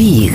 Big. 0.00 0.32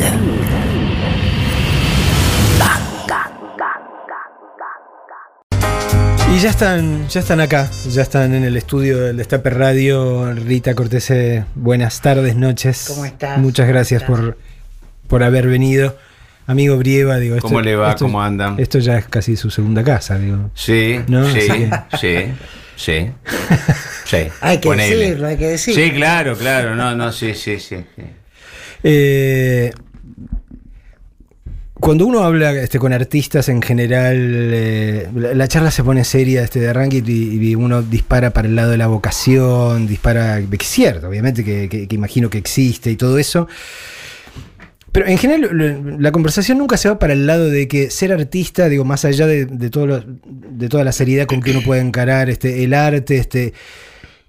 Y 6.32 6.40
ya 6.40 6.50
están, 6.52 7.10
ya 7.10 7.20
están 7.20 7.40
acá, 7.40 7.68
ya 7.90 8.04
están 8.04 8.36
en 8.36 8.44
el 8.44 8.58
estudio 8.58 9.00
del 9.00 9.18
Destape 9.18 9.50
Radio. 9.50 10.32
Rita 10.36 10.76
Cortese, 10.76 11.46
buenas 11.56 12.00
tardes, 12.02 12.36
noches. 12.36 12.86
¿Cómo 12.90 13.06
estás? 13.06 13.40
Muchas 13.40 13.68
gracias 13.68 14.04
por, 14.04 14.38
por 15.08 15.24
haber 15.24 15.48
venido. 15.48 15.98
Amigo 16.46 16.78
Brieva, 16.78 17.18
digo. 17.18 17.38
¿Cómo 17.40 17.60
le 17.60 17.76
va? 17.76 17.96
¿Cómo 17.96 18.22
andan? 18.22 18.60
Esto 18.60 18.78
ya 18.78 19.00
es 19.00 19.08
casi 19.08 19.36
su 19.36 19.50
segunda 19.50 19.84
casa, 19.84 20.20
digo. 20.20 20.52
Sí, 20.54 21.00
¿No? 21.08 21.28
sí, 21.28 21.42
sí, 22.00 22.26
sí, 22.76 23.12
sí. 24.06 24.18
Hay 24.42 24.60
que 24.60 24.68
Ponele. 24.68 24.96
decirlo, 24.96 25.26
hay 25.26 25.38
que 25.38 25.48
decirlo. 25.48 25.84
Sí, 25.84 25.92
claro, 25.92 26.38
claro, 26.38 26.76
no, 26.76 26.96
no, 26.96 27.12
sí, 27.12 27.34
sí, 27.34 27.60
sí. 27.60 27.78
sí. 27.96 28.04
Eh, 28.88 29.72
cuando 31.74 32.06
uno 32.06 32.24
habla 32.24 32.52
este, 32.52 32.78
con 32.78 32.94
artistas 32.94 33.50
en 33.50 33.64
general, 33.64 34.16
eh, 34.16 35.10
la, 35.16 35.34
la 35.34 35.48
charla 35.48 35.72
se 35.72 35.84
pone 35.84 36.04
seria 36.04 36.44
este, 36.44 36.60
de 36.60 36.70
arranque 36.70 37.02
y, 37.04 37.56
uno 37.56 37.82
dispara 37.82 38.30
para 38.30 38.48
el 38.48 38.56
lado 38.56 38.70
de 38.70 38.78
la 38.78 38.86
vocación, 38.86 39.88
dispara, 39.88 40.40
que 40.40 40.56
es 40.56 40.68
cierto, 40.68 41.10
obviamente 41.10 41.44
que, 41.44 41.88
imagino 41.90 42.30
que 42.30 42.38
existe 42.38 42.92
y 42.92 42.96
todo 42.96 43.18
eso. 43.18 43.48
Pero 44.92 45.08
en 45.08 45.18
general 45.18 45.98
la 46.00 46.12
conversación 46.12 46.60
nunca 46.60 46.78
se 46.78 46.88
va 46.88 47.00
para 47.00 47.14
el 47.14 47.26
lado 47.26 47.50
de 47.50 47.68
que 47.68 47.90
ser 47.90 48.14
artista, 48.14 48.70
digo, 48.70 48.86
más 48.86 49.04
allá 49.04 49.26
de, 49.26 49.48
de 49.48 49.70
todo 49.72 50.04
toda 50.70 50.84
la 50.84 50.92
seriedad 50.92 51.26
con 51.26 51.42
que 51.42 51.52
uno 51.52 51.62
puede 51.62 51.82
encarar 51.82 52.30
este, 52.30 52.64
el 52.64 52.76
arte 52.76 53.18
este, 53.18 53.54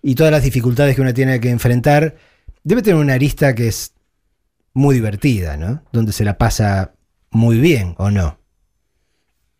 y 0.02 0.15
todas 0.15 0.32
las 0.32 0.43
dificultades 0.43 0.96
que 0.96 1.02
uno 1.02 1.12
tiene 1.12 1.41
que 1.41 1.51
enfrentar, 1.51 2.16
debe 2.65 2.80
tener 2.80 2.98
una 2.98 3.12
arista 3.15 3.54
que 3.54 3.68
es 3.68 3.93
muy 4.77 4.95
divertida, 4.95 5.57
¿no? 5.57 5.83
Donde 5.91 6.12
se 6.12 6.23
la 6.25 6.37
pasa 6.37 6.93
muy 7.30 7.59
bien, 7.59 7.95
¿o 7.97 8.10
no? 8.10 8.38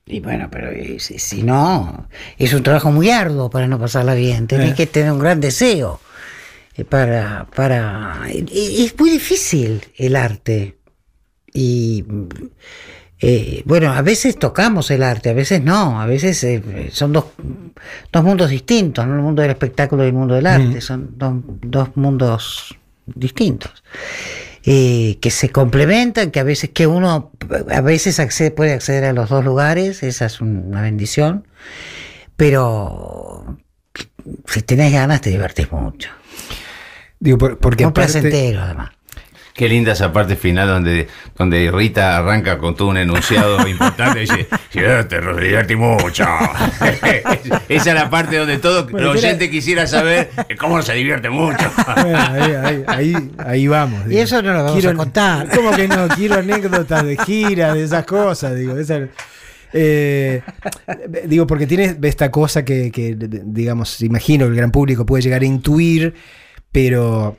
Y 0.05 0.21
bueno, 0.21 0.49
pero 0.51 0.71
si, 1.01 1.19
si 1.19 1.43
no, 1.43 2.09
es 2.39 2.53
un 2.53 2.63
trabajo 2.63 2.93
muy 2.93 3.11
arduo 3.11 3.49
para 3.51 3.67
no 3.67 3.79
pasarla 3.81 4.15
bien. 4.15 4.47
Tenés 4.47 4.73
Eh. 4.73 4.75
que 4.75 4.87
tener 4.87 5.11
un 5.11 5.19
gran 5.19 5.41
deseo 5.41 6.01
eh, 6.77 6.85
para... 6.85 7.47
para 7.57 8.21
es 8.29 8.95
muy 8.99 9.11
difícil 9.11 9.83
el 9.97 10.15
arte. 10.17 10.77
Y 11.53 12.05
eh, 13.21 13.63
bueno, 13.65 13.93
a 13.93 14.03
veces 14.03 14.39
tocamos 14.39 14.91
el 14.91 15.03
arte, 15.03 15.31
a 15.31 15.33
veces 15.33 15.63
no, 15.63 15.99
a 16.01 16.05
veces 16.07 16.45
eh, 16.45 16.91
son 16.93 17.13
dos, 17.15 17.25
dos 18.13 18.23
mundos 18.23 18.51
distintos, 18.51 19.07
¿no? 19.07 19.15
el 19.15 19.23
mundo 19.23 19.41
del 19.41 19.53
espectáculo 19.53 20.05
y 20.05 20.09
el 20.09 20.13
mundo 20.13 20.35
del 20.35 20.47
arte, 20.47 20.77
Mm. 20.77 20.81
son 20.83 21.15
dos, 21.19 21.35
dos 21.63 21.97
mundos 21.97 22.77
distintos. 23.07 23.83
Eh, 24.67 25.19
que 25.21 25.31
se 25.31 25.51
complementan, 25.51 26.31
que 26.33 26.41
a 26.41 26.43
veces 26.43 26.71
que 26.71 26.87
uno 26.89 27.31
a 27.71 27.81
veces 27.81 28.19
accede, 28.19 28.51
puede 28.51 28.73
acceder 28.73 29.05
a 29.05 29.13
los 29.13 29.29
dos 29.31 29.45
lugares, 29.45 30.03
esa 30.03 30.27
es 30.27 30.41
una 30.41 30.83
bendición, 30.83 31.47
pero 32.37 33.59
si 34.47 34.63
tenés 34.63 34.93
ganas 34.93 35.21
te 35.21 35.31
divertís 35.31 35.71
mucho. 35.73 36.11
Digo, 37.21 37.39
por- 37.39 37.59
porque 37.59 37.85
Muy 37.85 37.91
aparte- 37.91 38.13
placentero 38.21 38.61
además. 38.63 38.91
Qué 39.57 39.69
linda 39.71 39.93
esa 39.93 40.13
parte 40.13 40.37
final 40.37 40.69
donde, 40.69 41.09
donde 41.37 41.71
Rita 41.71 42.19
arranca 42.19 42.59
con 42.59 42.75
todo 42.77 42.89
un 42.89 42.99
enunciado 42.99 43.67
importante 43.69 44.19
y 44.19 44.21
dice, 44.23 44.47
te 44.71 45.21
divertí 45.41 45.77
mucho. 45.77 46.25
Esa 47.69 47.89
es 47.91 47.95
la 47.95 48.11
parte 48.11 48.37
donde 48.37 48.59
todo 48.59 48.85
Bueno, 48.85 49.13
el 49.13 49.19
era- 49.19 49.29
oyente 49.29 49.51
quisiera 49.51 49.87
saber 49.87 50.31
cómo 50.59 50.83
se 50.83 50.93
divierte 50.95 51.31
mucho. 51.31 51.71
Bueno, 52.03 52.19
ahí, 52.19 52.53
ahí- 52.53 52.85
ahí- 52.87 53.31
ahí 53.39 53.67
vamos. 53.69 54.03
Y 54.11 54.19
eso 54.19 54.43
no 54.43 54.53
lo 54.53 54.65
vamos 54.65 54.85
a 54.85 54.95
contar. 54.95 55.49
¿Cómo 55.55 55.71
que 55.73 55.89
no? 55.89 56.07
Quiero 56.09 56.37
anécdotas 56.37 57.05
de 57.05 57.17
gira, 57.17 57.73
de 57.75 57.85
esas 57.85 58.05
cosas, 58.05 58.55
digo. 58.57 58.77
esa- 58.77 59.09
eh, 59.73 60.43
digo, 61.27 61.47
porque 61.47 61.67
tiene 61.67 61.97
esta 62.03 62.31
cosa 62.31 62.65
que, 62.65 62.91
que, 62.91 63.17
digamos, 63.19 64.01
imagino 64.03 64.45
el 64.47 64.55
gran 64.55 64.71
público 64.71 65.05
puede 65.05 65.23
llegar 65.23 65.43
a 65.43 65.47
intuir, 65.47 66.15
pero, 66.71 67.37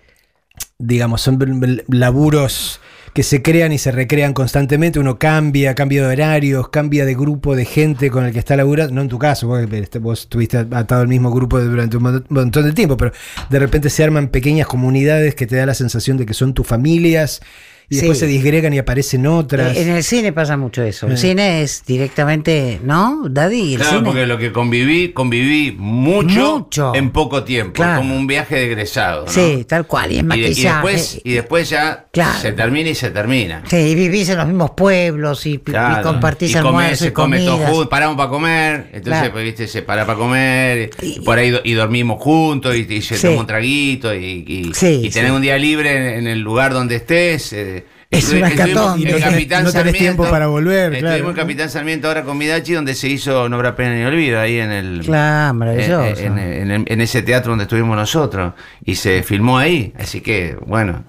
digamos, 0.80 1.22
son 1.22 1.84
laburos 1.88 2.80
que 3.14 3.24
se 3.24 3.42
crean 3.42 3.72
y 3.74 3.80
se 3.80 3.92
recrean 3.92 4.34
constantemente, 4.34 5.00
uno 5.00 5.18
cambia, 5.18 5.74
cambia 5.74 6.04
de 6.06 6.14
horarios, 6.14 6.70
cambia 6.70 7.04
de 7.04 7.16
grupo 7.16 7.56
de 7.56 7.66
gente 7.66 8.12
con 8.12 8.26
el 8.26 8.32
que 8.32 8.38
está 8.38 8.56
laburando, 8.56 8.94
no 8.94 9.02
en 9.02 9.08
tu 9.08 9.18
caso, 9.18 9.48
vos, 9.48 9.60
este, 9.72 9.98
vos 9.98 10.22
estuviste 10.22 10.58
atado 10.58 11.02
al 11.02 11.08
mismo 11.08 11.32
grupo 11.32 11.60
durante 11.60 11.98
un 11.98 12.04
mon- 12.04 12.26
montón 12.30 12.64
de 12.66 12.74
tiempo, 12.74 12.96
pero 12.96 13.12
de 13.50 13.58
repente 13.58 13.90
se 13.90 14.04
arman 14.04 14.28
pequeñas 14.28 14.68
comunidades 14.68 15.34
que 15.34 15.48
te 15.48 15.56
da 15.56 15.66
la 15.66 15.74
sensación 15.74 16.18
de 16.18 16.28
que 16.28 16.36
son 16.36 16.54
tus 16.54 16.68
familias 16.68 17.42
y 17.90 17.96
después 17.96 18.18
Sí. 18.18 18.26
se 18.26 18.32
disgregan 18.32 18.74
y 18.74 18.80
aparecen 18.80 19.26
otras. 19.28 19.76
Eh, 19.78 19.82
En 19.84 19.90
el 19.90 20.04
cine 20.04 20.34
pasa 20.34 20.58
mucho 20.58 20.84
eso. 20.84 21.08
El 21.08 21.14
Eh. 21.14 21.18
cine 21.18 21.62
es 21.62 21.84
directamente, 21.86 22.80
¿no, 22.84 23.24
Daddy? 23.30 23.74
El 23.76 23.80
Claro, 23.80 23.98
cine. 24.00 24.04
porque 24.06 24.26
lo 24.28 24.38
que 24.38 24.52
conviví, 24.52 25.14
conviví 25.14 25.76
mucho, 25.78 26.58
Mucho. 26.60 26.96
en 26.96 27.12
poco 27.12 27.44
tiempo. 27.44 27.74
Claro. 27.74 28.00
Como 28.02 28.16
un 28.16 28.28
viaje 28.28 28.56
de 28.56 28.66
egresado. 28.66 29.26
¿no? 29.26 29.32
Sí, 29.32 29.66
tal 29.68 29.86
cual. 29.88 30.12
Y 30.12 30.20
en 30.20 30.26
Y, 30.26 30.30
de- 30.30 30.38
y 30.38 30.42
maquillaje. 30.50 30.76
después, 30.76 31.22
y 31.24 31.32
después 31.34 31.70
ya 31.70 32.08
Claro. 32.12 32.40
se 32.40 32.52
termina 32.52 32.90
y 32.90 32.96
se 32.96 33.10
termina. 33.12 33.64
Sí, 33.68 33.78
y 33.78 33.96
vivís 33.96 34.28
en 34.30 34.38
los 34.38 34.48
mismos 34.48 34.72
pueblos 34.72 35.46
y, 35.46 35.52
y 35.54 35.58
Claro. 35.60 36.04
compartís 36.04 36.54
y 36.54 36.58
almuerzo 36.58 37.06
y 37.06 37.08
se 37.08 37.14
come 37.14 37.40
todo 37.40 37.58
juntos, 37.58 37.88
paramos 37.88 38.18
para 38.18 38.30
comer, 38.30 38.74
entonces 38.94 39.04
Claro. 39.22 39.32
pues, 39.32 39.44
viste, 39.46 39.68
se 39.68 39.82
para 39.82 40.06
para 40.06 40.18
comer, 40.18 40.90
y, 41.02 41.08
Y- 41.08 41.20
por 41.22 41.38
ahí 41.38 41.50
do- 41.52 41.62
y 41.64 41.74
dormimos 41.74 42.22
juntos, 42.22 42.76
y, 42.76 42.82
y 42.94 43.02
se 43.02 43.18
Sí. 43.18 43.28
toma 43.28 43.42
un 43.42 43.48
traguito, 43.48 44.14
y, 44.14 44.44
y, 44.48 44.72
Sí, 44.74 45.02
y 45.04 45.10
tenés 45.10 45.30
sí. 45.30 45.36
un 45.36 45.42
día 45.42 45.58
libre 45.58 45.96
en, 45.96 46.20
en 46.20 46.28
el 46.28 46.40
lugar 46.40 46.74
donde 46.74 46.96
estés. 46.98 47.54
eh, 47.54 47.77
Es 48.10 48.32
una 48.32 48.50
Y 48.52 48.56
no 48.56 48.96
tenés- 48.96 49.20
Capitán 49.22 49.64
no 49.66 49.72
tenés 49.72 49.94
tiempo 49.98 50.30
para 50.30 50.48
volver, 50.48 50.94
Estuvimos 50.94 51.18
claro. 51.18 51.30
en 51.30 51.36
Capitán 51.36 51.70
Sarmiento 51.70 52.08
ahora 52.08 52.24
con 52.24 52.38
Midachi, 52.38 52.74
donde 52.74 52.96
se 52.96 53.10
hizo 53.10 53.50
No 53.50 53.58
habrá 53.58 53.76
pena 53.76 53.96
ni 53.96 54.04
olvido, 54.04 54.40
ahí 54.40 54.60
en 54.60 54.72
el... 54.72 55.02
Claro, 55.06 55.52
en, 55.52 55.58
maravilloso. 55.58 56.22
en- 56.24 56.40
en- 56.40 56.86
en 56.88 57.02
ese 57.02 57.22
teatro 57.22 57.52
donde 57.52 57.64
estuvimos 57.64 57.98
nosotros 57.98 58.54
y 58.86 58.96
se 58.96 59.24
filmó 59.24 59.58
ahí, 59.58 59.94
así 60.00 60.22
que 60.22 60.56
bueno. 60.66 61.04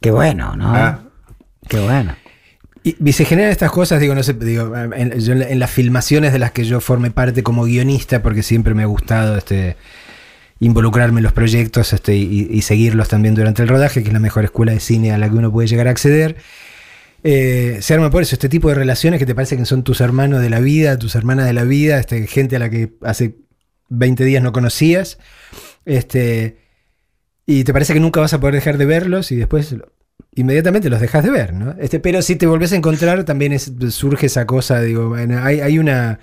Qué 0.00 0.10
bueno, 0.10 0.56
¿no? 0.56 0.74
Ah. 0.74 0.98
Qué 1.68 1.78
bueno. 1.78 2.16
Y, 2.82 2.96
y 3.08 3.12
se 3.12 3.26
generan 3.26 3.52
estas 3.52 3.70
cosas, 3.70 4.00
digo, 4.00 4.14
no 4.14 4.22
sé, 4.22 4.32
digo, 4.32 4.74
en, 4.76 5.12
yo 5.20 5.34
en 5.34 5.58
las 5.58 5.70
filmaciones 5.70 6.32
de 6.32 6.38
las 6.38 6.50
que 6.50 6.64
yo 6.64 6.80
formé 6.80 7.10
parte 7.10 7.42
como 7.42 7.64
guionista, 7.64 8.22
porque 8.22 8.42
siempre 8.42 8.72
me 8.74 8.82
ha 8.82 8.86
gustado 8.86 9.36
este 9.36 9.76
involucrarme 10.60 11.20
en 11.20 11.24
los 11.24 11.32
proyectos 11.32 11.92
este, 11.92 12.14
y, 12.14 12.60
seguirlos 12.62 13.08
también 13.08 13.34
durante 13.34 13.62
el 13.62 13.68
rodaje, 13.68 14.02
que 14.02 14.08
es 14.08 14.12
la 14.12 14.20
mejor 14.20 14.44
escuela 14.44 14.72
de 14.72 14.80
cine 14.80 15.12
a 15.12 15.18
la 15.18 15.28
que 15.28 15.34
uno 15.34 15.50
puede 15.50 15.66
llegar 15.66 15.88
a 15.88 15.90
acceder. 15.90 16.36
Eh, 17.24 17.78
se 17.80 17.94
arma 17.94 18.10
por 18.10 18.22
eso, 18.22 18.34
este 18.34 18.48
tipo 18.48 18.68
de 18.68 18.74
relaciones 18.74 19.18
que 19.18 19.26
te 19.26 19.34
parece 19.34 19.56
que 19.56 19.64
son 19.64 19.82
tus 19.82 20.00
hermanos 20.00 20.40
de 20.42 20.50
la 20.50 20.60
vida, 20.60 20.98
tus 20.98 21.14
hermanas 21.14 21.46
de 21.46 21.54
la 21.54 21.64
vida, 21.64 21.98
este, 21.98 22.26
gente 22.26 22.56
a 22.56 22.58
la 22.58 22.70
que 22.70 22.92
hace 23.02 23.36
20 23.88 24.24
días 24.24 24.42
no 24.42 24.52
conocías. 24.52 25.18
Este, 25.86 26.58
y 27.46 27.64
te 27.64 27.72
parece 27.72 27.94
que 27.94 28.00
nunca 28.00 28.20
vas 28.20 28.34
a 28.34 28.40
poder 28.40 28.54
dejar 28.54 28.76
de 28.78 28.84
verlos 28.84 29.32
y 29.32 29.36
después 29.36 29.74
inmediatamente 30.34 30.90
los 30.90 31.00
dejas 31.00 31.24
de 31.24 31.30
ver, 31.30 31.54
¿no? 31.54 31.74
Este, 31.78 32.00
pero 32.00 32.22
si 32.22 32.36
te 32.36 32.46
volvés 32.46 32.72
a 32.72 32.76
encontrar, 32.76 33.24
también 33.24 33.58
surge 33.58 34.26
esa 34.26 34.46
cosa, 34.46 34.80
digo, 34.80 35.14
hay, 35.14 35.60
hay 35.60 35.78
una. 35.78 36.20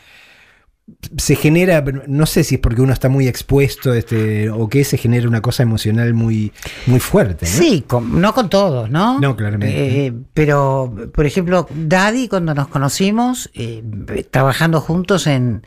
Se 1.18 1.36
genera, 1.36 1.84
no 2.08 2.26
sé 2.26 2.44
si 2.46 2.56
es 2.56 2.62
porque 2.62 2.82
uno 2.82 2.94
está 2.94 3.10
muy 3.10 3.28
expuesto, 3.28 3.94
este, 3.94 4.50
o 4.50 4.70
que 4.70 4.86
se 4.86 4.98
genera 4.98 5.28
una 5.28 5.42
cosa 5.42 5.64
emocional 5.64 6.14
muy, 6.14 6.54
muy 6.86 7.00
fuerte, 7.02 7.46
¿no? 7.46 7.52
Sí, 7.52 7.84
con- 7.86 8.22
no 8.22 8.34
con 8.34 8.50
todos, 8.50 8.90
¿no? 8.90 9.20
No, 9.20 9.36
claramente. 9.36 10.06
Eh, 10.08 10.14
pero, 10.34 10.94
por 11.14 11.26
ejemplo, 11.26 11.68
Daddy, 11.76 12.30
cuando 12.30 12.54
nos 12.54 12.70
conocimos, 12.70 13.50
eh, 13.54 13.84
trabajando 14.32 14.80
juntos 14.80 15.28
en, 15.28 15.66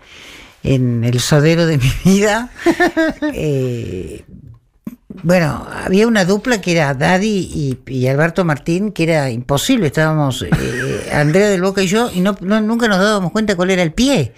en 0.62 1.04
el 1.04 1.20
sodero 1.20 1.66
de 1.66 1.76
mi 1.78 1.92
vida, 2.04 2.50
eh, 3.34 4.24
bueno, 5.22 5.66
había 5.84 6.06
una 6.06 6.24
dupla 6.24 6.60
que 6.62 6.72
era 6.72 6.94
Daddy 6.94 7.50
y, 7.86 7.92
y 7.92 8.06
Alberto 8.06 8.44
Martín, 8.44 8.92
que 8.92 9.02
era 9.02 9.30
imposible. 9.30 9.88
Estábamos, 9.88 10.42
eh, 10.42 11.10
Andrea 11.12 11.48
del 11.50 11.60
Boca 11.62 11.82
y 11.82 11.88
yo, 11.88 12.10
y 12.14 12.20
no, 12.20 12.36
no- 12.40 12.60
nunca 12.62 12.88
nos 12.88 12.98
dábamos 12.98 13.32
cuenta 13.32 13.54
cuál 13.56 13.70
era 13.70 13.82
el 13.82 13.92
pie 13.92 14.32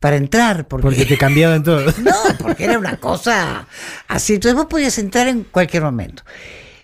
para 0.00 0.16
entrar. 0.16 0.66
Porque, 0.68 0.82
Porque 0.82 1.04
te 1.06 1.18
cambiaban 1.18 1.62
todo. 1.62 1.84
no, 2.02 2.12
porque 2.38 2.64
era 2.64 2.78
una 2.78 2.96
cosa 2.98 3.66
así. 4.08 4.34
Entonces 4.34 4.56
vos 4.56 4.66
podías 4.66 4.98
entrar 4.98 5.28
en 5.28 5.44
cualquier 5.44 5.82
momento. 5.82 6.22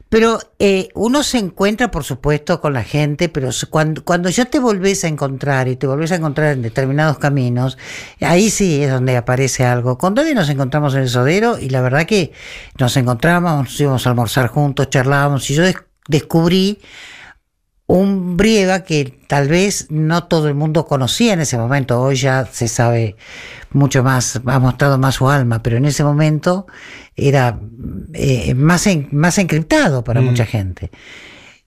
Pero 0.08 0.38
eh, 0.58 0.90
uno 0.94 1.22
se 1.22 1.38
encuentra, 1.38 1.90
por 1.90 2.04
supuesto, 2.04 2.60
con 2.60 2.74
la 2.74 2.84
gente, 2.84 3.30
pero 3.30 3.48
cuando, 3.70 4.04
cuando 4.04 4.28
ya 4.28 4.44
te 4.44 4.58
volvés 4.58 5.04
a 5.04 5.08
encontrar 5.08 5.68
y 5.68 5.76
te 5.76 5.86
volvés 5.86 6.12
a 6.12 6.16
encontrar 6.16 6.52
en 6.52 6.60
determinados 6.60 7.16
caminos, 7.18 7.78
ahí 8.20 8.50
sí 8.50 8.82
es 8.82 8.90
donde 8.90 9.16
aparece 9.16 9.64
algo. 9.64 9.96
Con 9.96 10.14
Daddy 10.14 10.34
nos 10.34 10.50
encontramos 10.50 10.94
en 10.94 11.00
el 11.00 11.08
sodero 11.08 11.58
y 11.58 11.70
la 11.70 11.80
verdad 11.80 12.04
que 12.04 12.30
nos 12.78 12.94
encontramos, 12.98 13.64
nos 13.64 13.80
íbamos 13.80 14.06
a 14.06 14.10
almorzar 14.10 14.48
juntos, 14.48 14.90
charlábamos 14.90 15.48
y 15.48 15.54
yo 15.54 15.62
des- 15.62 15.76
descubrí 16.08 16.78
un 17.92 18.36
Brieva 18.38 18.84
que 18.84 19.18
tal 19.26 19.48
vez 19.48 19.86
no 19.90 20.24
todo 20.24 20.48
el 20.48 20.54
mundo 20.54 20.86
conocía 20.86 21.34
en 21.34 21.40
ese 21.40 21.58
momento. 21.58 22.00
Hoy 22.00 22.16
ya 22.16 22.46
se 22.50 22.66
sabe 22.68 23.16
mucho 23.72 24.02
más, 24.02 24.40
ha 24.46 24.58
mostrado 24.58 24.96
más 24.98 25.16
su 25.16 25.28
alma, 25.28 25.62
pero 25.62 25.76
en 25.76 25.84
ese 25.84 26.02
momento 26.02 26.66
era 27.16 27.58
eh, 28.14 28.54
más, 28.54 28.86
en- 28.86 29.08
más 29.12 29.36
encriptado 29.38 30.02
para 30.04 30.20
Mm. 30.20 30.24
mucha 30.24 30.46
gente. 30.46 30.90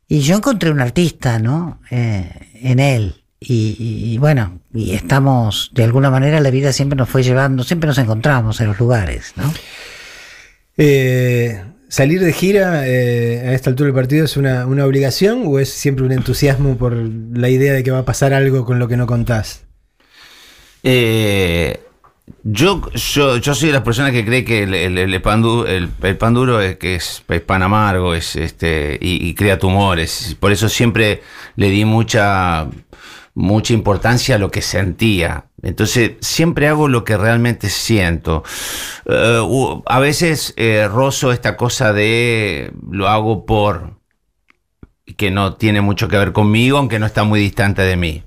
Y 0.07 0.19
yo 0.21 0.35
encontré 0.37 0.71
un 0.71 0.79
artista, 0.81 1.37
¿no? 1.39 1.79
Eh, 1.91 2.29
en 2.61 2.79
él. 2.79 3.23
Y, 3.39 3.75
y- 3.77 4.13
y 4.13 4.17
bueno, 4.17 4.59
y 4.73 4.93
estamos, 4.95 5.69
de 5.73 5.83
alguna 5.83 6.09
manera 6.09 6.39
la 6.39 6.49
vida 6.49 6.71
siempre 6.73 6.97
nos 6.97 7.09
fue 7.09 7.21
llevando, 7.21 7.63
siempre 7.63 7.87
nos 7.87 7.97
encontramos 7.99 8.59
en 8.61 8.67
los 8.67 8.79
lugares, 8.79 9.33
¿no? 9.35 9.53
Eh, 10.77 11.63
¿Salir 11.87 12.19
de 12.21 12.33
gira 12.33 12.87
eh, 12.87 13.43
a 13.47 13.53
esta 13.53 13.69
altura 13.69 13.87
del 13.87 13.95
partido 13.95 14.25
es 14.25 14.37
una, 14.37 14.65
una 14.65 14.85
obligación 14.85 15.43
o 15.45 15.59
es 15.59 15.69
siempre 15.69 16.05
un 16.05 16.11
entusiasmo 16.11 16.77
por 16.77 16.93
la 16.95 17.49
idea 17.49 17.73
de 17.73 17.83
que 17.83 17.91
va 17.91 17.99
a 17.99 18.05
pasar 18.05 18.33
algo 18.33 18.65
con 18.65 18.79
lo 18.79 18.87
que 18.87 18.97
no 18.97 19.05
contás? 19.07 19.63
Eh, 20.83 21.79
yo, 22.43 22.81
yo, 22.93 23.37
yo 23.37 23.53
soy 23.55 23.67
de 23.67 23.73
las 23.73 23.83
personas 23.83 24.11
que 24.11 24.25
cree 24.25 24.43
que 24.43 24.63
el, 24.63 24.73
el- 24.73 25.21
pan, 25.21 25.41
du- 25.41 25.65
el- 25.65 25.89
el 26.01 26.17
pan 26.17 26.33
duro 26.33 26.59
es 26.59 26.77
que 26.77 26.95
es, 26.95 27.23
es 27.27 27.41
pan 27.41 27.61
amargo 27.63 28.13
es, 28.15 28.35
este, 28.35 28.97
y, 29.01 29.27
y 29.27 29.33
crea 29.35 29.59
tumores. 29.59 30.35
Por 30.39 30.51
eso 30.51 30.69
siempre 30.69 31.21
le 31.55 31.69
di 31.69 31.85
mucha, 31.85 32.67
mucha 33.35 33.73
importancia 33.73 34.35
a 34.35 34.39
lo 34.39 34.49
que 34.51 34.61
sentía. 34.63 35.45
Entonces 35.65 36.11
siempre 36.21 36.67
hago 36.67 36.87
lo 36.87 37.03
que 37.03 37.17
realmente 37.17 37.69
siento. 37.69 38.43
Eh, 39.07 39.41
a 39.87 39.99
veces 39.99 40.53
eh, 40.57 40.87
rozo 40.87 41.31
esta 41.31 41.57
cosa 41.57 41.91
de 41.91 42.71
lo 42.89 43.07
hago 43.07 43.47
por 43.47 43.95
que 45.17 45.31
no 45.31 45.55
tiene 45.55 45.81
mucho 45.81 46.07
que 46.07 46.19
ver 46.19 46.33
conmigo, 46.33 46.77
aunque 46.77 46.99
no 46.99 47.07
está 47.07 47.23
muy 47.23 47.39
distante 47.39 47.81
de 47.81 47.95
mí. 47.97 48.23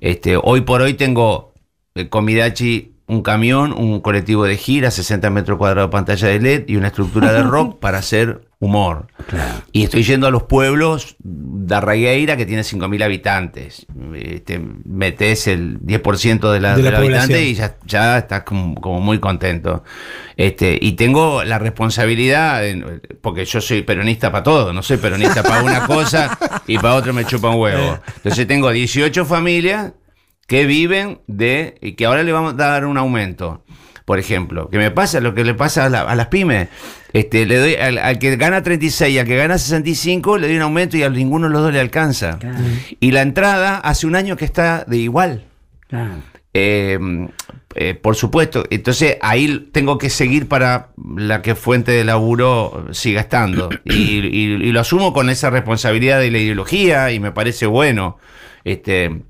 Este, 0.00 0.36
hoy 0.36 0.60
por 0.60 0.82
hoy 0.82 0.92
tengo 0.92 1.54
eh, 1.94 2.10
con 2.10 2.26
Midachi 2.26 2.92
un 3.06 3.22
camión, 3.22 3.72
un 3.72 4.00
colectivo 4.00 4.44
de 4.44 4.58
gira, 4.58 4.90
60 4.90 5.30
metros 5.30 5.56
cuadrados 5.56 5.88
de 5.88 5.92
pantalla 5.92 6.28
de 6.28 6.40
LED 6.40 6.64
y 6.68 6.76
una 6.76 6.88
estructura 6.88 7.32
de 7.32 7.42
rock 7.44 7.78
para 7.78 7.98
hacer 7.98 8.46
humor. 8.64 9.06
Y 9.72 9.84
estoy 9.84 10.02
yendo 10.02 10.26
a 10.26 10.30
los 10.30 10.44
pueblos 10.44 11.16
de 11.20 11.74
Arragueira 11.74 12.36
que 12.36 12.46
tiene 12.46 12.62
5.000 12.62 13.02
habitantes. 13.04 13.86
Este, 14.14 14.60
metes 14.84 15.46
el 15.46 15.80
10% 15.80 16.50
de 16.52 16.60
la, 16.60 16.76
De 16.76 16.82
la 16.82 16.90
de 16.90 16.90
la 16.90 16.98
habitante 16.98 17.44
y 17.44 17.54
ya, 17.54 17.76
ya 17.86 18.18
estás 18.18 18.42
como, 18.42 18.74
como 18.76 19.00
muy 19.00 19.18
contento. 19.18 19.84
Este, 20.36 20.78
y 20.80 20.92
tengo 20.92 21.44
la 21.44 21.58
responsabilidad, 21.58 22.66
en- 22.66 23.00
porque 23.20 23.44
yo 23.44 23.60
soy 23.60 23.82
peronista 23.82 24.30
para 24.32 24.42
todo, 24.42 24.72
no 24.72 24.82
soy 24.82 24.96
peronista 24.96 25.42
para 25.42 25.62
una 25.62 25.80
cosa 25.86 26.36
y 26.66 26.76
para 26.78 26.94
otra 26.94 27.12
me 27.12 27.24
chupa 27.24 27.50
un 27.50 27.60
huevo. 27.60 27.98
Entonces 28.16 28.46
tengo 28.46 28.70
18 28.70 29.24
familias 29.24 29.92
que 30.46 30.66
viven 30.66 31.20
de 31.26 31.78
y 31.80 31.92
que 31.92 32.04
ahora 32.06 32.22
le 32.22 32.32
vamos 32.32 32.52
a 32.54 32.56
dar 32.56 32.84
un 32.84 32.98
aumento. 32.98 33.64
Por 34.04 34.18
ejemplo, 34.18 34.68
que 34.68 34.76
me 34.78 34.90
pasa 34.90 35.20
lo 35.20 35.34
que 35.34 35.44
le 35.44 35.54
pasa 35.54 35.86
a, 35.86 35.88
la- 35.88 36.02
a 36.02 36.14
las 36.14 36.26
pymes. 36.26 36.68
Este, 37.14 37.46
le 37.46 37.56
doy 37.58 37.74
al, 37.76 37.96
al 37.98 38.18
que 38.18 38.36
gana 38.36 38.62
36 38.62 39.14
y 39.14 39.18
al 39.18 39.26
que 39.26 39.36
gana 39.36 39.56
65 39.56 40.36
le 40.38 40.48
doy 40.48 40.56
un 40.56 40.62
aumento 40.62 40.96
y 40.96 41.02
a 41.04 41.08
ninguno 41.10 41.46
de 41.46 41.52
los 41.54 41.62
dos 41.62 41.72
le 41.72 41.80
alcanza. 41.80 42.38
Y 43.00 43.12
la 43.12 43.22
entrada 43.22 43.78
hace 43.78 44.06
un 44.06 44.14
año 44.16 44.36
que 44.36 44.44
está 44.44 44.84
de 44.86 44.98
igual. 44.98 45.44
Eh, 46.52 46.98
eh, 47.76 47.94
por 47.94 48.14
supuesto, 48.14 48.64
entonces 48.70 49.16
ahí 49.20 49.68
tengo 49.72 49.98
que 49.98 50.08
seguir 50.10 50.46
para 50.48 50.90
la 51.16 51.42
que 51.42 51.54
fuente 51.56 51.90
de 51.92 52.04
laburo 52.04 52.86
siga 52.92 53.20
estando. 53.22 53.70
Y, 53.84 53.92
y- 54.20 54.54
y 54.68 54.72
lo 54.72 54.80
asumo 54.80 55.12
con 55.12 55.30
esa 55.30 55.50
responsabilidad 55.50 56.20
de 56.20 56.30
la 56.30 56.38
ideología 56.38 57.10
y 57.10 57.20
me 57.20 57.32
parece 57.32 57.66
bueno. 57.66 58.18
Este, 58.64 59.22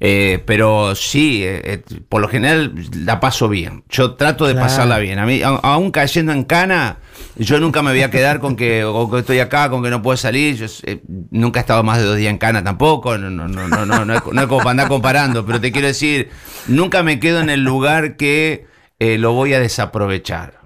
eh, 0.00 0.42
pero 0.46 0.94
sí, 0.94 1.42
eh, 1.44 1.60
eh, 1.64 1.82
por 2.08 2.20
lo 2.20 2.28
general 2.28 2.72
la 2.94 3.20
paso 3.20 3.48
bien. 3.48 3.84
Yo 3.88 4.14
trato 4.14 4.46
de 4.46 4.52
Claro. 4.52 4.66
pasarla 4.68 4.98
bien. 4.98 5.18
A 5.18 5.26
mí, 5.26 5.40
aún 5.42 5.90
cayendo 5.90 6.32
en 6.32 6.44
cana, 6.44 6.98
yo 7.36 7.58
nunca 7.60 7.82
me 7.82 7.90
voy 7.90 8.02
a 8.02 8.10
quedar 8.10 8.38
con 8.40 8.54
que, 8.56 8.84
o 8.84 9.10
que 9.10 9.18
estoy 9.20 9.40
acá, 9.40 9.68
con 9.70 9.82
que 9.82 9.90
no 9.90 10.00
puedo 10.02 10.16
salir. 10.16 10.56
Yo 10.56 10.66
eh, 10.84 11.00
nunca 11.30 11.60
he 11.60 11.62
estado 11.62 11.82
más 11.82 11.98
de 11.98 12.04
dos 12.04 12.16
días 12.16 12.30
en 12.30 12.38
cana 12.38 12.62
tampoco. 12.62 13.18
No, 13.18 13.28
no, 13.30 13.48
no, 13.48 13.68
no, 13.68 13.86
no, 13.86 14.04
no 14.04 14.14
es, 14.14 14.22
no 14.32 14.40
es 14.40 14.46
como 14.46 14.58
para 14.58 14.70
andar 14.70 14.88
comparando, 14.88 15.44
pero 15.44 15.60
te 15.60 15.72
quiero 15.72 15.88
decir, 15.88 16.30
nunca 16.68 17.02
me 17.02 17.18
quedo 17.20 17.40
en 17.40 17.50
el 17.50 17.64
lugar 17.64 18.16
que 18.16 18.66
eh, 19.00 19.18
lo 19.18 19.32
voy 19.32 19.54
a 19.54 19.60
desaprovechar. 19.60 20.57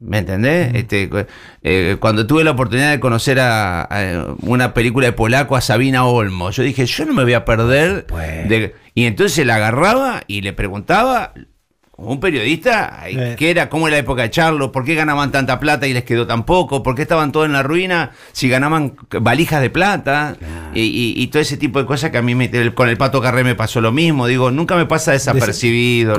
¿Me 0.00 0.18
entendés? 0.18 0.74
Este, 0.74 1.08
eh, 1.62 1.96
cuando 2.00 2.26
tuve 2.26 2.42
la 2.44 2.50
oportunidad 2.50 2.90
de 2.90 3.00
conocer 3.00 3.38
a, 3.40 3.82
a 3.82 4.34
una 4.42 4.74
película 4.74 5.06
de 5.06 5.12
polaco 5.12 5.56
a 5.56 5.60
Sabina 5.60 6.04
Olmo, 6.04 6.50
yo 6.50 6.62
dije, 6.62 6.84
yo 6.84 7.04
no 7.06 7.14
me 7.14 7.22
voy 7.22 7.34
a 7.34 7.44
perder. 7.44 8.04
Pues. 8.06 8.48
de- 8.48 8.74
y 8.94 9.04
entonces 9.06 9.46
la 9.46 9.56
agarraba 9.56 10.22
y 10.26 10.42
le 10.42 10.52
preguntaba, 10.52 11.32
un 11.96 12.18
periodista, 12.18 13.04
Eh. 13.06 13.36
¿qué 13.38 13.50
era? 13.50 13.68
¿Cómo 13.68 13.86
era 13.86 13.96
la 13.96 14.00
época 14.00 14.22
de 14.22 14.30
Charlo? 14.30 14.72
¿Por 14.72 14.84
qué 14.84 14.94
ganaban 14.94 15.30
tanta 15.30 15.60
plata 15.60 15.86
y 15.86 15.92
les 15.92 16.02
quedó 16.04 16.26
tan 16.26 16.44
poco? 16.44 16.82
¿Por 16.82 16.94
qué 16.96 17.02
estaban 17.02 17.30
todos 17.30 17.46
en 17.46 17.52
la 17.52 17.62
ruina 17.62 18.10
si 18.32 18.48
ganaban 18.48 18.96
valijas 19.20 19.60
de 19.62 19.70
plata? 19.70 20.36
Y, 20.74 20.80
y- 20.82 21.14
y 21.22 21.26
todo 21.28 21.40
ese 21.40 21.56
tipo 21.56 21.78
de 21.78 21.86
cosas 21.86 22.10
que 22.10 22.18
a 22.18 22.22
mí 22.22 22.34
me- 22.34 22.50
con 22.74 22.88
el 22.88 22.96
Pato 22.96 23.20
Carré 23.20 23.44
me 23.44 23.54
pasó 23.54 23.80
lo 23.80 23.92
mismo. 23.92 24.26
Digo, 24.26 24.50
nunca 24.50 24.74
me 24.76 24.86
pasa 24.86 25.12
desapercibido. 25.12 26.16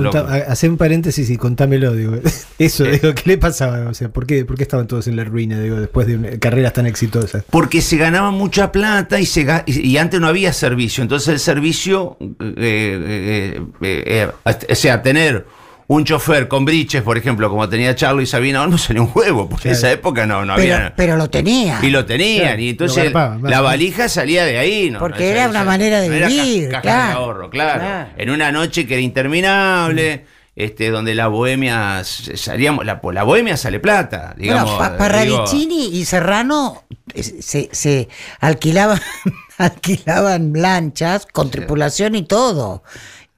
Hacé 0.48 0.70
un 0.70 0.78
paréntesis 0.78 1.30
y 1.30 1.36
contámelo, 1.38 1.94
digo. 1.94 2.14
Eso, 2.60 2.86
Eh. 2.86 2.92
digo, 3.02 3.14
¿qué 3.14 3.24
le 3.32 3.38
pasaba? 3.38 3.90
O 3.90 3.94
sea, 3.94 4.08
¿por 4.10 4.26
qué, 4.26 4.46
por 4.46 4.56
qué 4.56 4.64
estaban 4.64 4.88
todos 4.88 5.08
en 5.08 5.18
la 5.18 5.26
ruina, 5.26 5.60
digo, 5.60 5.76
después 5.76 6.08
de 6.08 6.16
una- 6.16 6.40
carreras 6.40 6.72
tan 6.74 6.86
exitosas? 6.88 7.44
Porque 7.50 7.82
se 7.82 7.98
ganaba 7.98 8.32
mucha 8.32 8.72
plata 8.72 9.20
y, 9.20 9.26
se, 9.26 9.46
y 9.68 9.98
antes 9.98 10.22
no 10.22 10.28
había 10.28 10.54
servicio. 10.54 11.02
Entonces 11.02 11.28
el 11.30 11.40
servicio, 11.40 12.18
eh, 12.22 12.54
eh, 12.58 13.62
eh, 13.82 14.04
eh, 14.08 14.28
o 14.72 14.76
sea, 14.76 15.02
tener 15.02 15.46
un 15.88 16.04
chofer 16.04 16.48
con 16.48 16.66
briches, 16.66 17.04
por 17.04 17.18
ejemplo, 17.18 17.50
como 17.50 17.70
tenía 17.70 17.94
Charlo 17.96 18.22
y 18.22 18.26
Sabina 18.26 18.62
Olmo, 18.64 18.78
salía 18.78 19.02
un 19.02 19.08
juego. 19.08 19.48
Porque 19.48 19.68
en 19.70 19.74
esa 19.76 19.92
época 19.92 20.26
no, 20.26 20.44
no 20.46 20.56
Pero, 20.56 20.76
había... 20.76 20.94
pero 20.96 21.16
lo 21.18 21.30
tenía. 21.30 21.80
y 21.84 21.90
lo 21.92 22.06
tenían, 22.06 22.46
Claro, 22.48 22.62
y 22.62 22.70
entonces 22.70 23.14
la 23.14 23.62
valija 23.62 24.10
salía 24.10 24.46
de 24.46 24.58
ahí. 24.58 24.90
¿no? 24.90 25.00
Porque 25.00 25.24
No, 25.26 25.30
era 25.30 25.50
una 25.50 25.64
manera 25.64 26.02
de 26.02 26.10
no 26.10 26.20
ca- 26.22 26.28
vivir, 26.28 26.70
caja 26.70 26.82
claro. 26.82 27.08
de 27.08 27.14
ahorro, 27.14 27.50
claro. 27.50 27.80
Claro. 27.82 28.10
En 28.18 28.30
una 28.32 28.52
noche 28.52 28.88
que 28.88 28.96
era 28.96 29.02
interminable, 29.02 30.26
este, 30.56 30.90
donde 30.90 31.14
la 31.16 31.28
bohemia 31.28 32.02
salíamos, 32.04 32.86
la, 32.86 33.00
la 33.14 33.24
bohemia 33.24 33.58
sale 33.58 33.80
plata, 33.80 34.34
digamos. 34.38 34.72
bueno, 34.76 34.86
digo- 34.90 34.98
Parravicini 34.98 35.88
y 35.98 36.06
Serrano 36.06 36.84
eh, 37.14 37.22
se, 37.24 37.70
se 37.72 38.08
alquilaban, 38.40 39.00
alquilaban 39.58 40.54
lanchas 40.56 41.28
con 41.32 41.52
tripulación 41.52 42.16
y 42.16 42.24
todo. 42.24 42.84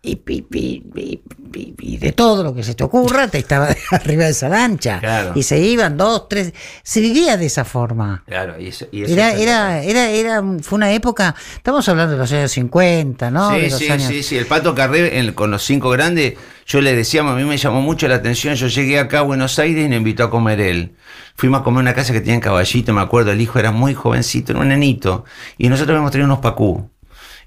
Y, 0.07 0.21
y- 0.27 0.45
y- 0.53 0.83
y- 0.95 1.21
y- 1.53 1.75
y 1.79 1.97
de 1.97 2.11
todo 2.13 2.43
lo 2.43 2.53
que 2.55 2.63
se 2.63 2.73
te 2.75 2.83
ocurra, 2.83 3.27
te 3.27 3.39
estaba 3.39 3.67
arriba 3.91 4.23
de 4.25 4.31
esa 4.31 4.47
lancha. 4.47 4.99
Claro. 4.99 5.33
Y 5.35 5.43
se 5.43 5.59
iban 5.59 5.97
dos, 5.97 6.29
tres. 6.29 6.53
Se 6.83 7.01
vivía 7.01 7.35
de 7.35 7.45
esa 7.45 7.65
forma. 7.65 8.23
Claro, 8.27 8.59
y 8.59 8.67
eso- 8.67 8.87
y 8.91 9.03
eso 9.03 9.13
Era, 9.13 9.33
era, 9.33 9.83
era, 9.83 10.09
era, 10.09 10.43
fue 10.61 10.77
una 10.77 10.91
época, 10.93 11.35
estamos 11.55 11.87
hablando 11.89 12.13
de 12.13 12.19
los 12.19 12.31
años 12.31 12.51
50, 12.51 13.31
¿no? 13.31 13.51
Sí, 13.51 13.61
de 13.61 13.69
los 13.69 13.79
sí, 13.79 13.89
años- 13.89 14.07
sí, 14.07 14.23
sí. 14.23 14.37
El 14.37 14.45
Pato 14.45 14.73
Carré 14.73 15.19
en- 15.19 15.33
con 15.33 15.51
los 15.51 15.63
cinco 15.63 15.89
grandes, 15.89 16.35
yo 16.65 16.79
le 16.81 16.95
decíamos, 16.95 17.33
a 17.33 17.35
mí 17.35 17.43
me 17.43 17.57
llamó 17.57 17.81
mucho 17.81 18.07
la 18.07 18.15
atención. 18.15 18.55
Yo 18.55 18.67
llegué 18.67 18.99
acá 18.99 19.19
a 19.19 19.23
Buenos 19.23 19.59
Aires 19.59 19.85
y 19.85 19.89
me 19.89 19.97
invitó 19.97 20.23
a 20.25 20.29
comer 20.29 20.59
él. 20.61 20.95
Fuimos 21.35 21.61
a 21.61 21.63
comer 21.63 21.81
una 21.81 21.93
casa 21.93 22.13
que 22.13 22.19
tenía 22.19 22.35
en 22.35 22.41
caballito, 22.41 22.93
me 22.93 23.01
acuerdo, 23.01 23.31
el 23.31 23.41
hijo 23.41 23.59
era 23.59 23.71
muy 23.71 23.93
jovencito, 23.93 24.51
era 24.53 24.61
un 24.61 24.69
nenito. 24.69 25.25
Y 25.57 25.69
nosotros 25.69 25.93
habíamos 25.95 26.11
traído 26.11 26.25
unos 26.25 26.39
pacú. 26.39 26.89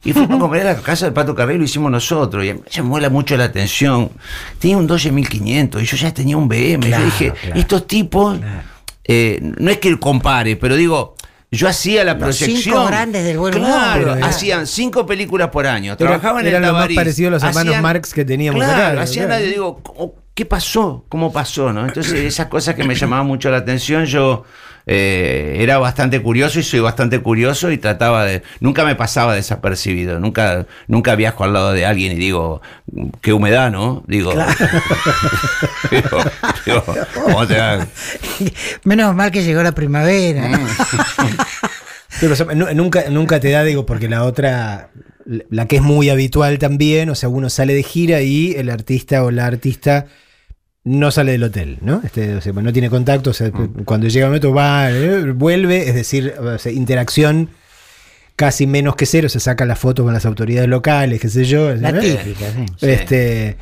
Y 0.02 0.12
fuimos 0.14 0.36
a 0.36 0.38
comer 0.38 0.66
a 0.66 0.72
la 0.74 0.80
casa 0.80 1.04
del 1.04 1.12
Pato 1.12 1.34
Carré 1.34 1.56
y 1.56 1.58
lo 1.58 1.64
hicimos 1.64 1.90
nosotros. 1.90 2.42
Y 2.44 2.48
a 2.50 2.54
mí 2.54 2.60
me 2.64 2.70
llamó 2.70 2.98
la- 2.98 3.10
mucho 3.10 3.36
la 3.36 3.44
atención. 3.44 4.10
Tenía 4.58 4.78
un 4.78 4.86
Dodge 4.86 5.10
1500 5.12 5.82
y 5.82 5.84
yo 5.84 5.96
ya 5.98 6.14
tenía 6.14 6.36
un 6.38 6.48
BM. 6.48 6.86
Claro, 6.86 7.04
yo 7.04 7.10
dije, 7.10 7.32
claro. 7.32 7.60
estos 7.60 7.86
tipos, 7.86 8.38
Claro. 8.38 8.62
eh, 9.04 9.38
no 9.58 9.70
es 9.70 9.78
que 9.78 9.98
compare, 10.00 10.56
pero 10.56 10.74
digo, 10.76 11.16
yo 11.50 11.68
hacía 11.68 12.04
la 12.04 12.14
Los 12.14 12.22
proyección. 12.22 12.62
cinco 12.62 12.86
grandes 12.86 13.24
del 13.24 13.38
buen. 13.38 13.52
Claro, 13.52 14.16
hacían 14.24 14.66
cinco 14.66 15.04
películas 15.04 15.48
por 15.50 15.66
año. 15.66 15.96
Trabajaban 15.96 16.46
en 16.46 16.52
lo 16.54 16.60
más 16.60 16.68
Tabarís. 16.70 16.96
parecido 16.96 17.28
a 17.28 17.30
los 17.32 17.42
hermanos 17.42 17.80
Marx 17.82 18.14
que 18.14 18.24
teníamos 18.24 18.62
claro, 18.64 18.92
acá, 18.92 19.02
hacían 19.02 19.26
claro. 19.26 19.44
digo, 19.44 19.80
¿cómo- 19.82 20.14
¿qué 20.34 20.44
pasó? 20.44 21.04
¿Cómo 21.08 21.32
pasó? 21.32 21.72
¿no? 21.72 21.86
Entonces, 21.86 22.14
esas 22.14 22.46
cosas 22.46 22.74
que 22.74 22.84
me 22.84 22.94
llamaban 22.94 23.26
mucho 23.26 23.50
la 23.50 23.58
atención, 23.58 24.06
yo 24.06 24.44
eh, 24.86 25.58
era 25.58 25.78
bastante 25.78 26.20
curioso 26.22 26.58
y 26.58 26.62
soy 26.62 26.80
bastante 26.80 27.20
curioso 27.20 27.70
y 27.70 27.78
trataba 27.78 28.24
de. 28.24 28.42
Nunca 28.60 28.84
me 28.84 28.96
pasaba 28.96 29.34
desapercibido. 29.34 30.18
Nunca, 30.18 30.66
nunca 30.88 31.14
viajo 31.14 31.44
al 31.44 31.52
lado 31.52 31.72
de 31.72 31.86
alguien 31.86 32.12
y 32.12 32.16
digo, 32.16 32.60
qué 33.20 33.32
humedad, 33.32 33.70
¿no? 33.70 34.02
Digo, 34.06 34.32
digo, 35.90 36.18
digo, 36.66 36.84
¿cómo 37.14 37.46
te? 37.46 37.56
Menos 38.84 39.14
mal 39.14 39.30
que 39.30 39.42
llegó 39.42 39.62
la 39.62 39.72
primavera. 39.72 40.48
Mm. 40.48 40.66
Nunca, 42.74 43.10
nunca 43.10 43.40
te 43.40 43.50
da, 43.50 43.64
digo, 43.64 43.86
porque 43.86 44.08
la 44.08 44.24
otra, 44.24 44.90
la 45.24 45.66
que 45.66 45.76
es 45.76 45.82
muy 45.82 46.08
habitual 46.10 46.58
también, 46.58 47.10
o 47.10 47.14
sea, 47.14 47.28
uno 47.28 47.50
sale 47.50 47.74
de 47.74 47.82
gira 47.82 48.22
y 48.22 48.52
el 48.52 48.70
artista 48.70 49.24
o 49.24 49.30
la 49.30 49.46
artista 49.46 50.06
no 50.84 51.10
sale 51.10 51.32
del 51.32 51.44
hotel, 51.44 51.78
¿no? 51.82 52.00
Este, 52.04 52.34
o 52.34 52.40
sea, 52.40 52.52
no 52.52 52.72
tiene 52.72 52.90
contacto, 52.90 53.30
o 53.30 53.34
sea, 53.34 53.50
cuando 53.84 54.08
llega 54.08 54.26
el 54.26 54.30
momento 54.30 54.52
va, 54.52 54.90
eh, 54.90 55.32
vuelve, 55.32 55.88
es 55.88 55.94
decir, 55.94 56.34
o 56.38 56.58
sea, 56.58 56.72
interacción 56.72 57.50
casi 58.36 58.66
menos 58.66 58.96
que 58.96 59.04
cero, 59.04 59.28
se 59.28 59.38
saca 59.38 59.66
la 59.66 59.76
foto 59.76 60.02
con 60.02 60.14
las 60.14 60.24
autoridades 60.24 60.68
locales, 60.68 61.20
qué 61.20 61.28
sé 61.28 61.44
yo. 61.44 61.74
La 61.74 61.92
típica, 61.92 62.46
sí. 62.78 62.86
Sí. 63.06 63.56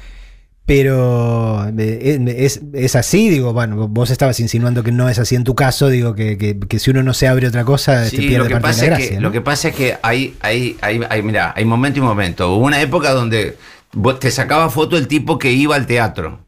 Pero 0.68 1.66
eh, 1.78 2.20
es, 2.36 2.60
es 2.74 2.94
así, 2.94 3.30
digo, 3.30 3.54
bueno, 3.54 3.88
vos 3.88 4.10
estabas 4.10 4.38
insinuando 4.38 4.82
que 4.82 4.92
no 4.92 5.08
es 5.08 5.18
así 5.18 5.34
en 5.34 5.42
tu 5.42 5.54
caso, 5.54 5.88
digo 5.88 6.14
que, 6.14 6.36
que- 6.36 6.58
que 6.58 6.78
si 6.78 6.90
uno 6.90 7.02
no 7.02 7.14
se 7.14 7.26
abre 7.26 7.46
otra 7.48 7.64
cosa, 7.64 8.04
te 8.04 8.10
Sí, 8.10 8.16
pierde 8.18 8.36
lo 8.40 8.44
que, 8.44 8.50
parte 8.60 8.68
pasa 8.68 8.82
de 8.84 8.90
la 8.90 8.96
es 8.96 8.98
gracia. 9.00 9.16
que, 9.16 9.20
¿no? 9.22 9.28
lo 9.28 9.32
que 9.32 9.40
pasa 9.40 9.68
es 9.68 9.74
que 9.74 9.96
hay, 10.02 10.34
hay, 10.40 10.76
hay, 10.82 11.00
hay, 11.08 11.22
mirá, 11.22 11.54
hay 11.56 11.64
momento 11.64 12.00
y 12.00 12.02
momento. 12.02 12.54
Hubo 12.54 12.66
una 12.66 12.82
época 12.82 13.12
donde 13.12 13.56
vos 13.94 14.20
te 14.20 14.30
sacaba 14.30 14.68
foto 14.68 14.98
el 14.98 15.08
tipo 15.08 15.38
que 15.38 15.50
iba 15.52 15.74
al 15.74 15.86
teatro. 15.86 16.40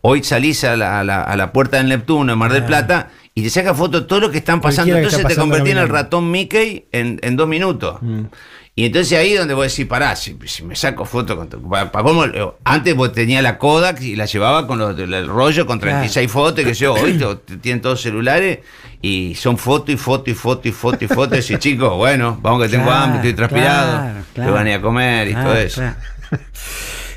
Hoy 0.00 0.24
salís 0.24 0.64
a 0.64 0.76
la, 0.76 0.98
a 0.98 1.04
la- 1.04 1.22
a 1.22 1.36
la 1.36 1.52
puerta 1.52 1.76
del 1.76 1.88
Neptuno 1.88 2.32
en 2.32 2.38
Mar 2.38 2.52
del 2.52 2.64
Plata 2.64 3.10
y 3.32 3.42
te 3.44 3.50
saca 3.50 3.74
foto 3.74 4.06
todo 4.06 4.18
lo 4.18 4.30
que 4.32 4.38
están 4.38 4.60
pasando. 4.60 4.92
Cualquiera 4.92 4.98
que 5.00 5.04
Entonces 5.14 5.20
está 5.20 5.28
te 5.28 5.40
convertí 5.40 5.70
en 5.70 5.78
el 5.78 5.88
ratón 5.88 6.30
Mickey 6.32 6.86
en, 6.90 7.20
en 7.22 7.36
dos 7.36 7.46
minutos. 7.46 7.98
Mm. 8.02 8.22
Y 8.78 8.84
entonces 8.84 9.18
ahí 9.18 9.34
donde 9.34 9.54
vos 9.54 9.66
decís, 9.68 9.86
pará, 9.86 10.14
si, 10.14 10.38
si 10.46 10.62
me 10.62 10.76
saco 10.76 11.04
foto 11.04 11.36
con 11.36 11.48
tu- 11.48 11.68
pa- 11.68 11.90
pa- 11.90 12.00
¿cómo? 12.04 12.22
Antes 12.62 12.94
vos 12.94 13.10
tenía 13.12 13.42
la 13.42 13.58
Kodak 13.58 14.00
y 14.02 14.14
la 14.14 14.26
llevaba 14.26 14.68
con 14.68 14.78
los- 14.78 14.96
el 14.96 15.26
rollo 15.26 15.66
con 15.66 15.80
36 15.80 16.30
fotos, 16.30 16.64
que 16.64 16.74
yo, 16.74 16.94
hoy 16.94 17.18
tienen 17.60 17.82
todos 17.82 18.00
celulares 18.00 18.60
y 19.02 19.34
son 19.34 19.58
foto 19.58 19.90
y 19.90 19.96
foto 19.96 20.30
y 20.30 20.34
foto 20.34 20.68
y 20.68 20.70
foto 20.70 21.04
y 21.04 21.08
foto. 21.08 21.34
Y 21.34 21.40
decís, 21.40 21.58
chicos, 21.58 21.92
bueno, 21.96 22.38
vamos 22.40 22.62
que 22.62 22.68
tengo 22.68 22.84
Claro, 22.84 23.00
hambre, 23.02 23.18
estoy 23.18 23.34
transpirado, 23.34 23.90
claro, 23.98 24.18
te 24.28 24.32
claro. 24.34 24.52
van 24.52 24.66
a 24.66 24.70
ir 24.70 24.76
a 24.76 24.80
comer 24.80 25.26
y 25.28 25.30
Claro, 25.32 25.48
todo 25.50 25.58
eso. 25.58 25.80
claro. 25.80 25.96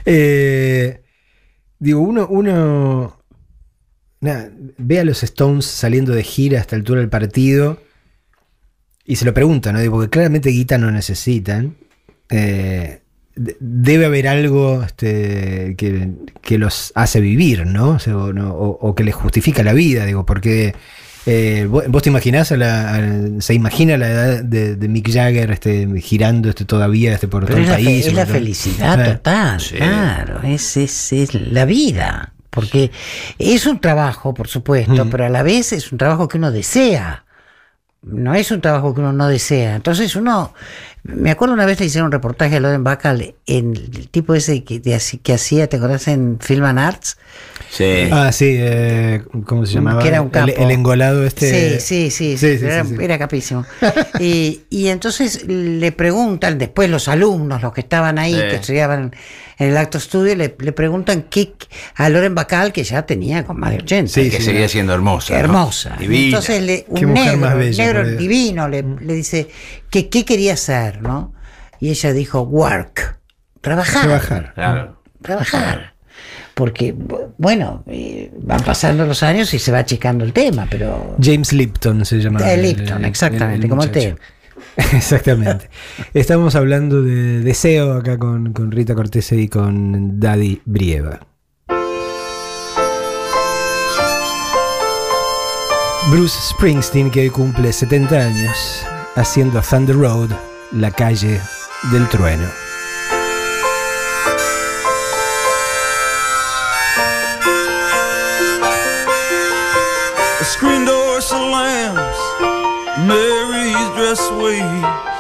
Eh, 0.06 1.00
digo, 1.78 2.00
uno, 2.00 2.26
uno 2.28 3.22
nada, 4.20 4.50
ve 4.78 5.00
a 5.00 5.04
los 5.04 5.22
Stones 5.22 5.66
saliendo 5.66 6.12
de 6.14 6.24
gira 6.24 6.58
a 6.58 6.62
esta 6.62 6.76
altura 6.76 7.02
del 7.02 7.10
partido 7.10 7.80
y 9.12 9.16
se 9.18 9.26
lo 9.26 9.34
pregunta, 9.34 9.72
¿no? 9.72 9.80
Digo, 9.80 9.94
porque 9.96 10.10
claramente 10.10 10.50
guita 10.50 10.78
no 10.78 10.90
necesitan. 10.92 11.76
Eh, 12.30 13.02
de- 13.36 13.58
debe 13.60 14.06
haber 14.06 14.28
algo 14.28 14.84
este, 14.84 15.76
que, 15.78 16.10
que 16.42 16.58
los 16.58 16.92
hace 16.96 17.20
vivir, 17.22 17.66
¿no? 17.66 17.92
O, 17.92 18.00
sea, 18.00 18.18
o 18.18 18.34
no- 18.34 18.52
o- 18.54 18.78
o 18.90 18.96
que 18.96 19.04
les 19.04 19.16
justifica 19.16 19.64
la 19.64 19.74
vida, 19.74 20.06
digo, 20.06 20.26
porque 20.26 20.76
eh, 21.26 21.68
vos, 21.70 21.84
vos 21.88 22.02
te 22.02 22.10
imaginás, 22.10 22.52
a 22.52 22.58
la, 22.58 22.96
a- 22.96 23.42
se 23.42 23.54
imagina 23.54 23.96
la 23.98 24.10
edad 24.10 24.44
de, 24.44 24.76
de 24.76 24.88
Mick 24.88 25.12
Jagger 25.12 25.52
este, 25.52 25.88
girando 26.02 26.50
este, 26.50 26.66
todavía 26.66 27.14
este, 27.14 27.28
por 27.28 27.46
Pero 27.46 27.58
todo 27.64 27.66
el 27.76 27.84
país. 27.86 28.08
es 28.08 28.14
la 28.14 28.26
todo- 28.26 28.34
felicidad 28.34 29.00
Eh. 29.08 29.12
total, 29.14 29.60
Sí. 29.62 29.76
claro, 29.76 30.42
es, 30.44 30.78
es, 30.78 31.14
es 31.14 31.34
la 31.36 31.66
vida. 31.66 32.34
Porque 32.50 32.92
es 33.40 33.66
un 33.66 33.80
trabajo, 33.80 34.34
por 34.34 34.48
supuesto, 34.50 35.06
Mm. 35.06 35.10
pero 35.10 35.26
a 35.26 35.30
la 35.30 35.42
vez 35.44 35.72
es 35.72 35.92
un 35.92 35.98
trabajo 35.98 36.28
que 36.28 36.38
uno 36.38 36.52
desea. 36.52 37.24
No 38.04 38.34
es 38.34 38.52
un 38.52 38.62
trabajo 38.62 38.94
que 38.94 39.02
uno 39.02 39.14
no 39.14 39.28
desea. 39.28 39.76
Entonces 39.76 40.16
uno, 40.16 40.54
me 41.04 41.32
acuerdo 41.32 41.54
una 41.56 41.66
vez 41.66 41.80
le 41.80 41.88
hicieron 41.88 42.08
un 42.08 42.12
reportaje 42.12 42.58
a 42.58 42.60
Loren 42.60 42.84
Bacall 42.84 43.34
en 43.48 43.76
el 43.76 44.08
tipo 44.10 44.36
ese 44.36 44.64
que, 44.64 44.80
de 44.80 44.94
así- 44.96 45.18
que 45.18 45.34
hacía, 45.34 45.68
¿te 45.68 45.78
acordás? 45.78 46.08
En 46.08 46.38
Film 46.40 46.64
and 46.66 46.80
Arts. 46.80 47.18
Sí. 47.72 48.10
Ah, 48.12 48.32
sí, 48.32 48.56
eh, 48.60 49.24
¿cómo 49.46 49.66
se 49.66 49.74
llamaba? 49.76 50.02
Que 50.02 50.10
era 50.10 50.22
un 50.22 50.28
El- 50.28 50.32
capo. 50.32 50.52
El, 50.58 50.72
engolado 50.72 51.26
este. 51.26 51.80
Sí, 51.80 52.10
sí, 52.12 52.12
sí, 52.12 52.38
Sí, 52.38 52.58
sí, 52.60 52.66
era, 52.66 52.84
sí, 52.84 52.96
sí. 52.98 53.04
era 53.04 53.18
capísimo. 53.18 53.66
y, 54.20 54.62
y 54.70 54.90
entonces 54.90 55.46
le 55.48 55.92
preguntan, 55.92 56.58
después 56.58 56.90
los 56.90 57.08
alumnos, 57.08 57.62
los 57.62 57.74
que 57.74 57.82
estaban 57.82 58.20
ahí, 58.20 58.34
Sí. 58.34 58.40
que 58.42 58.56
estudiaban 58.56 59.16
en 59.58 59.68
el 59.70 59.78
acto 59.78 59.98
estudio, 60.00 60.36
le, 60.36 60.56
le 60.60 60.72
preguntan 60.72 61.26
qué, 61.30 61.54
a 61.96 62.10
Loren 62.10 62.36
Bacal, 62.36 62.74
que 62.74 62.84
ya 62.84 63.04
tenía 63.06 63.44
con 63.46 63.60
más 63.60 63.72
de 63.72 63.78
80. 63.78 64.12
Sí, 64.12 64.30
que 64.30 64.38
sí, 64.38 64.44
seguía 64.44 64.68
siendo 64.68 64.94
hermosa. 64.94 65.38
Hermosa. 65.40 65.96
Divina. 66.00 66.26
Entonces 66.26 66.62
le, 66.64 66.86
un 66.90 67.14
negro, 67.14 67.38
más 67.38 67.56
negro 67.78 68.08
divino, 68.18 68.68
le, 68.68 68.84
le 69.02 69.14
dice 69.14 69.48
que 69.92 70.10
qué 70.10 70.26
quería 70.26 70.54
hacer, 70.54 71.02
¿no? 71.04 71.34
Y 71.80 71.90
ella 71.90 72.14
dijo, 72.14 72.42
work, 72.42 73.20
trabajar. 73.62 74.02
Trabajar. 74.02 74.52
Claro. 74.56 75.02
Trabajar. 75.22 75.94
Porque, 76.54 76.94
bu- 76.96 77.34
bueno, 77.38 77.84
eh, 77.88 78.32
van 78.40 78.62
pasando 78.62 79.06
los 79.06 79.22
años 79.24 79.54
y 79.54 79.60
se 79.60 79.72
va 79.72 79.80
achicando 79.80 80.24
el 80.24 80.34
tema, 80.34 80.68
pero... 80.70 81.16
James 81.22 81.54
Lipton 81.54 82.06
se 82.06 82.18
llamaba. 82.20 82.50
Eh, 82.50 82.56
el- 82.56 82.62
Lipton, 82.64 83.06
exactamente, 83.06 83.68
como 83.70 83.84
el 83.84 84.16
exactamente. 84.94 85.70
Estamos 86.14 86.56
hablando 86.56 87.02
de 87.02 87.40
deseo 87.42 87.94
acá 87.94 88.18
con, 88.18 88.54
con 88.54 88.72
Rita 88.72 88.94
Cortese 88.96 89.36
y 89.38 89.48
con 89.48 90.20
Daddy 90.20 90.62
Brieva. 90.66 91.20
Bruce 96.10 96.38
Springsteen, 96.54 97.10
que 97.10 97.22
hoy 97.22 97.30
cumple 97.30 97.72
70 97.72 98.16
años, 98.16 98.86
haciendo 99.16 99.62
Thunder 99.62 99.96
Road, 99.96 100.32
la 100.72 100.92
calle 100.92 101.42
del 101.92 102.08
trueno. 102.10 102.48
The 110.40 110.46
screen 110.46 110.86
door 110.86 111.22
slams, 111.22 112.18
Mary's 113.06 113.90
dress 113.96 114.22
waves. 114.32 115.12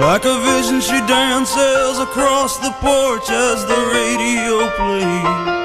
Like 0.00 0.24
a 0.24 0.38
vision, 0.40 0.80
she 0.80 0.98
dances 1.06 1.98
across 1.98 2.58
the 2.58 2.70
porch 2.80 3.28
as 3.28 3.66
the 3.66 3.76
radio 3.92 4.70
plays. 4.76 5.60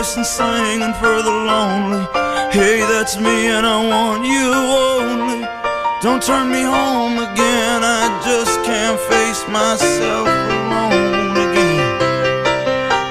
Roy 0.00 0.06
Orbison 0.06 0.24
singing 0.24 0.94
for 0.94 1.22
the 1.22 1.30
lonely. 1.30 2.06
Hey, 2.52 2.80
that's 2.80 3.18
me, 3.18 3.48
and 3.48 3.66
I 3.66 3.76
want 3.86 4.24
you 4.24 4.48
only. 4.50 5.46
Don't 6.00 6.22
turn 6.22 6.50
me 6.50 6.62
home 6.62 7.18
again, 7.18 7.82
I 7.84 8.08
just 8.24 8.64
can't 8.64 8.98
face 8.98 9.46
myself 9.48 10.26
alone 10.26 11.36
again. 11.36 12.00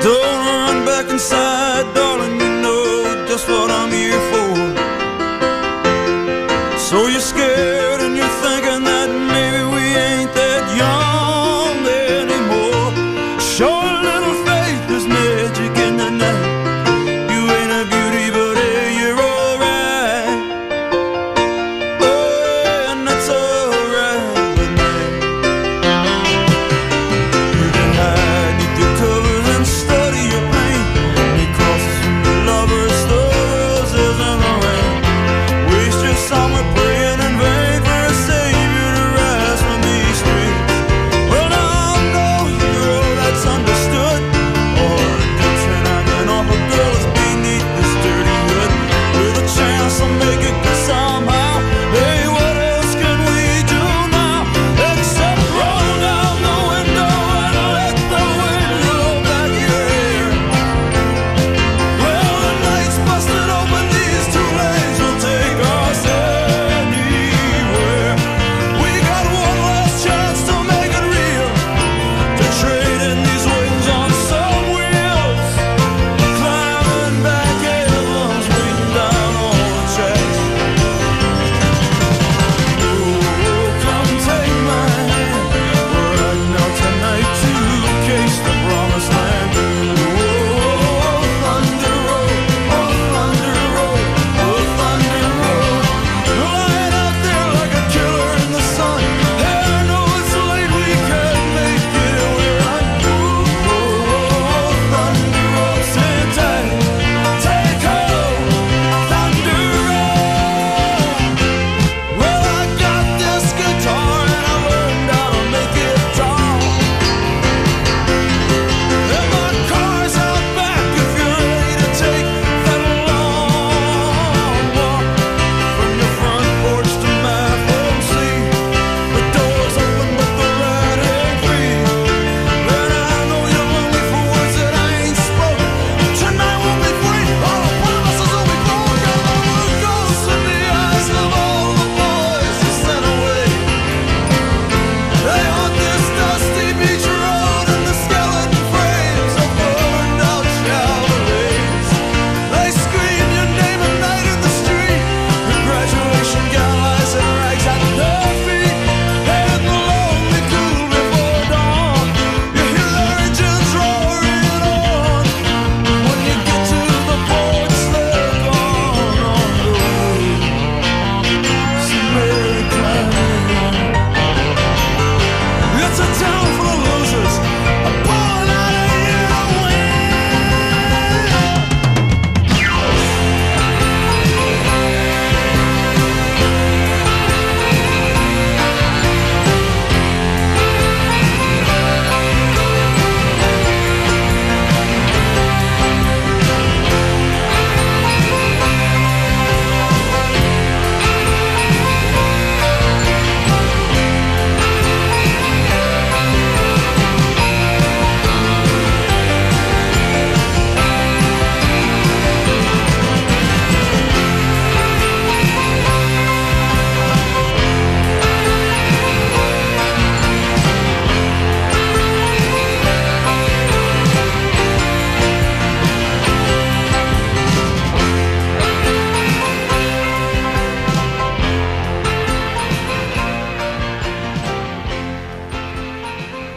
Don't 0.01 0.39
run 0.49 0.85
back 0.85 1.11
inside, 1.11 1.93
darling. 1.93 2.39
You 2.41 2.61
know 2.63 3.25
just 3.27 3.47
what 3.47 3.69
I'm 3.69 3.91
here 3.91 4.08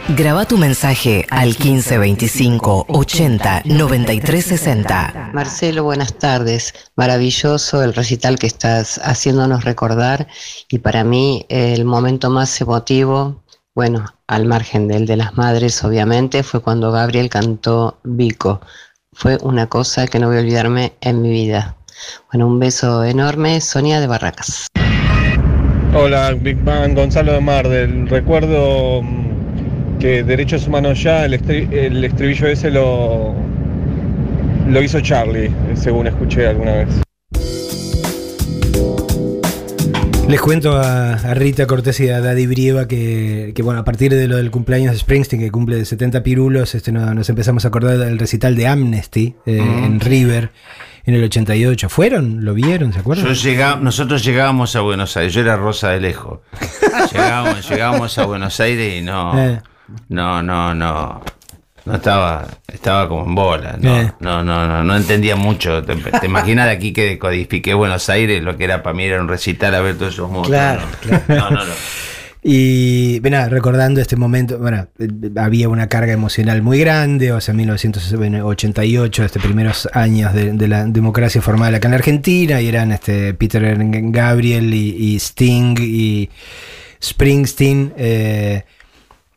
Graba 0.09 0.43
tu 0.43 0.57
mensaje 0.57 1.25
al 1.29 1.55
1525 1.57 2.87
80 2.89 3.61
93 3.63 4.45
60. 4.45 5.31
Marcelo, 5.33 5.85
buenas 5.85 6.13
tardes. 6.15 6.73
Maravilloso 6.97 7.81
el 7.81 7.93
recital 7.93 8.37
que 8.37 8.47
estás 8.47 8.99
haciéndonos 9.01 9.63
recordar 9.63 10.27
y 10.69 10.79
para 10.79 11.05
mí 11.05 11.45
el 11.47 11.85
momento 11.85 12.29
más 12.29 12.59
emotivo, 12.59 13.43
bueno, 13.73 14.03
al 14.27 14.45
margen 14.45 14.89
del 14.89 15.05
de 15.05 15.15
las 15.15 15.37
madres, 15.37 15.81
obviamente, 15.85 16.43
fue 16.43 16.59
cuando 16.59 16.91
Gabriel 16.91 17.29
cantó 17.29 17.97
Vico. 18.03 18.59
Fue 19.13 19.37
una 19.41 19.67
cosa 19.67 20.07
que 20.07 20.19
no 20.19 20.27
voy 20.27 20.35
a 20.35 20.41
olvidarme 20.41 20.93
en 20.99 21.21
mi 21.21 21.29
vida. 21.29 21.77
Bueno, 22.29 22.47
un 22.47 22.59
beso 22.59 23.05
enorme, 23.05 23.61
Sonia 23.61 24.01
de 24.01 24.07
Barracas. 24.07 24.67
Hola, 25.95 26.33
Big 26.33 26.61
Bang, 26.63 26.93
Gonzalo 26.93 27.33
de 27.33 27.39
Mar 27.39 27.69
del 27.69 28.09
Recuerdo 28.09 29.01
mm, 29.03 29.32
que 30.03 30.21
Derechos 30.21 30.67
Humanos 30.67 31.01
Ya, 31.01 31.23
el, 31.23 31.31
estri- 31.41 31.71
el 31.71 32.03
estribillo 32.03 32.47
ese 32.47 32.69
lo, 32.69 33.33
lo 34.67 34.81
hizo 34.81 34.99
Charlie, 34.99 35.49
según 35.75 36.07
escuché 36.07 36.45
alguna 36.45 36.73
vez. 36.73 36.89
Les 40.27 40.41
cuento 40.41 40.75
a, 40.77 41.13
a 41.13 41.33
Rita 41.35 41.65
Cortés 41.67 42.01
y 42.01 42.09
a 42.09 42.19
Daddy 42.19 42.47
Brieva 42.47 42.85
que, 42.85 43.53
que, 43.55 43.61
bueno, 43.63 43.79
a 43.79 43.85
partir 43.85 44.13
de 44.13 44.27
lo 44.27 44.35
del 44.35 44.51
cumpleaños 44.51 44.91
de 44.91 44.97
Springsteen, 44.99 45.41
que 45.41 45.51
cumple 45.51 45.77
de 45.77 45.85
70 45.85 46.21
pirulos, 46.21 46.75
este, 46.75 46.91
no- 46.91 47.13
nos 47.13 47.29
empezamos 47.29 47.63
a 47.63 47.69
acordar 47.69 47.97
del 47.97 48.19
recital 48.19 48.57
de 48.57 48.67
Amnesty 48.67 49.35
eh, 49.45 49.57
en 49.59 50.01
River 50.01 50.51
en 51.05 51.15
el 51.15 51.23
88. 51.23 51.87
¿Fueron? 51.87 52.43
¿Lo 52.43 52.53
vieron? 52.53 52.91
¿Se 52.91 52.99
acuerdan? 52.99 53.25
Yo 53.33 53.75
nosotros 53.77 54.21
llegábamos 54.25 54.75
a 54.75 54.81
Buenos 54.81 55.15
Aires, 55.15 55.33
yo 55.33 55.39
era 55.39 55.55
Rosa 55.55 55.91
de 55.91 56.01
Lejos. 56.01 56.39
Llegábamos, 57.13 57.69
llegábamos 57.69 58.17
a 58.17 58.25
Buenos 58.25 58.59
Aires 58.59 58.99
y 58.99 59.01
no, 59.01 59.39
Eh. 59.39 59.61
No, 60.09 60.41
no, 60.43 60.73
no, 60.73 61.21
no 61.85 61.95
estaba, 61.95 62.47
estaba 62.71 63.07
como 63.09 63.25
en 63.25 63.35
bola, 63.35 63.77
no, 63.79 63.99
Eh. 64.01 64.13
no, 64.19 64.43
no, 64.43 64.67
no, 64.67 64.83
no 64.83 64.95
entendía 64.95 65.35
mucho. 65.35 65.83
Te, 65.83 65.95
te 65.95 66.25
imaginas 66.25 66.65
de 66.67 66.71
aquí 66.71 66.93
que 66.93 67.05
decodifiqué 67.05 67.73
Buenos 67.73 68.09
Aires, 68.09 68.41
lo 68.43 68.57
que 68.57 68.63
era 68.63 68.81
para 68.83 68.93
mí 68.95 69.03
era 69.03 69.21
un 69.21 69.27
recital 69.27 69.75
a 69.75 69.81
ver 69.81 69.97
todos 69.97 70.13
esos 70.13 70.29
monstruos. 70.31 70.59
Claro, 70.59 70.81
no, 71.27 71.35
no, 71.35 71.49
no, 71.51 71.65
no. 71.65 71.73
Y 72.45 73.21
bueno, 73.21 73.47
recordando 73.47 74.01
este 74.01 74.17
momento, 74.17 74.59
bueno, 74.59 74.87
eh, 74.99 75.07
había 75.37 75.69
una 75.69 75.87
carga 75.87 76.11
emocional 76.11 76.61
muy 76.61 76.77
grande, 76.77 77.31
o 77.31 77.39
sea, 77.39 77.53
1988, 77.53 79.23
este 79.23 79.39
primeros 79.39 79.87
años 79.93 80.33
de, 80.33 80.51
de 80.51 80.67
la 80.67 80.83
democracia 80.85 81.41
formal 81.41 81.73
acá 81.73 81.87
en 81.87 81.91
la 81.91 81.97
Argentina, 81.99 82.59
y 82.59 82.67
eran 82.67 82.91
este 82.91 83.33
Peter 83.33 83.77
Gabriel 83.79 84.73
y, 84.73 84.89
y 84.89 85.15
Sting 85.15 85.75
y 85.79 86.29
Springsteen. 87.01 87.93
eh, 87.97 88.63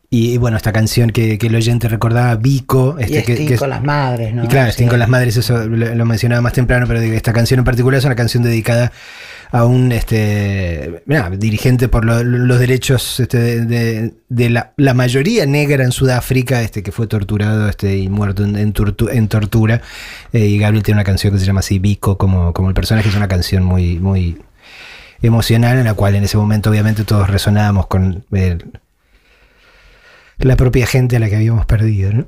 y, 0.09 0.31
y 0.33 0.37
bueno, 0.37 0.55
esta 0.57 0.71
canción 0.71 1.09
que, 1.09 1.37
que 1.37 1.47
el 1.47 1.55
oyente 1.55 1.87
recordaba, 1.89 2.35
Vico. 2.35 2.95
Y 2.99 3.03
Este, 3.03 3.23
que- 3.23 3.45
que 3.45 3.55
con 3.57 3.69
las 3.69 3.83
madres, 3.83 4.33
¿no? 4.33 4.45
y 4.45 4.47
claro, 4.47 4.71
Sí. 4.71 4.85
con 4.85 4.99
las 4.99 5.09
madres, 5.09 5.35
eso 5.37 5.67
lo, 5.67 5.93
lo 5.95 6.05
mencionaba 6.05 6.41
más 6.41 6.53
temprano, 6.53 6.85
pero 6.87 6.99
esta 7.01 7.33
canción 7.33 7.59
en 7.59 7.63
particular 7.65 7.97
es 7.99 8.05
una 8.05 8.15
canción 8.15 8.43
dedicada 8.43 8.91
a 9.51 9.63
un 9.65 9.93
este 9.93 11.03
mirá, 11.05 11.29
dirigente 11.29 11.87
por 11.87 12.03
lo- 12.03 12.21
los 12.23 12.59
derechos 12.59 13.19
este, 13.21 13.37
de, 13.37 13.65
de- 13.65 14.13
de 14.29 14.49
la, 14.49 14.73
la 14.77 14.93
mayoría 14.93 15.45
negra 15.45 15.83
en 15.85 15.91
Sudáfrica, 15.93 16.61
este, 16.61 16.83
que 16.83 16.91
fue 16.91 17.07
torturado 17.07 17.67
este, 17.69 17.97
y 17.97 18.09
muerto 18.09 18.43
en, 18.43 18.55
en 18.57 18.73
tortu- 18.73 19.09
en 19.11 19.27
tortura. 19.29 19.81
Eh, 20.33 20.45
y 20.47 20.57
Gabriel 20.57 20.83
tiene 20.83 20.97
una 20.99 21.05
canción 21.05 21.33
que 21.33 21.39
se 21.39 21.45
llama 21.45 21.59
así, 21.61 21.79
Vico, 21.79 22.17
como, 22.17 22.53
como 22.53 22.67
el 22.69 22.73
personaje, 22.75 23.07
es 23.09 23.15
una 23.15 23.27
canción 23.29 23.63
muy, 23.63 23.99
muy 23.99 24.37
emocional, 25.21 25.77
en 25.79 25.85
la 25.85 25.93
cual 25.93 26.15
en 26.15 26.23
ese 26.23 26.37
momento 26.37 26.69
obviamente 26.69 27.03
todos 27.03 27.29
resonábamos 27.29 27.87
con 27.87 28.23
eh, 28.33 28.57
la 30.39 30.55
propia 30.55 30.85
gente 30.85 31.15
a 31.15 31.19
la 31.19 31.29
que 31.29 31.35
habíamos 31.35 31.65
perdido. 31.65 32.13
¿no? 32.13 32.27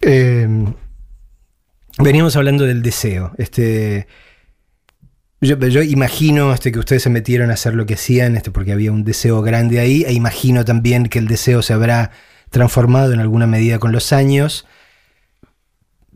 Eh, 0.00 0.46
veníamos 1.98 2.36
hablando 2.36 2.64
del 2.64 2.82
deseo. 2.82 3.32
Este, 3.38 4.06
yo, 5.40 5.58
yo 5.58 5.82
imagino 5.82 6.52
este, 6.52 6.72
que 6.72 6.78
ustedes 6.78 7.02
se 7.02 7.10
metieron 7.10 7.50
a 7.50 7.54
hacer 7.54 7.74
lo 7.74 7.86
que 7.86 7.94
hacían 7.94 8.36
este, 8.36 8.50
porque 8.50 8.72
había 8.72 8.92
un 8.92 9.04
deseo 9.04 9.42
grande 9.42 9.78
ahí, 9.80 10.04
e 10.06 10.12
imagino 10.12 10.64
también 10.64 11.06
que 11.06 11.18
el 11.18 11.28
deseo 11.28 11.62
se 11.62 11.72
habrá 11.72 12.10
transformado 12.50 13.12
en 13.12 13.20
alguna 13.20 13.46
medida 13.46 13.78
con 13.78 13.92
los 13.92 14.12
años. 14.12 14.66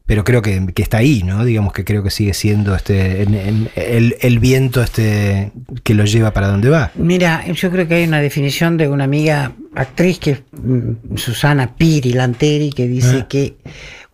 Pero 0.09 0.25
creo 0.25 0.41
que, 0.43 0.67
que 0.75 0.83
está 0.83 0.97
ahí, 0.99 1.23
¿no? 1.23 1.45
Digamos 1.45 1.73
que 1.75 1.85
creo 1.85 2.03
que 2.03 2.11
sigue 2.11 2.33
siendo 2.33 2.75
este, 2.75 3.23
en- 3.23 3.35
en- 3.35 3.69
el, 3.77 4.17
el 4.23 4.39
viento 4.39 4.83
este, 4.83 5.53
que 5.85 5.93
lo 5.95 6.05
lleva 6.07 6.33
para 6.33 6.49
donde 6.49 6.71
va. 6.71 6.91
Mira, 6.97 7.45
yo 7.53 7.71
creo 7.71 7.87
que 7.87 7.95
hay 7.97 8.05
una 8.05 8.21
definición 8.21 8.79
de 8.79 8.89
una 8.89 9.05
amiga 9.05 9.53
actriz 9.75 10.19
que 10.19 10.31
es 10.31 10.43
mm, 10.53 11.17
Susana 11.17 11.77
Piri 11.77 12.15
Lanteri 12.15 12.71
que 12.73 12.89
dice 12.89 13.19
Ah. 13.21 13.27
que 13.29 13.57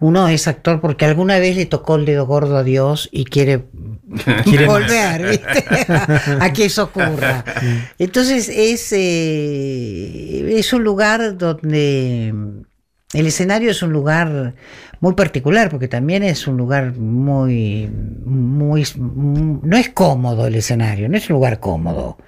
uno 0.00 0.26
es 0.28 0.48
actor 0.48 0.80
porque 0.80 1.04
alguna 1.04 1.38
vez 1.38 1.54
le 1.56 1.64
tocó 1.66 1.94
el 1.94 2.04
dedo 2.04 2.26
gordo 2.26 2.56
a 2.56 2.64
Dios 2.64 3.08
y 3.12 3.24
quiere, 3.24 3.62
volver 4.66 5.30
¿viste? 5.30 5.64
a 6.40 6.52
que 6.52 6.64
eso 6.64 6.82
ocurra. 6.84 7.44
Entonces 8.00 8.48
es, 8.48 8.92
eh, 8.92 10.56
es 10.58 10.72
un 10.72 10.82
lugar 10.84 11.38
donde 11.38 12.34
el 13.14 13.26
escenario 13.26 13.70
es 13.70 13.82
un 13.82 13.92
lugar 13.92 14.54
muy 15.00 15.14
particular 15.14 15.70
porque 15.70 15.88
también 15.88 16.22
es 16.22 16.46
un 16.46 16.56
lugar 16.56 16.94
muy, 16.96 17.88
muy, 18.24 18.84
no 18.96 19.76
es 19.76 19.88
cómodo 19.90 20.46
el 20.46 20.54
escenario, 20.56 21.08
no 21.08 21.16
es 21.16 21.28
un 21.30 21.34
lugar 21.34 21.60
cómodo. 21.60 22.18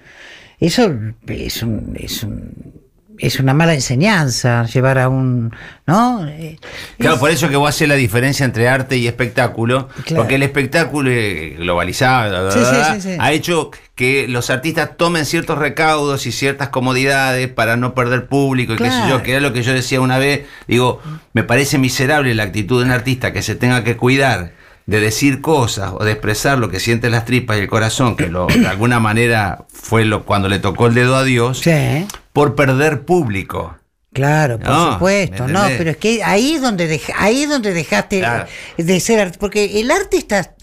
Eso 0.59 0.91
es 1.27 1.63
un, 1.63 1.97
es 1.99 2.23
un- 2.23 2.86
es 3.19 3.39
una 3.41 3.55
mala 3.55 3.75
enseñanza 3.75 4.65
llevar 4.67 4.99
a 4.99 5.09
un, 5.09 5.55
¿no? 5.87 6.27
Eh, 6.29 6.59
Claro, 6.99 7.15
es- 7.15 7.21
por 7.21 7.31
eso 7.31 7.49
que 7.49 7.57
vos 7.57 7.69
haces 7.69 7.89
la 7.89 7.95
diferencia 7.95 8.45
entre 8.45 8.69
arte 8.69 8.97
y 8.97 9.07
espectáculo, 9.07 9.89
Claro. 10.05 10.23
porque 10.23 10.35
el 10.37 10.43
espectáculo 10.43 11.11
globalizado 11.59 12.51
Sí, 12.51 12.59
sí, 12.61 13.01
sí, 13.01 13.17
ha 13.19 13.33
hecho 13.33 13.71
que 13.95 14.29
los 14.29 14.51
artistas 14.51 14.97
tomen 14.97 15.25
ciertos 15.25 15.59
recaudos 15.59 16.27
y 16.27 16.33
ciertas 16.33 16.69
comodidades 16.69 17.49
para 17.49 17.77
no 17.77 17.95
perder 17.95 18.27
público 18.27 18.75
y 18.75 18.77
qué 18.77 18.85
sé 18.85 18.91
Claro. 18.91 19.09
yo, 19.19 19.23
que 19.23 19.33
era 19.33 19.41
lo 19.41 19.53
que 19.53 19.63
yo 19.63 19.73
decía 19.73 20.01
una 20.01 20.19
vez, 20.19 20.43
digo, 20.69 21.01
me 21.33 21.43
parece 21.43 21.79
miserable 21.79 22.35
la 22.35 22.43
actitud 22.45 22.81
de 22.81 22.87
un 22.87 22.93
artista 22.93 23.33
que 23.33 23.43
se 23.43 23.55
tenga 23.55 23.85
que 23.85 23.97
cuidar 23.97 24.53
de 24.87 25.01
decir 25.01 25.41
cosas 25.41 25.93
o 25.99 26.05
de 26.05 26.13
expresar 26.13 26.59
lo 26.59 26.71
que 26.71 26.79
siente 26.81 27.11
las 27.11 27.25
tripas 27.25 27.57
y 27.57 27.61
el 27.61 27.69
corazón, 27.69 28.17
que 28.17 28.29
lo, 28.29 28.47
de 28.47 28.67
alguna 28.69 29.01
manera 29.01 29.67
fue 29.69 30.05
lo 30.05 30.25
cuando 30.25 30.49
le 30.49 30.59
tocó 30.61 30.87
el 30.87 30.95
dedo 30.95 31.17
a 31.17 31.25
Dios, 31.25 31.59
Sí, 31.59 32.07
por 32.33 32.55
perder 32.55 33.05
público. 33.05 33.77
claro, 34.13 34.59
por 34.59 34.69
No, 34.69 34.93
supuesto, 34.95 35.47
¿me 35.47 35.53
no, 35.53 35.63
pero 35.77 35.91
es 35.91 35.97
que 35.97 36.23
ahí 36.23 36.55
es 36.55 36.63
donde 36.63 36.89
dej- 36.89 37.13
ahí 37.19 37.43
es 37.43 37.49
donde 37.49 37.73
dejaste 37.75 38.21
Claro. 38.21 38.47
de 38.79 39.01
ser 39.01 39.33
porque 39.39 39.81
el 39.81 39.91
arte 39.91 40.17
está 40.19 40.55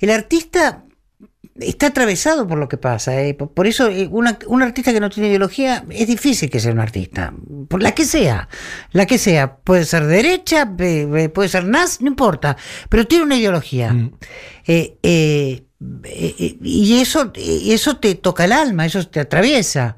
el 0.00 0.10
artista 0.10 0.84
está 1.60 1.88
atravesado 1.88 2.46
por 2.48 2.58
lo 2.58 2.68
que 2.68 2.76
pasa, 2.78 3.20
¿eh? 3.20 3.34
por, 3.34 3.66
eso 3.66 3.88
eh, 3.88 4.08
una- 4.10 4.38
un 4.46 4.62
artista 4.62 4.92
que 4.92 5.00
no 5.00 5.10
tiene 5.10 5.28
ideología 5.28 5.84
es 5.90 6.06
difícil 6.06 6.48
que 6.50 6.60
sea 6.60 6.72
un 6.72 6.80
artista, 6.80 7.34
por 7.68 7.82
la 7.82 7.92
que 7.92 8.04
sea, 8.04 8.48
la 8.92 9.06
que 9.06 9.18
sea, 9.18 9.56
puede 9.56 9.84
ser 9.84 10.06
derecha, 10.06 10.66
puede 10.76 11.48
ser 11.48 11.64
nazi, 11.64 12.04
no 12.04 12.10
importa, 12.10 12.56
pero 12.88 13.06
tiene 13.06 13.24
una 13.24 13.36
ideología. 13.36 13.92
Mm. 13.92 14.12
Eh, 14.66 15.62
y 16.62 17.00
eso, 17.00 17.30
te 18.00 18.14
toca 18.14 18.44
el 18.44 18.52
alma, 18.52 18.86
eso 18.86 19.06
te 19.06 19.20
atraviesa. 19.20 19.96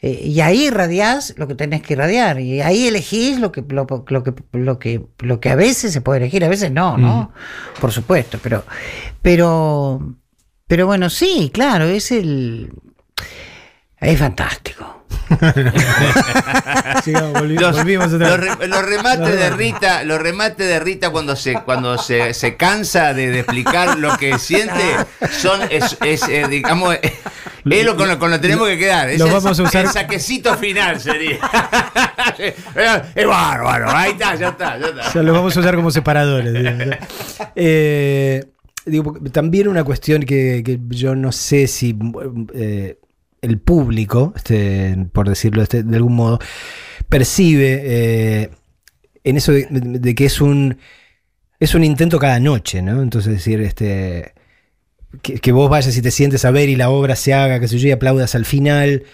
Y 0.00 0.40
ahí 0.40 0.66
irradiás 0.66 1.32
lo 1.38 1.48
que 1.48 1.54
tenés 1.54 1.80
que 1.82 1.94
irradiar. 1.94 2.38
Y 2.38 2.60
ahí 2.60 2.86
elegís 2.86 3.40
lo 3.40 3.50
que, 3.52 3.64
lo, 3.66 3.86
lo 4.08 4.22
que, 4.22 4.34
lo, 4.52 4.78
que, 4.78 5.02
lo 5.20 5.40
que 5.40 5.48
a 5.50 5.56
veces 5.56 5.92
se 5.94 6.02
puede 6.02 6.20
elegir, 6.20 6.44
a 6.44 6.48
veces 6.48 6.70
no, 6.70 6.98
¿no? 6.98 7.32
Por 7.80 7.90
supuesto. 7.90 8.38
Pero, 8.42 8.64
pero, 9.22 10.14
pero 10.66 10.86
bueno, 10.86 11.10
sí, 11.10 11.50
claro, 11.52 11.84
es 11.86 12.10
el. 12.12 12.70
Es 14.00 14.18
fantástico. 14.18 15.04
Los, 17.06 17.76
los 17.76 17.84
re- 18.38 18.66
los 18.68 18.82
remates 18.84 19.38
de 19.38 19.50
Rita, 19.50 20.04
los 20.04 20.20
remates 20.20 20.66
de 20.66 20.80
Rita 20.80 21.10
cuando 21.10 21.36
se 21.36 21.54
cuando 21.62 21.96
se, 21.98 22.34
se 22.34 22.56
cansa 22.56 23.14
de, 23.14 23.30
de 23.30 23.40
explicar 23.40 23.98
lo 23.98 24.16
que 24.16 24.38
siente 24.38 24.96
son 25.30 25.60
es, 25.70 25.96
es, 26.04 26.28
eh, 26.28 26.46
digamos 26.48 26.94
eh, 26.94 27.00
es 27.70 27.84
lo 27.84 27.96
con 27.96 28.08
lo, 28.08 28.18
con 28.18 28.30
lo 28.30 28.36
que 28.36 28.42
tenemos 28.42 28.68
que 28.68 28.78
quedar. 28.78 29.08
Es 29.08 29.18
Lo 29.18 29.26
el- 29.26 29.32
vamos 29.32 29.58
a 29.58 29.62
usar- 29.62 29.84
el 29.86 29.90
saquecito 29.90 30.56
final 30.56 31.00
sería. 31.00 31.38
es 33.14 33.26
bárbaro, 33.26 33.90
ahí 33.90 34.12
está, 34.12 34.34
ya 34.34 34.48
está, 34.48 34.78
ya 34.78 34.86
O 34.86 34.90
está. 34.90 35.10
sea, 35.12 35.22
los 35.22 35.34
vamos 35.34 35.56
a 35.56 35.60
usar 35.60 35.74
como 35.76 35.90
separadores. 35.90 36.98
Eh, 37.56 38.44
digo, 38.86 39.14
también 39.32 39.68
una 39.68 39.84
cuestión 39.84 40.22
que, 40.22 40.80
yo 40.88 41.14
no 41.14 41.32
sé 41.32 41.66
si 41.66 41.96
eh, 42.54 42.98
el 43.42 43.58
público, 43.58 44.32
este, 44.36 44.96
por 45.12 45.28
decirlo 45.28 45.62
este- 45.62 45.82
de 45.82 45.96
algún 45.96 46.14
modo, 46.16 46.38
percibe 47.08 47.82
eh, 47.84 48.50
en 49.24 49.36
eso 49.36 49.52
de, 49.52 50.14
que 50.14 50.24
es 50.26 50.40
un 50.40 50.78
es 51.60 51.74
un 51.74 51.84
intento 51.84 52.18
cada 52.18 52.40
noche, 52.40 52.82
¿no? 52.82 53.02
Entonces 53.02 53.32
decir, 53.32 53.60
este 53.60 54.34
que, 55.22 55.34
que 55.38 55.52
vos 55.52 55.70
vayas 55.70 55.96
y 55.96 56.02
te 56.02 56.10
sientes 56.10 56.44
a 56.44 56.50
ver 56.50 56.68
y 56.68 56.76
la 56.76 56.90
obra 56.90 57.16
se 57.16 57.34
haga, 57.34 57.60
que 57.60 57.68
sé 57.68 57.78
yo, 57.78 57.88
y 57.88 57.92
aplaudas 57.92 58.34
al 58.34 58.44
final. 58.44 59.04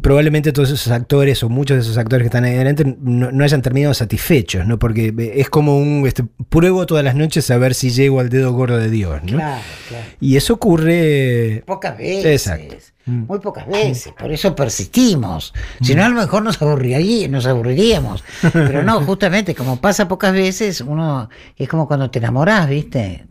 Probablemente 0.00 0.52
todos 0.52 0.70
esos 0.70 0.92
actores 0.92 1.42
o 1.42 1.48
muchos 1.48 1.76
de 1.76 1.82
esos 1.82 1.98
actores 1.98 2.24
que 2.24 2.28
están 2.28 2.44
ahí 2.44 2.54
adelante 2.54 2.96
no, 3.00 3.32
no 3.32 3.44
hayan 3.44 3.62
terminado 3.62 3.94
satisfechos, 3.94 4.66
¿no? 4.66 4.78
Porque 4.78 5.14
eh, 5.16 5.32
es 5.36 5.50
como 5.50 5.78
un 5.78 6.06
este, 6.06 6.24
pruebo 6.48 6.86
todas 6.86 7.04
las 7.04 7.14
noches 7.14 7.50
a 7.50 7.58
ver 7.58 7.74
si 7.74 7.90
llego 7.90 8.20
al 8.20 8.28
dedo 8.28 8.52
gordo 8.52 8.78
de 8.78 8.90
Dios, 8.90 9.22
¿no? 9.24 9.38
Claro, 9.38 9.62
claro. 9.88 10.06
Y 10.20 10.36
eso 10.36 10.54
ocurre. 10.54 11.62
Pocas 11.66 11.98
veces. 11.98 12.46
Exacto. 12.46 12.76
Mm. 13.06 13.26
Muy 13.26 13.38
pocas 13.38 13.66
veces. 13.66 14.12
Por 14.18 14.32
eso 14.32 14.54
persistimos. 14.54 15.54
Si 15.80 15.94
no, 15.94 16.04
a 16.04 16.08
lo 16.08 16.16
mejor 16.16 16.42
nos, 16.42 16.60
aburriría, 16.60 17.28
nos 17.28 17.46
aburriríamos. 17.46 18.24
Pero 18.52 18.82
no, 18.82 19.00
justamente, 19.02 19.54
como 19.54 19.80
pasa 19.80 20.08
pocas 20.08 20.32
veces, 20.32 20.80
uno 20.80 21.28
es 21.56 21.68
como 21.68 21.86
cuando 21.86 22.10
te 22.10 22.18
enamorás, 22.18 22.68
¿viste? 22.68 23.26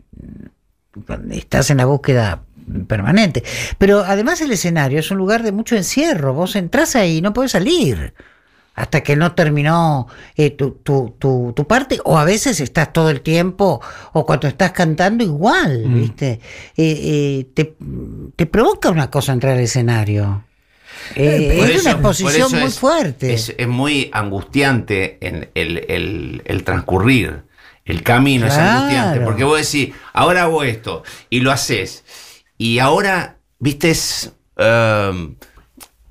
Estás 1.30 1.70
en 1.70 1.76
la 1.76 1.84
búsqueda 1.84 2.45
permanente. 2.86 3.42
Pero 3.78 4.00
además 4.04 4.40
el 4.40 4.50
escenario 4.52 4.98
es 5.00 5.10
un 5.10 5.18
lugar 5.18 5.42
de 5.42 5.52
mucho 5.52 5.76
encierro. 5.76 6.32
Vos 6.34 6.56
entrás 6.56 6.96
ahí 6.96 7.18
y 7.18 7.22
no 7.22 7.32
podés 7.32 7.52
salir 7.52 8.14
hasta 8.74 9.02
que 9.02 9.16
no 9.16 9.32
terminó 9.32 10.06
eh, 10.36 10.50
tu, 10.50 10.72
tu, 10.82 11.16
tu, 11.18 11.54
tu 11.56 11.66
parte, 11.66 11.98
o 12.04 12.18
a 12.18 12.24
veces 12.26 12.60
estás 12.60 12.92
todo 12.92 13.08
el 13.08 13.22
tiempo, 13.22 13.80
o 14.12 14.26
cuando 14.26 14.48
estás 14.48 14.72
cantando 14.72 15.24
igual, 15.24 15.84
¿viste? 15.88 16.32
Eh, 16.32 16.40
eh, 16.76 17.46
te, 17.54 17.74
te 18.36 18.44
provoca 18.44 18.90
una 18.90 19.10
cosa 19.10 19.32
entrar 19.32 19.54
al 19.54 19.60
escenario. 19.60 20.44
Es 21.14 21.58
una 21.58 21.68
eso- 21.72 21.90
exposición 21.90 22.52
muy 22.52 22.64
es- 22.64 22.78
fuerte. 22.78 23.32
Es, 23.32 23.54
es 23.56 23.66
muy 23.68 24.10
angustiante 24.12 25.16
en 25.26 25.48
el, 25.54 25.84
el- 25.88 26.42
el 26.44 26.62
transcurrir. 26.64 27.44
El 27.86 28.02
camino 28.02 28.46
es 28.46 28.54
angustiante. 28.58 29.20
Porque 29.20 29.44
vos 29.44 29.58
decís, 29.58 29.94
ahora 30.12 30.42
hago 30.42 30.64
esto. 30.64 31.02
Y 31.30 31.40
lo 31.40 31.50
haces. 31.52 32.04
Y 32.58 32.78
ahora, 32.78 33.36
viste, 33.58 33.90
es. 33.90 34.32
um, 34.56 35.34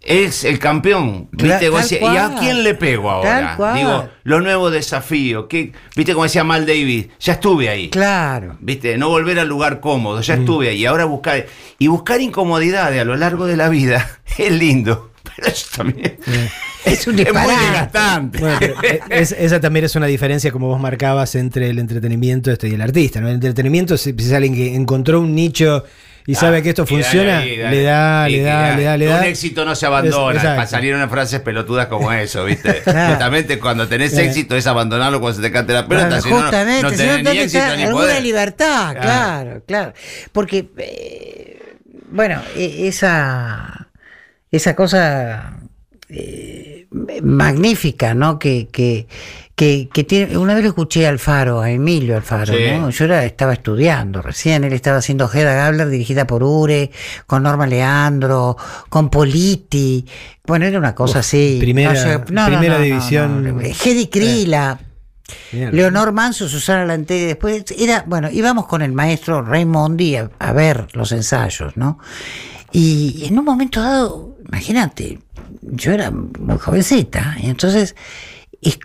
es 0.02 0.44
el 0.44 0.60
campeón. 0.60 1.30
¿Viste? 1.32 1.72
Tal 1.72 2.14
¿Y 2.14 2.18
a 2.18 2.36
quién 2.40 2.64
le 2.64 2.76
pego 2.76 3.10
ahora? 3.10 3.58
Digo, 3.76 4.08
los 4.24 4.44
nuevos 4.44 4.72
desafíos. 4.72 5.48
¿qué? 5.50 5.72
¿Viste 5.96 6.14
como 6.14 6.26
decía 6.26 6.44
Mal 6.44 6.68
David? 6.68 7.08
Ya 7.20 7.34
estuve 7.34 7.70
ahí. 7.70 7.90
Claro. 7.90 8.56
¿Viste? 8.60 9.00
No 9.00 9.10
volver 9.10 9.40
al 9.40 9.48
lugar 9.48 9.80
cómodo, 9.80 10.22
ya 10.22 10.36
estuve 10.36 10.70
ahí. 10.70 10.86
Ahora 10.86 11.06
buscar. 11.06 11.48
Y 11.80 11.88
buscar 11.88 12.22
incomodidades 12.22 13.02
a 13.02 13.04
lo 13.06 13.16
largo 13.16 13.48
de 13.48 13.58
la 13.58 13.68
vida 13.70 14.08
es 14.38 14.52
lindo. 14.52 15.10
Pero 15.36 15.48
eso 15.48 15.68
también 15.76 16.18
Es 16.86 17.08
un 17.08 17.16
es 17.20 17.26
muy 17.26 17.26
disparate. 17.26 17.52
desgastante. 17.66 18.40
Bueno, 18.40 18.76
es- 19.10 19.32
esa 19.32 19.60
también 19.60 19.86
es 19.86 19.96
una 19.96 20.06
diferencia, 20.06 20.52
como 20.52 20.68
vos 20.68 20.80
marcabas, 20.80 21.34
entre 21.34 21.72
el 21.72 21.80
entretenimiento 21.80 22.52
este 22.52 22.68
y 22.68 22.74
el 22.76 22.82
artista. 22.82 23.22
¿no? 23.22 23.28
El 23.28 23.34
entretenimiento, 23.34 23.98
si 23.98 24.14
es 24.16 24.32
alguien 24.34 24.54
que 24.54 24.76
encontró 24.76 25.20
un 25.20 25.34
nicho 25.34 25.84
y 26.28 26.34
sabe 26.36 26.64
que 26.64 26.70
esto 26.70 26.86
dale 26.86 27.04
funciona, 27.04 27.34
dale. 27.34 27.56
le 27.58 27.82
da, 27.84 28.28
le 28.30 28.42
da, 28.42 28.76
le 28.76 28.84
da, 28.84 28.98
le 28.98 29.06
da. 29.06 29.18
Un 29.20 29.24
éxito 29.26 29.64
no 29.64 29.76
se 29.76 29.86
abandona. 29.86 30.38
Es- 30.40 30.44
para 30.46 30.66
salir 30.68 30.96
unas 30.96 31.10
frases 31.10 31.40
pelotudas 31.42 31.86
como 31.88 32.12
eso, 32.14 32.44
¿viste? 32.46 32.82
Justamente 32.84 33.60
cuando 33.60 33.88
tenés 33.88 34.12
Claro. 34.12 34.28
éxito 34.28 34.56
es 34.56 34.66
abandonarlo 34.68 35.20
cuando 35.20 35.36
se 35.38 35.42
te 35.42 35.52
cante 35.52 35.74
la 35.74 35.88
pelota. 35.88 36.08
Claro, 36.08 36.22
si 36.24 36.30
no, 36.30 36.36
no, 36.38 36.42
justamente, 36.44 36.82
no 36.84 36.90
si 36.90 36.98
tenés 36.98 37.12
no, 37.12 37.18
ni 37.18 37.24
¿dónde 37.26 37.44
éxito 37.44 37.76
ni 37.78 37.84
alguna 37.84 38.04
poder. 38.06 38.24
libertad, 38.24 38.92
Claro. 38.94 39.02
claro, 39.02 39.64
claro. 39.68 39.94
Porque, 40.32 40.70
eh, 40.78 41.76
bueno, 42.10 42.42
e- 42.56 42.88
esa, 42.88 43.88
esa 44.52 44.76
cosa 44.76 45.58
eh, 46.10 46.75
magnífica, 47.22 48.14
¿no? 48.14 48.40
Que, 48.40 48.68
que, 48.72 49.08
que, 49.56 49.90
que 49.94 50.04
tiene, 50.04 50.38
una 50.38 50.54
vez 50.54 50.64
lo 50.64 50.70
escuché 50.70 51.06
a 51.06 51.10
Alfaro, 51.10 51.62
a 51.62 51.70
Emilio 51.72 52.16
Alfaro, 52.16 52.54
Sí. 52.54 52.60
¿no? 52.80 52.90
Yo 52.90 53.06
era, 53.06 53.24
estaba 53.26 53.54
estudiando 53.54 54.22
recién, 54.22 54.64
él 54.64 54.74
estaba 54.74 54.98
haciendo 54.98 55.30
Hedda 55.32 55.54
Gabler 55.54 55.90
dirigida 55.90 56.26
por 56.28 56.44
Ure, 56.44 56.92
con 57.28 57.44
Norma 57.44 57.68
Leandro, 57.68 58.58
con 58.90 59.10
Politi, 59.10 60.06
bueno, 60.46 60.66
era 60.66 60.78
una 60.80 60.94
cosa 60.96 61.20
así. 61.20 61.58
primera- 61.60 62.24
primera 62.26 62.80
división. 62.80 63.62
Hedy 63.84 64.08
Krila. 64.08 64.80
Mierda. 65.52 65.72
Leonor 65.72 66.12
Manso, 66.12 66.48
Susana 66.48 66.86
Lanteri, 66.86 67.26
después 67.26 67.66
era, 67.80 68.04
bueno, 68.06 68.30
íbamos 68.30 68.68
con 68.68 68.84
el 68.84 68.92
maestro 68.94 69.42
Raimondi 69.42 70.18
a, 70.18 70.30
a 70.38 70.54
ver 70.54 70.88
los 70.94 71.12
ensayos, 71.14 71.76
¿no? 71.78 71.98
Y 72.78 73.24
en 73.24 73.40
un 73.40 73.46
momento 73.46 73.82
dado, 73.82 74.36
imagínate, 74.50 75.20
yo 75.62 75.94
era 75.94 76.12
muy 76.12 76.58
jovencita, 76.58 77.38
y 77.42 77.50
entonces 77.50 77.96
y 78.60 78.78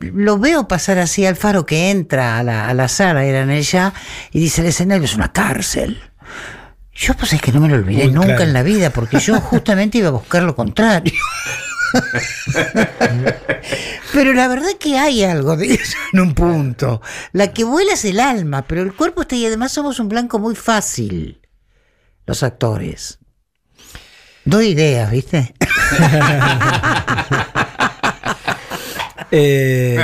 lo 0.00 0.38
veo 0.38 0.66
pasar 0.66 0.98
así 0.98 1.26
al 1.26 1.36
faro 1.36 1.66
que 1.66 1.90
entra 1.90 2.38
a 2.38 2.42
la, 2.42 2.70
a 2.70 2.72
la 2.72 2.88
sala, 2.88 3.26
era 3.26 3.42
en 3.42 3.50
ella, 3.50 3.92
y 4.30 4.40
dice, 4.40 4.62
el 4.62 4.68
escenario 4.68 5.04
es 5.04 5.14
una 5.14 5.30
cárcel. 5.30 6.00
Yo 6.94 7.12
pues 7.12 7.34
es 7.34 7.42
que 7.42 7.52
no 7.52 7.60
me 7.60 7.68
lo 7.68 7.74
olvidé 7.74 8.04
Muy 8.04 8.14
nunca 8.14 8.28
claro. 8.28 8.44
en 8.44 8.52
la 8.54 8.62
vida, 8.62 8.88
porque 8.88 9.20
yo 9.20 9.38
justamente 9.42 9.98
iba 9.98 10.08
a 10.08 10.12
buscar 10.12 10.42
lo 10.42 10.56
contrario. 10.56 11.12
Pero 14.14 14.32
la 14.32 14.48
verdad 14.48 14.70
que 14.80 14.96
hay 14.98 15.22
algo 15.22 15.58
de 15.58 15.74
eso 15.74 15.98
en 16.14 16.20
un 16.20 16.34
punto. 16.34 17.02
La 17.32 17.52
que 17.52 17.64
vuela 17.64 17.92
es 17.92 18.06
el 18.06 18.20
alma, 18.20 18.62
pero 18.62 18.80
el 18.80 18.94
cuerpo 18.94 19.20
está 19.20 19.36
y 19.36 19.44
además 19.44 19.72
somos 19.72 20.00
un 20.00 20.08
blanco 20.08 20.38
muy 20.38 20.54
fácil, 20.54 21.41
los 22.26 22.42
actores. 22.42 23.18
Doy 24.44 24.68
ideas, 24.68 25.10
¿viste? 25.10 25.54
Eh, 29.34 29.98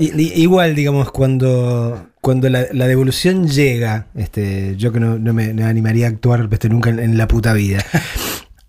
igual, 0.00 0.74
digamos, 0.74 1.10
cuando, 1.10 2.08
cuando 2.22 2.48
la, 2.48 2.64
devolución 2.86 3.46
llega, 3.46 4.06
este, 4.14 4.74
yo 4.76 4.90
que 4.90 5.00
no, 5.00 5.18
me, 5.34 5.50
animaría 5.62 6.06
a 6.06 6.08
actuar 6.08 6.48
este, 6.50 6.70
nunca 6.70 6.88
en, 6.88 7.18
la 7.18 7.28
puta 7.28 7.52
vida, 7.52 7.84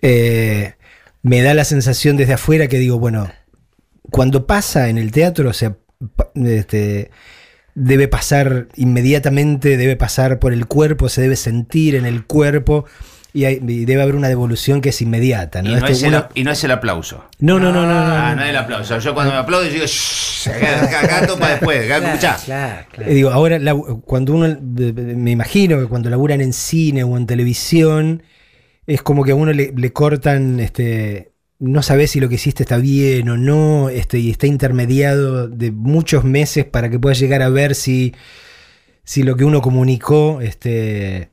eh, 0.01 0.73
me 1.21 1.41
da 1.41 1.53
la 1.53 1.63
sensación 1.63 2.17
desde 2.17 2.33
afuera 2.33 2.67
que 2.67 2.77
digo, 2.77 2.99
bueno, 2.99 3.31
cuando 4.11 4.45
pasa 4.45 4.89
en 4.89 4.97
el 4.97 5.13
teatro, 5.13 5.49
o 5.49 5.53
sea, 5.53 5.77
este, 6.35 7.09
debe 7.75 8.07
pasar 8.07 8.67
inmediatamente, 8.75 9.77
debe 9.77 9.95
pasar 9.95 10.39
por 10.39 10.53
el 10.53 10.65
cuerpo, 10.65 11.09
se 11.09 11.21
debe 11.21 11.35
sentir 11.35 11.95
en 11.95 12.05
el 12.05 12.25
cuerpo. 12.25 12.85
Y, 13.33 13.43
hay- 13.43 13.59
y 13.67 13.83
debe 13.83 14.01
haber 14.01 14.15
una 14.15 14.29
devolución 14.29 14.79
que 14.79 14.89
es 14.89 15.01
inmediata. 15.01 15.61
¿no? 15.61 15.69
Y 15.69 15.75
no, 15.75 15.85
es 15.87 16.01
el, 16.03 16.07
uno- 16.07 16.17
ap- 16.19 16.31
y 16.35 16.45
no 16.45 16.51
es 16.51 16.63
el 16.63 16.71
aplauso. 16.71 17.25
no, 17.39 17.59
no, 17.59 17.73
no, 17.73 17.81
no, 17.85 18.07
no, 18.07 18.15
Ah, 18.15 18.29
no. 18.29 18.37
no 18.37 18.43
es 18.43 18.49
el 18.49 18.55
aplauso. 18.55 18.97
Yo 18.99 19.13
cuando 19.13 19.33
me 19.33 19.39
aplaudo, 19.39 19.65
yo 19.65 19.73
digo, 19.73 19.85
shh, 19.85 20.47
acá 20.47 21.27
topa 21.27 21.49
después, 21.49 21.83
acá 21.91 21.97
escuchá. 22.13 22.37
claro, 22.45 22.85
Eh, 22.99 23.13
digo, 23.13 23.31
ahora 23.31 23.59
la- 23.59 23.75
cuando 23.75 24.33
uno, 24.35 24.57
me 24.61 25.31
imagino 25.31 25.77
que 25.81 25.87
cuando 25.87 26.09
laburan 26.09 26.39
en 26.39 26.53
cine 26.53 27.03
o 27.03 27.17
en 27.17 27.25
televisión, 27.27 28.23
es 28.87 29.01
como 29.01 29.25
que 29.25 29.31
a 29.31 29.35
uno 29.35 29.51
le, 29.51 29.73
le 29.75 29.91
cortan, 29.91 30.61
este, 30.61 31.33
no 31.59 31.81
sabes 31.81 32.11
si 32.11 32.19
lo 32.19 32.29
que 32.29 32.35
hiciste 32.35 32.63
está 32.63 32.77
bien 32.77 33.29
o 33.29 33.37
no, 33.37 33.89
este, 33.89 34.19
y 34.19 34.31
está 34.31 34.47
intermediado 34.47 35.47
de 35.47 35.71
muchos 35.71 36.23
meses 36.23 36.65
para 36.65 36.89
que 36.89 36.99
puedas 36.99 37.19
llegar 37.19 37.41
a 37.41 37.49
ver 37.49 37.75
si, 37.75 38.13
si 39.03 39.23
lo 39.23 39.35
que 39.35 39.45
uno 39.45 39.61
comunicó, 39.61 40.41
este, 40.41 41.29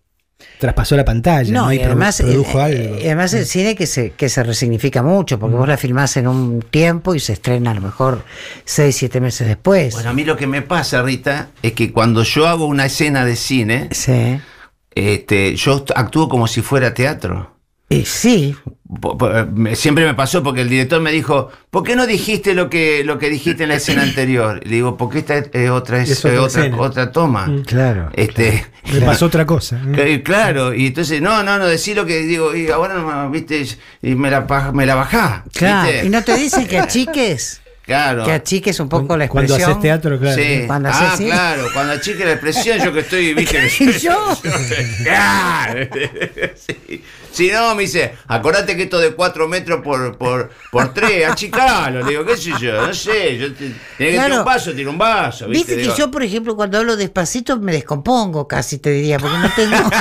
traspasó 0.58 0.96
la 0.96 1.04
pantalla, 1.04 1.52
¿no? 1.52 1.64
No, 1.66 1.72
y 1.72 1.80
además, 1.80 2.22
produjo 2.22 2.58
eh, 2.60 2.62
algo. 2.62 2.96
eh, 2.96 3.02
además 3.06 3.34
el 3.34 3.46
cine 3.46 3.74
que 3.74 3.86
se, 3.86 4.10
que 4.10 4.28
se 4.28 4.42
resignifica 4.44 5.02
mucho, 5.02 5.38
porque 5.38 5.56
vos 5.56 5.68
la 5.68 5.76
filmás 5.76 6.16
en 6.16 6.28
un 6.28 6.62
tiempo 6.62 7.14
y 7.14 7.20
se 7.20 7.32
estrena 7.32 7.72
a 7.72 7.74
lo 7.74 7.80
mejor 7.80 8.24
seis, 8.64 8.96
siete 8.96 9.20
meses 9.20 9.48
después. 9.48 9.94
Bueno, 9.94 10.10
a 10.10 10.12
mí 10.12 10.24
lo 10.24 10.36
que 10.36 10.46
me 10.46 10.62
pasa, 10.62 11.02
Rita, 11.02 11.50
es 11.62 11.72
que 11.72 11.92
cuando 11.92 12.22
yo 12.22 12.46
hago 12.46 12.66
una 12.66 12.86
escena 12.86 13.24
de 13.24 13.36
cine, 13.36 13.88
sí. 13.90 14.38
este, 14.94 15.56
yo 15.56 15.84
actúo 15.96 16.28
como 16.28 16.46
si 16.46 16.62
fuera 16.62 16.94
teatro. 16.94 17.56
Y 17.88 18.06
sí, 18.06 18.56
Siempre 19.74 20.04
me 20.04 20.14
pasó 20.14 20.42
porque 20.42 20.60
el 20.60 20.68
director 20.68 21.00
me 21.00 21.10
dijo, 21.12 21.50
¿por 21.70 21.82
qué 21.82 21.96
no 21.96 22.06
dijiste 22.06 22.54
lo 22.54 22.68
que, 22.68 23.04
lo 23.04 23.18
que 23.18 23.30
dijiste 23.30 23.62
en 23.62 23.70
la 23.70 23.76
escena 23.76 24.02
anterior? 24.02 24.60
Y 24.64 24.68
le 24.68 24.74
digo, 24.76 24.96
porque 24.96 25.20
esta 25.20 25.38
es 25.38 25.70
otra, 25.70 26.02
es, 26.02 26.10
Es 26.10 26.24
otra 26.24 26.76
otra, 26.76 27.12
toma. 27.12 27.46
Mm. 27.46 27.62
claro. 27.62 28.10
Este, 28.12 28.66
Le 28.92 29.00
pasó 29.06 29.26
otra 29.26 29.46
cosa. 29.46 29.80
¿eh? 29.96 30.22
Claro, 30.22 30.74
y 30.74 30.88
entonces, 30.88 31.22
no, 31.22 31.42
no, 31.42 31.58
no, 31.58 31.66
decí 31.66 31.94
lo 31.94 32.04
que 32.04 32.22
digo, 32.22 32.54
y 32.54 32.68
ahora 32.68 32.94
no, 32.94 33.30
viste, 33.30 33.64
y 34.02 34.14
me 34.14 34.30
la, 34.30 34.46
me 34.74 34.84
la 34.84 34.94
bajá. 34.94 35.44
Claro, 35.54 35.90
¿viste? 35.90 36.06
y 36.06 36.10
no 36.10 36.22
te 36.22 36.36
dicen 36.36 36.66
que 36.66 36.78
achiques, 36.78 37.62
Claro. 37.84 38.24
que 38.24 38.32
achiques 38.32 38.78
un 38.78 38.88
poco 38.88 39.16
la 39.16 39.28
Cuando 39.28 39.54
expresión. 39.54 39.70
haces 39.70 39.82
teatro, 39.82 40.18
claro. 40.18 40.40
Sí. 40.40 40.64
Cuando 40.66 40.88
ah, 40.88 40.92
haces 40.92 41.18
cine. 41.18 41.30
claro, 41.30 41.64
cuando 41.72 41.92
achique 41.94 42.24
la 42.24 42.32
expresión, 42.32 42.78
yo 42.78 42.92
que 42.92 43.00
estoy, 43.00 43.34
viste. 43.34 43.70
¿Y 43.80 43.98
yo? 43.98 44.38
Claro. 45.02 45.88
Sí. 46.54 47.02
Si 47.32 47.50
no, 47.50 47.74
me 47.74 47.82
dice, 47.82 48.14
acordate 48.28 48.76
que 48.76 48.82
esto 48.84 49.00
de 49.00 49.12
4 49.14 49.48
metros 49.48 49.80
por, 49.82 50.16
por, 50.18 50.50
por 50.70 50.92
3, 50.92 51.26
achicalo. 51.30 52.02
Le 52.02 52.10
digo, 52.10 52.24
qué 52.26 52.36
sé 52.36 52.50
yo, 52.60 52.86
no 52.86 52.92
sé. 52.92 53.38
Yo 53.38 53.52
te, 53.52 53.58
tenés 53.64 53.76
que 53.96 54.04
tirar 54.10 54.26
Claro. 54.26 54.38
un 54.40 54.44
vaso, 54.44 54.72
tira 54.72 54.90
un 54.90 54.98
vaso. 54.98 55.48
¿viste? 55.48 55.58
Viste 55.58 55.76
que 55.76 55.82
Digo, 55.82 55.96
yo, 55.96 56.10
por 56.10 56.22
ejemplo, 56.22 56.54
cuando 56.56 56.78
hablo 56.78 56.96
despacito 56.96 57.58
me 57.58 57.72
descompongo 57.72 58.46
casi, 58.46 58.78
te 58.78 58.90
diría, 58.90 59.18
porque 59.18 59.38
no 59.38 59.50
tengo... 59.56 59.76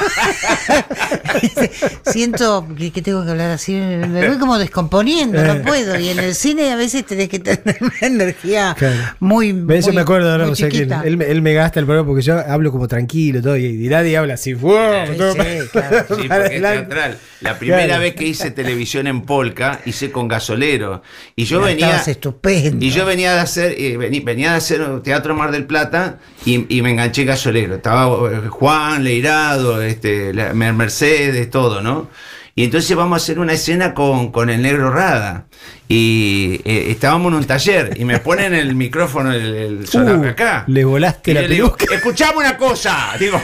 Siento 2.11 2.67
que, 2.77 2.91
que 2.91 3.01
tengo 3.01 3.23
que 3.23 3.31
hablar 3.31 3.51
así, 3.51 3.73
me 3.73 4.27
voy 4.27 4.37
como 4.37 4.57
descomponiendo, 4.57 5.41
no 5.43 5.61
puedo. 5.61 5.97
Y 5.99 6.09
en 6.09 6.19
el 6.19 6.35
cine 6.35 6.71
a 6.71 6.75
veces 6.75 7.05
tenés 7.05 7.29
que 7.29 7.39
tener 7.39 7.77
una 7.81 7.93
energía 8.01 8.75
Claro. 8.77 8.95
muy. 9.19 9.51
Ve, 9.53 9.77
Eso 9.77 9.87
muy- 9.89 9.95
me 9.95 10.01
acuerdo 10.01 10.31
ahora, 10.31 10.43
muy 10.45 10.53
o 10.53 10.55
sea 10.55 10.69
que 10.69 10.87
él, 11.05 11.17
me- 11.17 11.25
él 11.25 11.41
me 11.41 11.53
gasta 11.53 11.79
el 11.79 11.85
programa 11.85 12.07
porque 12.07 12.21
yo 12.23 12.37
hablo 12.39 12.71
como 12.71 12.87
tranquilo 12.87 13.41
todo 13.41 13.57
y, 13.57 13.65
y 13.85 13.89
nadie 13.89 14.17
habla 14.17 14.33
así. 14.35 14.53
¡wow! 14.53 14.73
Sí, 15.11 15.17
todo 15.17 15.33
sí, 15.33 15.39
claro. 15.71 16.05
Sí, 16.09 16.27
porque 16.27 16.55
es 16.55 16.61
teatral. 16.61 17.17
La 17.41 17.57
primera 17.57 17.85
Claro. 17.85 18.01
vez 18.01 18.13
que 18.15 18.25
hice 18.25 18.51
televisión 18.51 19.07
en 19.07 19.21
Polka, 19.23 19.81
hice 19.85 20.11
con 20.11 20.27
gasolero. 20.27 21.01
Y 21.35 21.45
yo 21.45 21.59
venía. 21.61 21.97
estupendo. 22.05 22.85
Y 22.85 22.91
yo 22.91 23.05
venía 23.05 23.33
de 23.33 23.39
hacer, 23.39 23.71
eh, 23.77 23.97
vení- 23.97 24.23
venía 24.23 24.51
de 24.51 24.57
hacer 24.57 25.01
teatro 25.01 25.33
Mar 25.35 25.51
del 25.51 25.65
Plata 25.65 26.19
y, 26.45 26.65
y 26.77 26.81
me 26.83 26.91
enganché 26.91 27.21
en 27.21 27.27
gasolero. 27.29 27.75
Estaba 27.75 28.05
eh, 28.31 28.47
Juan, 28.47 29.03
Leirado, 29.03 29.81
este, 29.81 30.33
Mercedes, 30.53 31.49
todo, 31.49 31.81
¿no? 31.81 32.09
Y 32.53 32.65
entonces 32.65 32.95
vamos 32.95 33.15
a 33.19 33.23
hacer 33.23 33.39
una 33.39 33.53
escena 33.53 33.93
con, 33.93 34.31
con 34.31 34.49
el 34.49 34.61
negro 34.61 34.91
Rada. 34.91 35.45
Y 35.87 36.61
eh, 36.65 36.91
estábamos 36.91 37.31
en 37.31 37.37
un 37.39 37.45
taller 37.45 37.93
y 37.95 38.05
me 38.05 38.19
ponen 38.19 38.53
el 38.53 38.75
micrófono 38.75 39.31
el, 39.33 39.85
Uh, 39.93 40.25
acá. 40.27 40.63
le 40.67 40.83
volaste 40.83 41.31
Y 41.31 41.33
la 41.33 41.41
le 41.41 41.47
digo, 41.47 41.75
peluca. 41.75 41.95
escuchame 41.95 42.37
una 42.37 42.57
cosa. 42.57 43.13
Digo, 43.19 43.41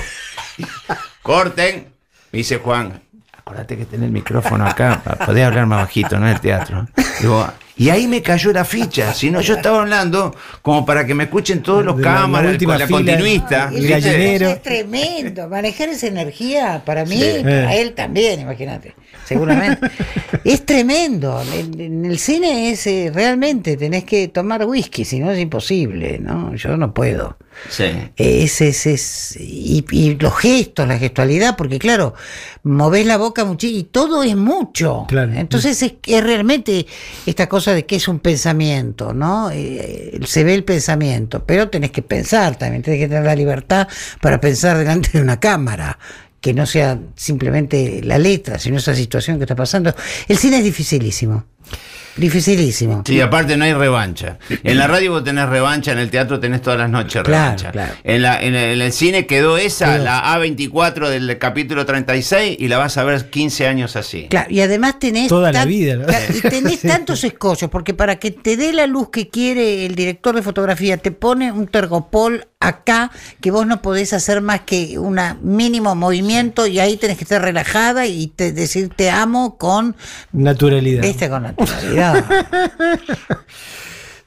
corten. 1.22 1.88
Me 2.32 2.38
dice 2.40 2.58
Juan, 2.58 3.02
acordate 3.48 3.78
que 3.78 3.86
tenés 3.86 4.08
el 4.08 4.12
micrófono 4.12 4.66
acá, 4.68 5.02
para 5.04 5.26
poder 5.26 5.46
hablar 5.46 5.66
más 5.66 5.82
bajito, 5.82 6.20
no 6.20 6.28
en 6.28 6.34
el 6.34 6.40
teatro. 6.42 6.88
Digo, 7.22 7.48
y 7.78 7.90
ahí 7.90 8.08
me 8.08 8.22
cayó 8.22 8.52
la 8.52 8.66
ficha. 8.66 9.14
Si 9.14 9.30
no, 9.32 9.40
yo 9.42 9.56
estaba 9.56 9.82
hablando 9.82 10.36
como 10.62 10.86
para 10.86 11.06
que 11.06 11.14
me 11.14 11.26
escuchen 11.26 11.62
todos 11.62 11.86
los 11.86 11.96
De 11.98 12.04
la- 12.04 12.12
la 12.14 12.18
cámaras, 12.22 12.52
última 12.52 12.74
con 12.74 12.80
la 12.80 12.88
fila. 12.88 12.98
continuista. 13.00 13.70
El 13.74 13.88
gallinero. 13.88 14.50
Es 14.50 14.62
tremendo. 14.62 15.48
Manejar 15.48 15.90
esa 15.90 16.08
energía, 16.08 16.82
para 16.86 17.06
mí, 17.06 17.22
Sí. 17.22 17.40
para 17.44 17.76
él 17.76 17.94
también, 17.94 18.40
imagínate. 18.42 18.94
Seguramente. 19.28 19.92
es 20.46 20.66
tremendo. 20.66 21.44
En, 21.54 21.80
en 21.80 22.06
el 22.06 22.18
cine 22.18 22.72
es 22.72 22.88
eh, 22.88 23.12
realmente, 23.14 23.76
tenés 23.76 24.06
que 24.06 24.30
tomar 24.30 24.66
whisky, 24.66 25.04
si 25.04 25.20
no 25.20 25.32
es 25.32 25.40
imposible, 25.40 26.20
¿no? 26.20 26.56
Yo 26.56 26.78
no 26.78 26.94
puedo. 26.94 27.38
Sí. 27.70 27.86
Es, 28.16 28.62
es, 28.62 28.86
es, 28.86 29.38
y, 29.40 29.84
y 29.92 30.16
los 30.16 30.38
gestos, 30.38 30.88
la 30.88 30.98
gestualidad, 30.98 31.58
porque 31.58 31.80
claro, 31.80 32.14
movés 32.64 33.06
la 33.06 33.18
boca 33.18 33.44
mucho 33.46 33.68
y 33.68 33.84
todo 33.84 34.24
es 34.24 34.36
mucho. 34.36 35.06
Claro. 35.08 35.34
Entonces 35.34 35.82
es, 35.82 35.96
es 36.06 36.24
realmente 36.24 36.86
esta 37.26 37.50
cosa 37.50 37.74
de 37.74 37.86
que 37.86 37.98
es 37.98 38.08
un 38.08 38.20
pensamiento, 38.20 39.14
¿no? 39.14 39.50
Eh, 39.52 40.20
se 40.26 40.44
ve 40.44 40.54
el 40.54 40.64
pensamiento, 40.64 41.44
pero 41.46 41.70
tenés 41.70 41.92
que 41.92 42.04
pensar 42.04 42.58
también, 42.58 42.84
tenés 42.84 43.00
que 43.00 43.08
tener 43.08 43.26
la 43.26 43.36
libertad 43.36 43.88
para 44.22 44.40
pensar 44.40 44.78
delante 44.78 45.10
de 45.12 45.22
una 45.22 45.40
cámara. 45.40 45.98
Que 46.42 46.54
no 46.54 46.66
sea 46.66 47.00
simplemente 47.16 48.02
la 48.04 48.18
letra, 48.18 48.60
sino 48.60 48.78
esa 48.78 48.96
situación 48.96 49.38
que 49.38 49.44
está 49.44 49.56
pasando. 49.56 49.94
El 50.28 50.38
cine 50.38 50.60
es 50.60 50.64
dificilísimo. 50.64 51.46
Dificilísimo. 52.18 53.04
Sí, 53.06 53.22
aparte 53.22 53.58
no 53.58 53.64
hay 53.66 53.74
revancha. 53.74 54.38
En 54.64 54.78
la 54.78 54.88
radio 54.88 55.12
vos 55.12 55.24
tenés 55.24 55.48
revancha, 55.48 55.92
en 55.92 56.00
el 56.00 56.10
teatro 56.10 56.40
tenés 56.40 56.62
todas 56.62 56.80
las 56.80 56.90
noches 56.90 57.24
revancha. 57.24 57.72
claro. 57.72 57.94
En, 58.04 58.22
la, 58.22 58.42
en, 58.42 58.56
el, 58.56 58.76
en 58.76 58.82
el 58.82 58.92
cine 58.92 59.26
quedó 59.26 59.58
esa, 59.58 59.94
Quedó. 59.94 60.04
la 60.06 60.36
A24 60.38 61.10
del 61.10 61.38
capítulo 61.38 61.86
36, 61.86 62.58
y 62.60 62.68
la 62.68 62.78
vas 62.78 62.98
a 62.98 63.04
ver 63.04 63.30
15 63.30 63.68
años 63.68 63.96
así. 63.96 64.28
Claro, 64.30 64.48
y 64.50 64.62
además 64.62 65.00
tenés. 65.00 65.28
Toda 65.28 65.52
la 65.52 65.66
vida, 65.66 65.96
¿no? 65.96 66.06
Y 66.36 66.42
tenés 66.42 66.82
tantos 66.82 67.24
escollos, 67.24 67.70
porque 67.70 67.94
para 67.94 68.18
que 68.18 68.32
te 68.32 68.58
dé 68.58 68.74
la 68.74 68.88
luz 68.88 69.10
que 69.10 69.30
quiere 69.30 69.86
el 69.86 69.96
director 69.96 70.36
de 70.36 70.42
fotografía, 70.42 70.98
te 70.98 71.12
pone 71.12 71.52
un 71.52 71.68
tergopol 71.68 72.48
acá 72.60 73.12
que 73.40 73.52
vos 73.52 73.68
no 73.68 73.82
podés 73.82 74.14
hacer 74.14 74.42
más 74.42 74.62
que 74.62 74.98
un 74.98 75.20
mínimo 75.42 75.94
movimiento 75.96 76.66
y 76.66 76.80
ahí 76.80 76.98
tenés 76.98 77.18
que 77.18 77.24
estar 77.24 77.42
relajada 77.42 78.08
y 78.08 78.28
te, 78.28 78.52
decir 78.52 78.90
te 78.96 79.10
amo 79.10 79.58
con. 79.58 79.96
Naturalidad. 80.32 81.04
Viste, 81.04 81.30
con 81.30 81.44
naturalidad. 81.44 82.07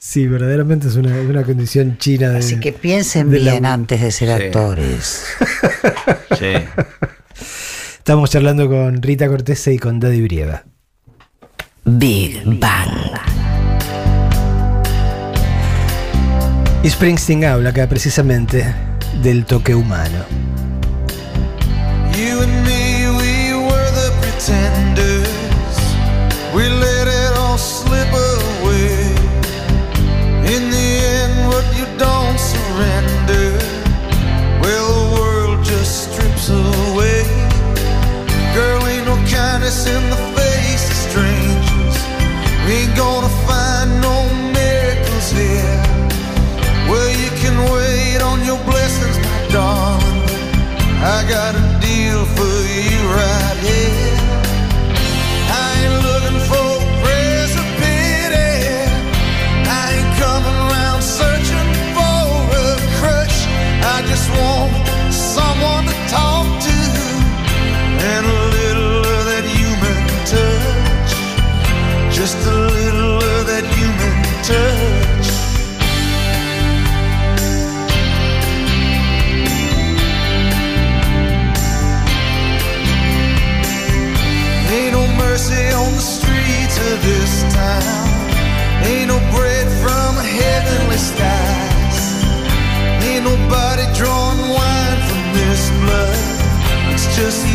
Sí, 0.02 0.26
verdaderamente 0.26 0.88
es 0.88 0.96
una, 0.96 1.14
una 1.20 1.42
condición 1.44 1.98
china 1.98 2.30
de. 2.30 2.38
Así 2.38 2.58
que 2.58 2.72
piensen 2.72 3.30
de 3.30 3.38
la- 3.40 3.52
bien 3.52 3.66
antes 3.66 4.00
de 4.00 4.10
ser 4.10 4.28
Sí. 4.38 4.44
actores. 4.46 5.24
Sí. 6.38 6.52
Estamos 7.98 8.30
charlando 8.30 8.68
con 8.68 9.02
Rita 9.02 9.28
Cortese 9.28 9.74
y 9.74 9.78
con 9.78 10.00
Daddy 10.00 10.22
Brieva. 10.22 10.64
Big 11.84 12.42
Bang. 12.44 12.90
Y 16.82 16.88
Springsteen 16.90 17.44
habla 17.44 17.70
acá 17.70 17.86
precisamente 17.88 18.74
del 19.22 19.44
toque 19.44 19.74
humano. 19.74 20.24
Just 97.20 97.49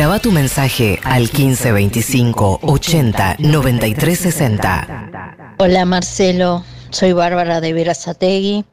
Graba 0.00 0.18
tu 0.18 0.32
mensaje 0.32 0.98
al 1.04 1.24
1525 1.24 2.60
80 2.62 3.36
93 3.38 4.18
60. 4.18 5.56
Hola 5.58 5.84
Marcelo, 5.84 6.64
soy 6.88 7.12
Bárbara 7.12 7.60
de 7.60 7.74
Verazategui. 7.74 8.64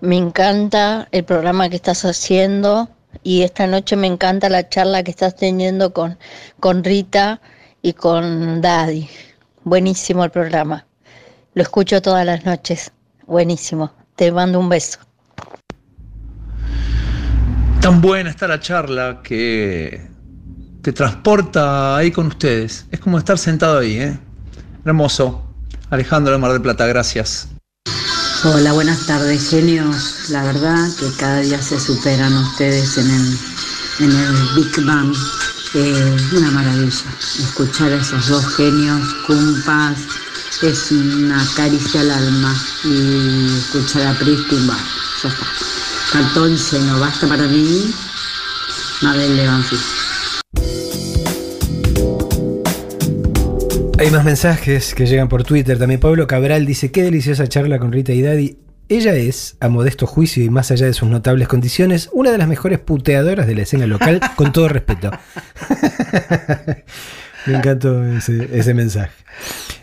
Me 0.00 0.16
encanta 0.16 1.06
el 1.12 1.22
programa 1.22 1.68
que 1.68 1.76
estás 1.76 2.04
haciendo 2.04 2.88
y 3.22 3.42
esta 3.42 3.68
noche 3.68 3.94
me 3.94 4.08
encanta 4.08 4.48
la 4.48 4.68
charla 4.68 5.04
que 5.04 5.12
estás 5.12 5.36
teniendo 5.36 5.92
con, 5.92 6.18
con 6.58 6.82
Rita 6.82 7.40
y 7.80 7.92
con 7.92 8.60
Daddy. 8.60 9.08
Buenísimo 9.62 10.24
el 10.24 10.32
programa. 10.32 10.84
Lo 11.54 11.62
escucho 11.62 12.02
todas 12.02 12.26
las 12.26 12.44
noches. 12.44 12.90
Buenísimo. 13.28 13.92
Te 14.16 14.32
mando 14.32 14.58
un 14.58 14.68
beso. 14.68 14.98
Tan 17.80 18.00
buena 18.00 18.30
está 18.30 18.48
la 18.48 18.58
charla 18.58 19.20
que 19.22 20.10
te 20.82 20.92
transporta 20.92 21.96
ahí 21.96 22.10
con 22.10 22.26
ustedes. 22.26 22.86
Es 22.90 23.00
como 23.00 23.18
estar 23.18 23.38
sentado 23.38 23.78
ahí, 23.78 23.98
¿eh? 23.98 24.18
Hermoso. 24.84 25.46
Alejandro 25.90 26.32
de 26.32 26.38
Mar 26.38 26.52
del 26.52 26.60
Plata, 26.60 26.86
gracias. 26.86 27.48
Hola, 28.44 28.72
buenas 28.72 29.06
tardes, 29.06 29.50
genios. 29.50 30.28
La 30.30 30.42
verdad 30.42 30.88
que 30.98 31.06
cada 31.18 31.40
día 31.40 31.62
se 31.62 31.78
superan 31.78 32.36
ustedes 32.36 32.98
en 32.98 33.10
el, 33.10 33.38
en 34.00 34.10
el 34.10 34.34
Big 34.56 34.84
Bang. 34.84 35.14
Eh, 35.74 36.16
una 36.36 36.50
maravilla. 36.50 37.04
Escuchar 37.38 37.92
a 37.92 37.96
esos 37.96 38.28
dos 38.28 38.44
genios, 38.56 39.14
cumpas, 39.26 39.98
es 40.62 40.90
una 40.90 41.46
caricia 41.56 42.00
al 42.00 42.10
alma. 42.10 42.54
Y 42.82 43.46
escuchar 43.58 44.08
a 44.08 44.18
Pristin, 44.18 44.66
ya 44.66 45.28
está. 45.28 45.46
Cartón 46.12 46.56
lleno, 46.56 46.98
basta 46.98 47.28
para 47.28 47.46
mí. 47.46 47.94
Mabel 49.02 49.36
de 49.36 49.48
Hay 54.02 54.10
más 54.10 54.24
mensajes 54.24 54.94
que 54.94 55.06
llegan 55.06 55.28
por 55.28 55.44
Twitter. 55.44 55.78
También 55.78 56.00
Pablo 56.00 56.26
Cabral 56.26 56.66
dice: 56.66 56.90
Qué 56.90 57.04
deliciosa 57.04 57.46
charla 57.46 57.78
con 57.78 57.92
Rita 57.92 58.10
y 58.10 58.20
Daddy. 58.20 58.58
Ella 58.88 59.14
es, 59.14 59.56
a 59.60 59.68
modesto 59.68 60.08
juicio 60.08 60.42
y 60.42 60.50
más 60.50 60.72
allá 60.72 60.86
de 60.86 60.92
sus 60.92 61.08
notables 61.08 61.46
condiciones, 61.46 62.10
una 62.12 62.32
de 62.32 62.38
las 62.38 62.48
mejores 62.48 62.80
puteadoras 62.80 63.46
de 63.46 63.54
la 63.54 63.62
escena 63.62 63.86
local, 63.86 64.20
con 64.36 64.52
todo 64.52 64.68
respeto. 64.68 65.12
Me 67.46 67.54
encantó 67.54 68.04
ese, 68.04 68.48
ese 68.52 68.74
mensaje. 68.74 69.12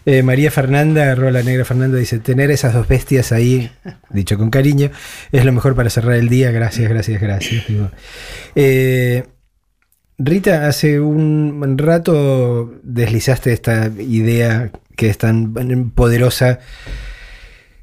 Eh, 0.05 0.21
María 0.21 0.51
Fernanda, 0.51 1.15
Rola 1.15 1.41
Negra 1.41 1.63
Fernanda, 1.63 1.97
dice: 1.97 2.19
Tener 2.19 2.51
esas 2.51 2.73
dos 2.73 2.89
bestias 2.89 3.31
ahí, 3.31 3.71
dicho 4.09 4.37
con 4.37 4.49
cariño, 4.49 4.91
es 5.31 5.45
lo 5.45 5.53
mejor 5.53 5.75
para 5.75 5.89
cerrar 5.89 6.15
el 6.15 6.27
día. 6.27 6.51
Gracias, 6.51 6.89
gracias, 6.89 7.21
gracias. 7.21 7.63
Eh, 8.53 9.23
Rita, 10.19 10.67
hace 10.67 10.99
un 10.99 11.77
rato 11.77 12.73
deslizaste 12.83 13.53
esta 13.53 13.87
idea 13.97 14.69
que 14.97 15.09
es 15.09 15.17
tan 15.17 15.91
poderosa 15.91 16.59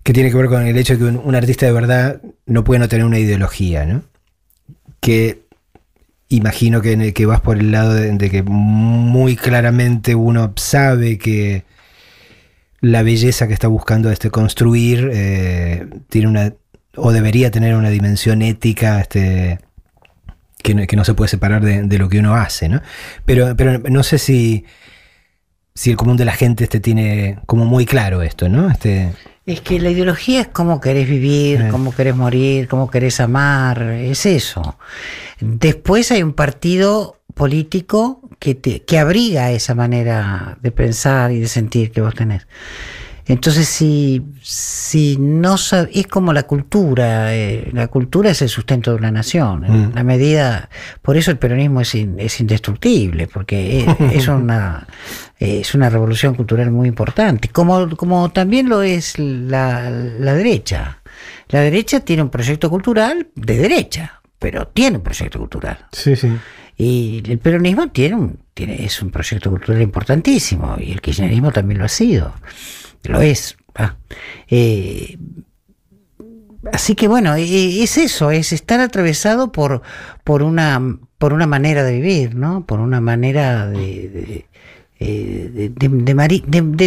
que 0.02 0.12
tiene 0.12 0.30
que 0.30 0.36
ver 0.36 0.46
con 0.46 0.66
el 0.66 0.76
hecho 0.76 0.92
de 0.92 0.98
que 0.98 1.04
un, 1.04 1.34
artista 1.34 1.66
de 1.66 1.72
verdad 1.72 2.20
no 2.44 2.62
puede 2.62 2.78
no 2.78 2.88
tener 2.88 3.06
una 3.06 3.18
ideología, 3.18 3.86
¿no? 3.86 4.04
Que 5.00 5.46
imagino 6.28 6.82
que, 6.82 7.14
que 7.14 7.26
vas 7.26 7.40
por 7.40 7.58
el 7.58 7.72
lado 7.72 7.94
de, 7.94 8.12
de, 8.12 8.30
que 8.30 8.42
muy 8.42 9.34
claramente 9.36 10.14
uno 10.14 10.52
sabe 10.56 11.18
que 11.18 11.64
la 12.80 13.02
belleza 13.02 13.48
que 13.48 13.54
está 13.54 13.68
buscando 13.68 14.10
este 14.10 14.30
construir 14.30 15.10
eh, 15.12 15.88
tiene 16.08 16.28
una 16.28 16.54
o 16.96 17.12
debería 17.12 17.50
tener 17.50 17.74
una 17.74 17.90
dimensión 17.90 18.42
ética 18.42 19.00
este, 19.00 19.58
que 20.66 20.74
no, 20.74 20.86
que 20.86 20.96
no 20.96 21.04
se 21.04 21.14
puede 21.14 21.28
separar 21.28 21.62
de, 21.64 21.82
de 21.84 21.98
lo 21.98 22.08
que 22.08 22.18
uno 22.18 22.34
hace, 22.34 22.68
¿no? 22.68 22.80
Pero, 23.24 23.54
pero 23.56 23.78
no 23.78 24.02
sé 24.02 24.18
si, 24.18 24.64
si 25.74 25.90
el 25.90 25.96
común 25.96 26.16
de 26.16 26.24
la 26.24 26.32
gente 26.32 26.64
este 26.64 26.80
tiene 26.80 27.38
como 27.46 27.64
muy 27.64 27.86
claro 27.86 28.22
esto, 28.22 28.48
¿no? 28.48 28.68
Este, 28.70 29.12
Es 29.46 29.60
que 29.60 29.78
la 29.78 29.90
ideología 29.90 30.40
es 30.40 30.48
cómo 30.48 30.80
querés 30.80 31.08
vivir, 31.08 31.60
Eh. 31.60 31.68
cómo 31.70 31.94
querés 31.94 32.16
morir, 32.16 32.66
cómo 32.68 32.90
querés 32.90 33.20
amar, 33.20 33.80
es 33.82 34.26
eso. 34.26 34.76
Después 35.40 36.10
hay 36.10 36.22
un 36.22 36.32
partido 36.32 37.20
político 37.34 38.20
que, 38.40 38.54
te- 38.54 38.82
que 38.82 38.98
abriga 38.98 39.50
esa 39.52 39.74
manera 39.74 40.58
de 40.62 40.70
pensar 40.72 41.30
y 41.32 41.38
de 41.40 41.48
sentir 41.48 41.90
que 41.92 42.00
vos 42.00 42.14
tenés. 42.14 42.46
Entonces, 43.28 43.66
si, 43.68 44.22
si 44.40 45.16
no 45.18 45.54
sab- 45.54 45.88
es 45.92 46.06
como 46.06 46.32
la 46.32 46.44
cultura, 46.44 47.34
eh, 47.34 47.68
la 47.72 47.88
cultura 47.88 48.30
es 48.30 48.40
el 48.42 48.48
sustento 48.48 48.92
de 48.92 48.98
una 48.98 49.10
nación. 49.10 49.64
En 49.64 49.88
Mm. 49.88 49.92
la 49.94 50.04
medida, 50.04 50.68
por 51.02 51.16
eso 51.16 51.32
el 51.32 51.38
peronismo 51.38 51.80
es, 51.80 51.94
in- 51.96 52.20
es 52.20 52.38
indestructible, 52.40 53.26
porque 53.26 53.80
es, 53.80 53.86
es 54.24 54.28
una 54.28 54.86
es 55.38 55.74
una 55.74 55.90
revolución 55.90 56.34
cultural 56.34 56.70
muy 56.70 56.88
importante, 56.88 57.48
como, 57.48 57.94
como 57.96 58.30
también 58.30 58.68
lo 58.70 58.80
es 58.82 59.18
la, 59.18 59.90
la 59.90 60.32
derecha. 60.34 61.00
La 61.48 61.60
derecha 61.60 62.00
tiene 62.00 62.22
un 62.22 62.30
proyecto 62.30 62.70
cultural 62.70 63.26
de 63.34 63.58
derecha, 63.58 64.20
pero 64.38 64.66
tiene 64.68 64.96
un 64.98 65.02
proyecto 65.02 65.38
cultural. 65.38 65.78
sí, 65.92 66.14
sí. 66.16 66.30
Y 66.78 67.22
el 67.28 67.38
peronismo 67.38 67.88
tiene 67.88 68.14
un, 68.16 68.38
tiene, 68.52 68.84
es 68.84 69.00
un 69.02 69.10
proyecto 69.10 69.48
cultural 69.50 69.80
importantísimo, 69.80 70.76
y 70.78 70.92
el 70.92 71.00
kirchnerismo 71.00 71.50
también 71.50 71.78
lo 71.78 71.86
ha 71.86 71.88
sido, 71.88 72.34
lo 73.04 73.20
es. 73.20 73.56
Eh, 74.48 75.18
así 76.72 76.94
que 76.94 77.08
bueno, 77.08 77.34
eh, 77.36 77.82
es 77.82 77.98
eso, 77.98 78.30
es 78.30 78.52
estar 78.52 78.80
atravesado 78.80 79.52
por, 79.52 79.82
por, 80.24 80.42
una, 80.42 80.98
por 81.18 81.32
una 81.32 81.46
manera 81.46 81.82
de 81.84 81.92
vivir, 81.94 82.34
¿no? 82.34 82.64
Por 82.66 82.80
una 82.80 83.00
manera 83.00 83.66
de, 83.66 83.76
de, 84.08 84.46
eh, 84.98 85.50
de- 85.52 85.68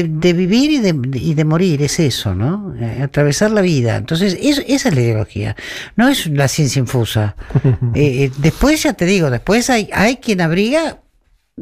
de- 0.09 0.33
vivir 0.33 0.71
y 0.71 0.79
de, 0.79 1.19
y 1.19 1.33
de 1.35 1.45
morir, 1.45 1.83
es 1.83 1.99
eso, 1.99 2.33
¿no? 2.33 2.73
Eh, 2.79 3.01
atravesar 3.03 3.51
la 3.51 3.61
vida. 3.61 3.97
Entonces, 3.97 4.35
eso- 4.41 4.63
esa 4.67 4.89
es 4.89 4.95
la 4.95 5.01
ideología, 5.01 5.55
no 5.95 6.07
es 6.09 6.25
la 6.27 6.47
ciencia 6.47 6.79
infusa. 6.79 7.35
Eh, 7.93 8.25
eh, 8.25 8.31
después, 8.37 8.81
ya 8.83 8.93
te 8.93 9.05
digo, 9.05 9.29
después 9.29 9.69
hay, 9.69 9.89
hay 9.93 10.17
quien 10.17 10.41
abriga 10.41 10.99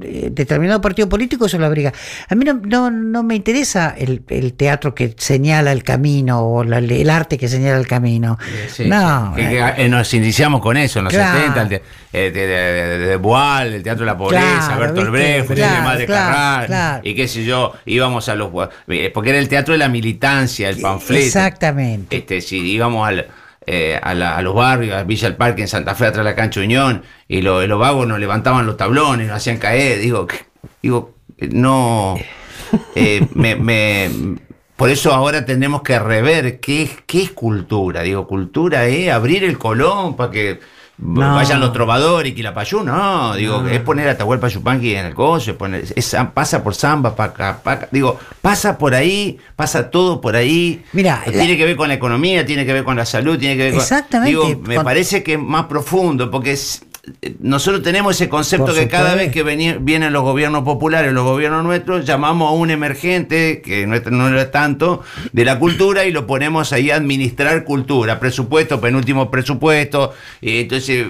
eh, 0.01 0.29
determinado 0.31 0.81
partido 0.81 1.07
político 1.09 1.45
eso 1.45 1.57
lo 1.57 1.65
abriga. 1.65 1.93
A 2.29 2.35
mí 2.35 2.45
no, 2.45 2.53
no, 2.63 2.91
no 2.91 3.23
me 3.23 3.35
interesa 3.35 3.93
el, 3.97 4.23
el 4.29 4.53
teatro 4.53 4.93
que 4.95 5.13
señala 5.17 5.71
el 5.71 5.83
camino 5.83 6.41
o 6.41 6.63
la- 6.63 6.77
el 6.79 7.09
arte 7.09 7.37
que 7.37 7.47
señala 7.47 7.77
el 7.77 7.87
camino. 7.87 8.37
Sí, 8.73 8.85
no, 8.87 9.33
sí. 9.35 9.41
Que- 9.41 9.49
que, 9.49 9.73
eh, 9.85 9.89
nos 9.89 10.13
iniciamos 10.13 10.61
con 10.61 10.77
eso 10.77 10.99
en 10.99 11.05
los 11.05 11.13
Claro. 11.13 11.39
70, 11.39 11.61
el 11.61 11.69
de, 11.69 11.75
eh, 12.13 12.31
de, 12.31 12.47
de- 12.47 12.47
de- 12.47 12.97
de 13.07 13.15
Boal, 13.17 13.73
el 13.73 13.83
Teatro 13.83 14.05
de 14.05 14.11
la 14.11 14.17
Pobreza, 14.17 14.43
Claro, 14.67 14.79
Bertolt. 14.81 15.11
Brecht, 15.11 15.51
Claro, 15.53 15.83
Madre 15.83 16.05
Carral, 16.05 17.01
y 17.03 17.15
qué 17.15 17.27
sé 17.27 17.43
yo, 17.43 17.73
íbamos 17.85 18.27
a 18.29 18.35
los... 18.35 18.49
eh, 18.87 19.11
Porque 19.13 19.29
era 19.31 19.39
el 19.39 19.47
teatro 19.49 19.73
de 19.73 19.77
la 19.77 19.89
militancia, 19.89 20.69
el 20.69 20.79
panfleto. 20.79 21.23
Exactamente. 21.25 22.17
Este, 22.17 22.41
si 22.41 22.57
íbamos 22.57 23.07
al, 23.07 23.27
eh, 23.67 23.99
a, 24.01 24.13
la- 24.15 24.37
a 24.37 24.41
los 24.41 24.55
barrios, 24.55 24.95
a 24.95 25.03
Villa 25.03 25.27
del 25.27 25.37
Parque 25.37 25.61
en 25.61 25.67
Santa 25.67 25.93
Fe, 25.95 26.05
atrás 26.07 26.25
de 26.25 26.31
la 26.31 26.35
cancha 26.35 26.61
Unión, 26.61 27.03
y 27.27 27.41
lo- 27.41 27.65
los 27.67 27.79
vagos 27.79 28.07
nos 28.07 28.19
levantaban 28.19 28.65
los 28.65 28.77
tablones, 28.77 29.27
nos 29.27 29.35
hacían 29.37 29.57
caer, 29.57 29.99
digo, 29.99 30.25
que- 30.27 30.45
digo, 30.81 31.15
eh, 31.37 31.49
no, 31.51 32.15
eh, 32.95 33.27
me, 33.33 33.55
me- 33.55 34.09
por 34.75 34.89
eso 34.89 35.11
ahora 35.13 35.45
tenemos 35.45 35.81
que 35.81 35.97
rever 35.99 36.59
qué 36.59 36.89
qué 37.05 37.23
es 37.23 37.31
cultura, 37.31 38.01
digo, 38.03 38.27
cultura 38.27 38.85
es 38.87 39.11
abrir 39.11 39.43
el 39.43 39.57
colón 39.57 40.15
para 40.15 40.31
que 40.31 40.59
No. 40.99 41.35
vayan 41.35 41.59
los 41.59 41.71
trovadores 41.73 42.31
y 42.31 42.35
Quilapayú, 42.35 42.81
no, 42.83 43.35
digo, 43.35 43.67
es 43.67 43.79
poner 43.81 44.07
a 44.07 44.11
Atahualpa 44.13 44.47
Yupanqui 44.47 44.95
en 44.95 45.05
el 45.05 45.13
coche, 45.13 45.53
poner, 45.53 45.85
es- 45.95 46.15
pasa 46.33 46.63
por 46.63 46.73
samba, 46.73 47.15
paca, 47.15 47.59
paca, 47.63 47.87
digo, 47.91 48.19
pasa 48.41 48.79
por 48.79 48.95
ahí, 48.95 49.37
pasa 49.55 49.91
todo 49.91 50.19
por 50.19 50.35
ahí, 50.35 50.83
Mira, 50.93 51.21
la- 51.27 51.31
tiene 51.31 51.55
que 51.55 51.65
ver 51.65 51.75
con 51.75 51.87
la 51.89 51.93
economía, 51.93 52.43
tiene 52.47 52.65
que 52.65 52.73
ver 52.73 52.83
con 52.83 52.95
la 52.95 53.05
salud, 53.05 53.37
tiene 53.37 53.55
que 53.57 53.63
ver 53.65 53.71
con... 53.73 53.81
Exactamente. 53.81 54.29
Digo, 54.31 54.61
me 54.65 54.75
Con- 54.77 54.85
parece 54.85 55.21
que 55.21 55.33
es 55.33 55.39
más 55.39 55.65
profundo, 55.65 56.31
porque 56.31 56.53
es- 56.53 56.81
eh, 56.81 56.86
nosotros 57.39 57.83
tenemos 57.83 58.15
ese 58.15 58.29
concepto 58.29 58.73
que 58.73 58.87
cada 58.87 59.15
vez 59.15 59.31
que 59.31 59.43
vienen 59.43 60.13
los 60.13 60.23
gobiernos 60.23 60.63
populares, 60.63 61.13
los 61.13 61.23
gobiernos 61.23 61.63
nuestros, 61.63 62.05
llamamos 62.05 62.49
a 62.49 62.53
un 62.53 62.69
emergente, 62.69 63.61
que 63.61 63.87
nuestro 63.87 64.11
no 64.11 64.27
era 64.27 64.51
tanto, 64.51 65.01
de 65.31 65.45
la 65.45 65.59
cultura 65.59 66.05
y 66.05 66.11
lo 66.11 66.27
ponemos 66.27 66.73
ahí 66.73 66.91
a 66.91 66.95
administrar 66.95 67.63
cultura, 67.63 68.19
presupuesto, 68.19 68.81
penúltimo 68.81 69.31
presupuesto, 69.31 70.13
y 70.41 70.59
entonces... 70.59 71.05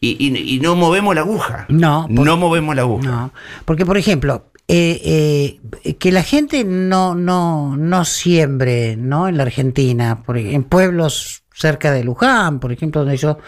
Y, 0.00 0.16
y- 0.22 0.56
y 0.56 0.60
no 0.60 0.76
movemos 0.76 1.14
la 1.14 1.22
aguja. 1.22 1.64
No, 1.70 2.06
por- 2.14 2.26
no 2.26 2.36
movemos 2.36 2.76
la 2.76 2.82
aguja. 2.82 3.06
No, 3.08 3.32
porque 3.64 3.86
por 3.86 3.96
ejemplo, 3.96 4.50
eh, 4.68 5.58
eh, 5.82 5.94
que 5.94 6.12
la 6.12 6.22
gente 6.22 6.62
no, 6.64 7.14
no, 7.14 7.74
no 7.78 8.04
siembre 8.04 8.96
¿no? 8.96 9.28
en 9.28 9.38
la 9.38 9.44
Argentina, 9.44 10.22
por, 10.22 10.36
en 10.36 10.62
pueblos 10.62 11.43
cerca 11.54 11.92
de 11.92 12.04
Luján, 12.04 12.58
por 12.60 12.72
ejemplo, 12.72 13.02
donde 13.02 13.16
yo 13.16 13.38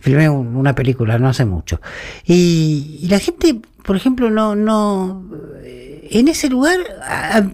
filmé 0.00 0.28
un- 0.28 0.54
una 0.54 0.74
película 0.74 1.18
no 1.18 1.28
hace 1.28 1.44
mucho. 1.44 1.80
Y, 2.24 2.98
y 3.02 3.08
la 3.08 3.18
gente, 3.18 3.60
por 3.82 3.96
ejemplo, 3.96 4.30
no, 4.30 4.54
no 4.54 5.24
en 6.10 6.28
ese 6.28 6.48
lugar, 6.48 6.78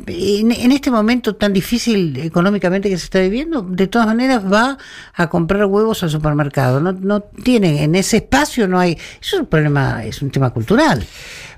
en, 0.07 0.73
este 0.73 0.91
momento 0.91 1.37
tan 1.37 1.53
difícil 1.53 2.17
económicamente 2.19 2.89
que 2.89 2.99
se 2.99 3.05
está 3.05 3.21
viviendo, 3.21 3.63
de 3.63 3.87
todas 3.87 4.07
maneras 4.07 4.43
va 4.51 4.79
a 5.15 5.29
comprar 5.29 5.65
huevos 5.67 6.03
al 6.03 6.11
supermercado. 6.11 6.81
No, 6.81 6.93
no 6.93 7.21
tiene, 7.21 7.83
en 7.85 7.95
ese 7.95 8.19
espacio 8.19 8.69
no 8.69 8.79
hay. 8.79 8.93
Eso 9.21 9.37
es 9.37 9.41
un 9.41 9.47
problema, 9.47 10.05
es 10.05 10.23
un 10.23 10.31
tema 10.31 10.51
cultural. 10.51 11.05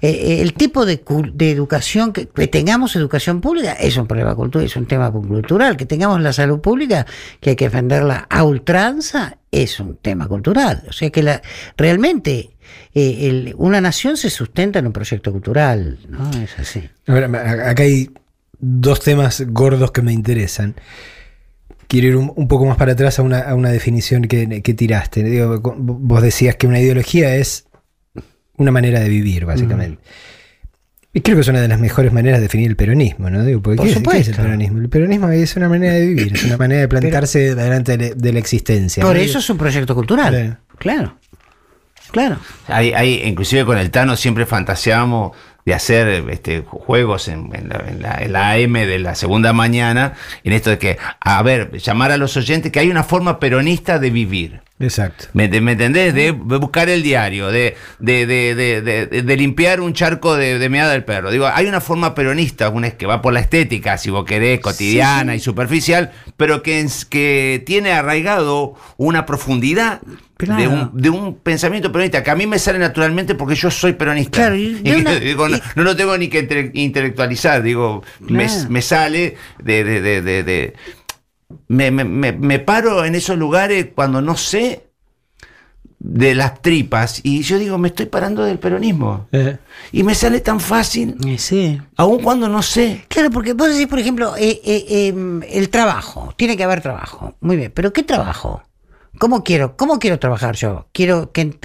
Eh, 0.00 0.10
eh, 0.10 0.42
el 0.42 0.54
tipo 0.54 0.84
de, 0.84 1.02
de 1.34 1.50
educación, 1.50 2.12
que, 2.12 2.28
que 2.28 2.48
tengamos 2.48 2.96
educación 2.96 3.40
pública, 3.40 3.72
es 3.72 3.96
un 3.96 4.06
problema 4.06 4.34
cultural, 4.34 4.66
es 4.66 4.76
un 4.76 4.86
tema 4.86 5.10
cultural. 5.10 5.76
Que 5.76 5.86
tengamos 5.86 6.20
la 6.20 6.32
salud 6.32 6.60
pública, 6.60 7.06
que 7.40 7.50
hay 7.50 7.56
que 7.56 7.66
defenderla 7.66 8.26
a 8.28 8.44
ultranza, 8.44 9.38
es 9.52 9.78
un 9.78 9.96
tema 9.96 10.26
cultural. 10.26 10.82
O 10.88 10.92
sea 10.92 11.10
que 11.10 11.22
la, 11.22 11.40
realmente 11.76 12.50
eh, 12.94 13.28
el- 13.28 13.54
una 13.58 13.80
nación 13.80 14.16
se 14.16 14.30
sustenta 14.30 14.80
en 14.80 14.86
un 14.86 14.92
proyecto 14.92 15.30
cultural, 15.30 15.98
¿no? 16.08 16.28
Es 16.42 16.58
así. 16.58 16.88
Acá 17.06 17.82
hay 17.84 18.10
dos 18.58 19.00
temas 19.00 19.44
gordos 19.48 19.92
que 19.92 20.02
me 20.02 20.12
interesan. 20.12 20.74
Quiero 21.86 22.06
ir 22.08 22.16
un, 22.16 22.32
un 22.34 22.48
poco 22.48 22.64
más 22.64 22.78
para 22.78 22.92
atrás 22.92 23.18
a 23.18 23.22
una, 23.22 23.40
a 23.40 23.54
una 23.54 23.68
definición 23.70 24.22
que, 24.24 24.62
que 24.62 24.74
tiraste. 24.74 25.22
Digo, 25.22 25.60
vos 25.60 26.22
decías 26.22 26.56
que 26.56 26.66
una 26.66 26.80
ideología 26.80 27.36
es 27.36 27.66
una 28.56 28.70
manera 28.70 29.00
de 29.00 29.08
vivir, 29.10 29.44
básicamente. 29.44 30.00
Y 31.14 31.20
creo 31.20 31.36
que 31.36 31.42
es 31.42 31.48
una 31.48 31.60
de 31.60 31.68
las 31.68 31.78
mejores 31.78 32.12
maneras 32.12 32.38
de 32.38 32.44
definir 32.44 32.70
el 32.70 32.76
peronismo, 32.76 33.28
¿no? 33.28 33.44
Digo, 33.44 33.60
porque 33.60 33.76
Por 33.76 33.86
¿qué, 33.86 33.92
es, 33.92 33.98
qué 33.98 34.02
es 34.02 34.14
el 34.16 34.24
supuesto. 34.24 34.42
peronismo? 34.42 34.78
El 34.78 34.88
peronismo 34.88 35.28
es 35.28 35.56
una 35.56 35.68
manera 35.68 35.92
de 35.92 36.06
vivir, 36.06 36.32
es 36.34 36.44
una 36.44 36.56
manera 36.56 36.80
de 36.80 36.88
plantarse 36.88 37.54
delante 37.54 37.98
de, 37.98 38.14
de 38.14 38.32
la 38.32 38.38
existencia. 38.38 39.02
Por 39.02 39.16
¿no? 39.16 39.20
eso 39.22 39.38
es 39.38 39.50
un 39.50 39.58
proyecto 39.58 39.94
cultural. 39.94 40.30
Claro. 40.32 40.58
Claro. 40.78 41.16
Claro. 42.12 42.38
Hay, 42.66 42.92
hay, 42.92 43.22
inclusive 43.24 43.64
con 43.64 43.78
el 43.78 43.90
Tano 43.90 44.16
siempre 44.16 44.44
fantaseamos 44.44 45.34
de 45.64 45.74
hacer 45.74 46.24
este, 46.30 46.62
juegos 46.66 47.28
en, 47.28 47.50
en 47.54 47.68
la, 47.68 47.84
en 47.88 48.02
la- 48.02 48.18
en 48.22 48.32
la 48.32 48.50
AM 48.52 48.72
de 48.72 48.98
la 48.98 49.14
segunda 49.14 49.52
mañana, 49.52 50.14
en 50.44 50.52
esto 50.52 50.70
de 50.70 50.78
que, 50.78 50.98
a 51.20 51.42
ver, 51.42 51.70
llamar 51.78 52.10
a 52.10 52.16
los 52.16 52.36
oyentes 52.36 52.72
que 52.72 52.80
hay 52.80 52.90
una 52.90 53.04
forma 53.04 53.38
peronista 53.38 53.98
de 53.98 54.10
vivir. 54.10 54.60
Exacto. 54.80 55.26
¿Me, 55.32 55.46
me 55.60 55.72
entendés? 55.72 56.12
De 56.12 56.32
buscar 56.32 56.88
el 56.88 57.04
diario, 57.04 57.52
de, 57.52 57.76
de, 58.00 58.26
de, 58.26 58.54
de, 58.56 58.82
de- 59.06 59.22
de 59.22 59.36
limpiar 59.36 59.80
un 59.80 59.92
charco 59.92 60.34
de, 60.34 60.68
meada 60.68 60.90
del 60.90 61.04
perro. 61.04 61.30
Digo, 61.30 61.46
hay 61.46 61.66
una 61.66 61.80
forma 61.80 62.16
peronista, 62.16 62.68
una 62.68 62.88
es 62.88 62.94
que 62.94 63.06
va 63.06 63.22
por 63.22 63.32
la 63.32 63.38
estética, 63.38 63.96
si 63.98 64.10
vos 64.10 64.24
querés, 64.24 64.58
cotidiana 64.58 65.36
y 65.36 65.38
superficial, 65.40 66.10
pero 66.36 66.64
que, 66.64 66.84
que 67.08 67.62
tiene 67.64 67.92
arraigado 67.92 68.74
una 68.96 69.24
profundidad 69.24 70.00
Claro. 70.46 70.60
de, 70.60 70.68
un, 70.68 70.90
de 70.94 71.10
un 71.10 71.34
pensamiento 71.36 71.90
peronista 71.92 72.22
que 72.22 72.30
a 72.30 72.34
mí 72.34 72.46
me 72.46 72.58
sale 72.58 72.78
naturalmente 72.78 73.34
porque 73.34 73.54
yo 73.54 73.70
soy 73.70 73.92
peronista. 73.94 74.38
Claro, 74.38 74.56
y 74.56 74.74
de 74.82 74.90
Y 74.90 75.00
una- 75.00 75.14
digo, 75.18 75.48
no, 75.48 75.82
lo 75.82 75.94
tengo 75.96 76.16
ni 76.18 76.28
que 76.28 76.40
inte- 76.40 76.70
intelectualizar, 76.74 77.62
digo, 77.62 78.02
me, 78.20 78.46
Claro. 78.46 78.70
me 78.70 78.82
sale 78.82 79.36
de... 79.62 79.84
de- 79.84 80.00
de- 80.00 80.22
de- 80.22 80.42
de- 80.44 80.74
me, 81.68 81.90
me- 81.90 82.04
me- 82.04 82.32
me 82.32 82.58
paro 82.58 83.04
en 83.04 83.14
esos 83.14 83.36
lugares 83.38 83.88
cuando 83.94 84.22
no 84.22 84.36
sé 84.36 84.86
de 86.04 86.34
las 86.34 86.60
tripas 86.62 87.20
y 87.22 87.42
yo 87.42 87.58
digo, 87.58 87.78
me 87.78 87.88
estoy 87.88 88.06
parando 88.06 88.42
del 88.44 88.58
peronismo. 88.58 89.28
Eh, 89.30 89.56
Y 89.92 90.02
me 90.02 90.14
sale 90.16 90.40
tan 90.40 90.58
fácil, 90.58 91.14
Eh, 91.26 91.38
Sí. 91.38 91.80
aun 91.96 92.20
cuando 92.22 92.48
no 92.48 92.60
sé. 92.62 93.04
Claro, 93.08 93.30
porque 93.30 93.52
vos 93.52 93.68
decís, 93.68 93.86
por 93.86 93.98
ejemplo, 94.00 94.34
eh, 94.36 94.60
eh, 94.64 94.84
eh, 94.88 95.40
el 95.52 95.68
trabajo. 95.68 96.34
Tiene 96.36 96.56
que 96.56 96.64
haber 96.64 96.80
trabajo. 96.80 97.36
Muy 97.40 97.56
bien. 97.56 97.70
¿Pero 97.72 97.92
qué 97.92 98.02
trabajo? 98.02 98.62
¿Cómo 99.22 99.44
quiero, 99.44 99.76
cómo 99.76 100.00
quiero 100.00 100.18
trabajar 100.18 100.56
yo? 100.56 100.88
Quiero 100.90 101.30
que, 101.30 101.56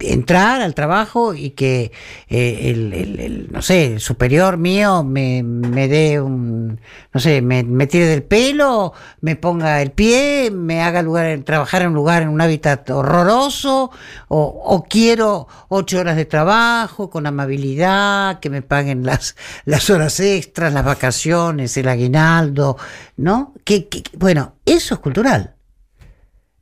entrar 0.00 0.60
al 0.60 0.74
trabajo 0.74 1.34
y 1.34 1.50
que 1.50 1.92
eh, 2.28 2.70
el, 2.72 3.46
no 3.52 3.62
sé, 3.62 3.92
el 3.94 4.00
superior 4.00 4.56
mío 4.56 5.04
me, 5.04 5.44
me 5.44 5.86
dé 5.86 6.20
un, 6.20 6.80
no 7.14 7.20
sé, 7.20 7.42
me, 7.42 7.62
me 7.62 7.86
tire 7.86 8.06
del 8.06 8.24
pelo, 8.24 8.92
me 9.20 9.36
ponga 9.36 9.80
el 9.82 9.92
pie, 9.92 10.50
me 10.52 10.82
haga 10.82 11.00
lugar, 11.02 11.38
trabajar 11.44 11.82
en 11.82 11.88
un 11.90 11.94
lugar, 11.94 12.22
en 12.24 12.28
un 12.30 12.40
hábitat 12.40 12.90
horroroso, 12.90 13.92
o, 14.26 14.40
o 14.64 14.82
quiero 14.82 15.46
ocho 15.68 16.00
horas 16.00 16.16
de 16.16 16.24
trabajo 16.24 17.08
con 17.08 17.24
amabilidad, 17.24 18.40
que 18.40 18.50
me 18.50 18.62
paguen 18.62 19.06
las, 19.06 19.36
las 19.64 19.90
horas 19.90 20.18
extras, 20.18 20.72
las 20.72 20.84
vacaciones, 20.84 21.76
el 21.76 21.86
aguinaldo, 21.86 22.76
¿no? 23.16 23.54
Que, 23.64 23.86
que- 23.88 24.02
bueno, 24.18 24.54
eso 24.66 24.94
es 24.94 25.00
cultural. 25.00 25.55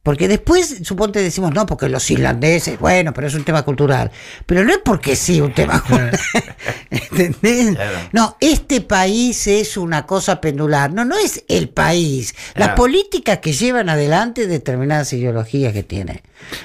Porque 0.05 0.29
después, 0.29 0.81
suponte, 0.83 1.23
decimos, 1.23 1.55
no, 1.55 1.65
porque 1.65 1.89
los 1.89 2.09
islandeses, 2.11 2.79
bueno, 2.79 3.15
pero 3.15 3.27
es 3.27 3.35
un 3.35 3.43
tema 3.43 3.63
cultural. 3.63 4.11
Pero 4.45 4.63
no 4.63 4.71
es 4.71 4.79
porque 4.85 5.17
sí 5.17 5.41
un 5.41 5.55
tema 5.55 5.81
cultural. 5.83 6.21
¿Entendés? 6.91 7.77
No, 8.13 8.37
este 8.39 8.83
país 8.83 9.47
es 9.47 9.79
una 9.79 10.05
cosa 10.05 10.43
pendular. 10.43 10.93
No, 10.93 11.07
no 11.07 11.17
es 11.17 11.43
el 11.49 11.71
país. 11.71 12.35
Las 12.55 12.69
Claro. 12.69 12.75
políticas 12.75 13.39
que 13.39 13.55
llevan 13.55 13.89
adelante 13.89 14.47
determinadas 14.47 15.11
ideologías 15.15 15.73
que 15.73 15.83
tiene. 15.83 16.23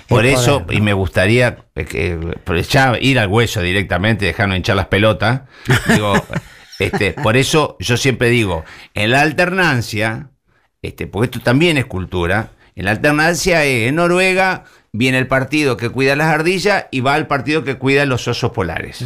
Por 0.10 0.26
eso, 0.26 0.66
y 0.70 0.82
me 0.82 0.92
gustaría 0.92 1.60
eh, 1.76 1.86
que, 1.86 2.20
ya 2.70 2.98
ir 3.00 3.20
al 3.20 3.30
hueso 3.30 3.62
directamente, 3.62 4.26
dejarnos 4.26 4.58
hinchar 4.58 4.76
las 4.76 4.88
pelotas. 4.88 5.44
Digo, 5.88 6.14
este, 6.78 7.14
por 7.14 7.38
eso 7.38 7.78
yo 7.80 7.96
siempre 7.96 8.28
digo, 8.30 8.66
en 8.94 9.12
la 9.12 9.22
alternancia, 9.22 10.30
este, 10.82 11.08
porque 11.08 11.28
esto 11.28 11.40
también 11.40 11.78
es 11.78 11.86
cultura, 11.86 12.52
en 12.80 12.86
la 12.86 12.92
alternancia 12.92 13.66
es, 13.66 13.90
en 13.90 13.96
Noruega 13.96 14.64
viene 14.94 15.18
el 15.18 15.28
partido 15.28 15.76
que 15.76 15.90
cuida 15.90 16.16
las 16.16 16.28
ardillas 16.28 16.86
y 16.92 17.02
va 17.02 17.18
el 17.18 17.28
partido 17.28 17.66
que 17.66 17.78
cuida 17.78 18.06
los 18.06 18.26
osos 18.30 18.52
polares. 18.52 19.04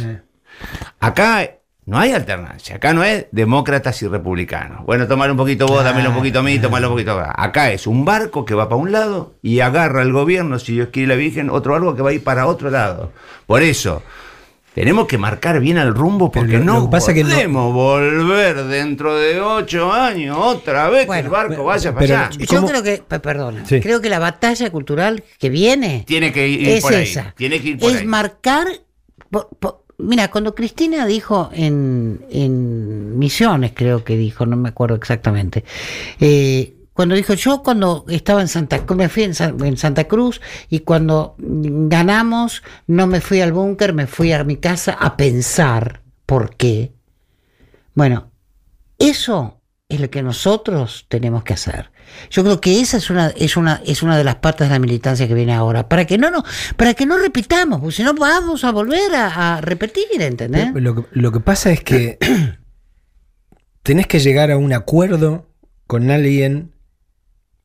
Acá 1.00 1.50
no 1.84 1.98
hay 1.98 2.12
alternancia, 2.12 2.76
acá 2.76 2.92
no 2.92 3.02
es 3.02 3.26
demócratas 3.32 4.00
y 4.02 4.06
republicanos. 4.06 4.86
Bueno, 4.86 5.08
tomar 5.08 5.28
un 5.28 5.36
poquito 5.36 5.66
vos, 5.66 5.82
dámelo 5.82 6.10
un 6.10 6.16
poquito 6.16 6.38
a 6.38 6.42
mí, 6.44 6.60
tomalo 6.60 6.86
un 6.86 6.94
poquito 6.94 7.18
acá. 7.18 7.34
Acá 7.36 7.72
es 7.72 7.88
un 7.88 8.04
barco 8.04 8.44
que 8.44 8.54
va 8.54 8.68
para 8.68 8.80
un 8.80 8.92
lado 8.92 9.34
y 9.42 9.58
agarra 9.58 10.02
el 10.02 10.12
gobierno, 10.12 10.60
si 10.60 10.74
Dios 10.74 10.90
quiere 10.92 11.08
la 11.08 11.16
Virgen, 11.16 11.50
otro 11.50 11.72
barco 11.72 11.96
que 11.96 12.02
va 12.02 12.10
a 12.10 12.12
ir 12.12 12.22
para 12.22 12.46
otro 12.46 12.70
lado. 12.70 13.10
Por 13.46 13.64
eso, 13.64 14.04
tenemos 14.74 15.06
que 15.06 15.18
marcar 15.18 15.60
bien 15.60 15.78
el 15.78 15.94
rumbo 15.94 16.30
porque 16.32 16.58
lo- 16.58 16.64
no 16.64 16.74
lo 16.80 16.84
que 16.86 16.90
pasa 16.90 17.12
es 17.12 17.16
que 17.18 17.24
no- 17.24 17.30
podemos 17.30 17.72
volver 17.72 18.64
dentro 18.64 19.14
de 19.16 19.40
ocho 19.40 19.92
años 19.92 20.36
otra 20.38 20.88
vez 20.90 21.06
que 21.08 21.18
el 21.18 21.28
barco 21.28 21.64
vaya 21.64 21.92
para 21.94 22.04
allá. 22.04 22.30
Yo 22.38 22.66
creo 22.66 22.82
que, 22.82 23.02
pe- 23.06 23.20
perdona, 23.20 23.64
Sí. 23.66 23.80
creo 23.80 24.00
que 24.00 24.08
la 24.10 24.18
batalla 24.18 24.70
cultural 24.70 25.22
que 25.38 25.48
viene 25.48 26.04
Tiene 26.06 26.32
que 26.32 26.48
ir 26.48 26.68
es 26.68 26.82
por 26.82 26.94
ahí. 26.94 27.04
esa. 27.04 27.32
Tiene 27.36 27.60
que 27.60 27.68
ir 27.68 27.78
por 27.78 27.90
es 27.90 27.98
ahí. 27.98 28.06
marcar. 28.06 28.66
po- 29.30 29.48
po- 29.58 29.84
mira, 29.98 30.30
cuando 30.30 30.54
Cristina 30.54 31.06
dijo 31.06 31.50
en, 31.52 32.24
en 32.30 33.18
Misiones, 33.18 33.72
creo 33.74 34.04
que 34.04 34.16
dijo, 34.16 34.44
no 34.46 34.56
me 34.56 34.68
acuerdo 34.68 34.96
exactamente. 34.96 35.64
eh, 36.20 36.74
cuando 36.94 37.14
dijo 37.14 37.34
yo 37.34 37.62
cuando 37.62 38.04
estaba 38.08 38.40
en 38.40 38.48
Santa 38.48 38.82
me 38.96 39.08
fui 39.08 39.24
en, 39.24 39.34
San- 39.34 39.62
en 39.64 39.76
Santa 39.76 40.04
Cruz 40.04 40.40
y 40.70 40.80
cuando 40.80 41.34
ganamos 41.38 42.62
no 42.86 43.06
me 43.06 43.20
fui 43.20 43.40
al 43.40 43.52
búnker, 43.52 43.92
me 43.92 44.06
fui 44.06 44.32
a 44.32 44.42
mi 44.44 44.56
casa 44.56 44.92
a 44.92 45.16
pensar 45.16 46.02
por 46.24 46.56
qué. 46.56 46.92
Bueno, 47.94 48.30
eso 48.98 49.60
es 49.88 50.00
lo 50.00 50.08
que 50.08 50.22
nosotros 50.22 51.06
tenemos 51.08 51.44
que 51.44 51.52
hacer. 51.52 51.90
Yo 52.30 52.42
creo 52.42 52.60
que 52.60 52.80
esa 52.80 52.96
es 52.96 53.10
una, 53.10 53.28
es 53.36 53.56
una, 53.56 53.80
es 53.84 54.02
una 54.02 54.16
de 54.16 54.24
las 54.24 54.36
partes 54.36 54.68
de 54.68 54.74
la 54.74 54.78
militancia 54.78 55.26
que 55.28 55.34
viene 55.34 55.52
ahora, 55.52 55.88
para 55.88 56.04
que 56.06 56.16
no, 56.18 56.30
no, 56.30 56.44
para 56.76 56.94
que 56.94 57.06
no 57.06 57.18
repitamos, 57.18 57.80
porque 57.80 57.96
si 57.96 58.02
no 58.02 58.14
vamos 58.14 58.62
a 58.64 58.72
volver 58.72 59.14
a, 59.14 59.56
a 59.56 59.60
repetir, 59.60 60.04
¿entendés? 60.20 60.70
Lo, 60.74 60.94
que- 60.94 61.06
lo 61.12 61.32
que 61.32 61.40
pasa 61.40 61.70
es 61.70 61.82
que 61.82 62.18
tenés 63.82 64.06
que 64.06 64.20
llegar 64.20 64.50
a 64.50 64.56
un 64.56 64.72
acuerdo 64.72 65.50
con 65.86 66.10
alguien 66.10 66.72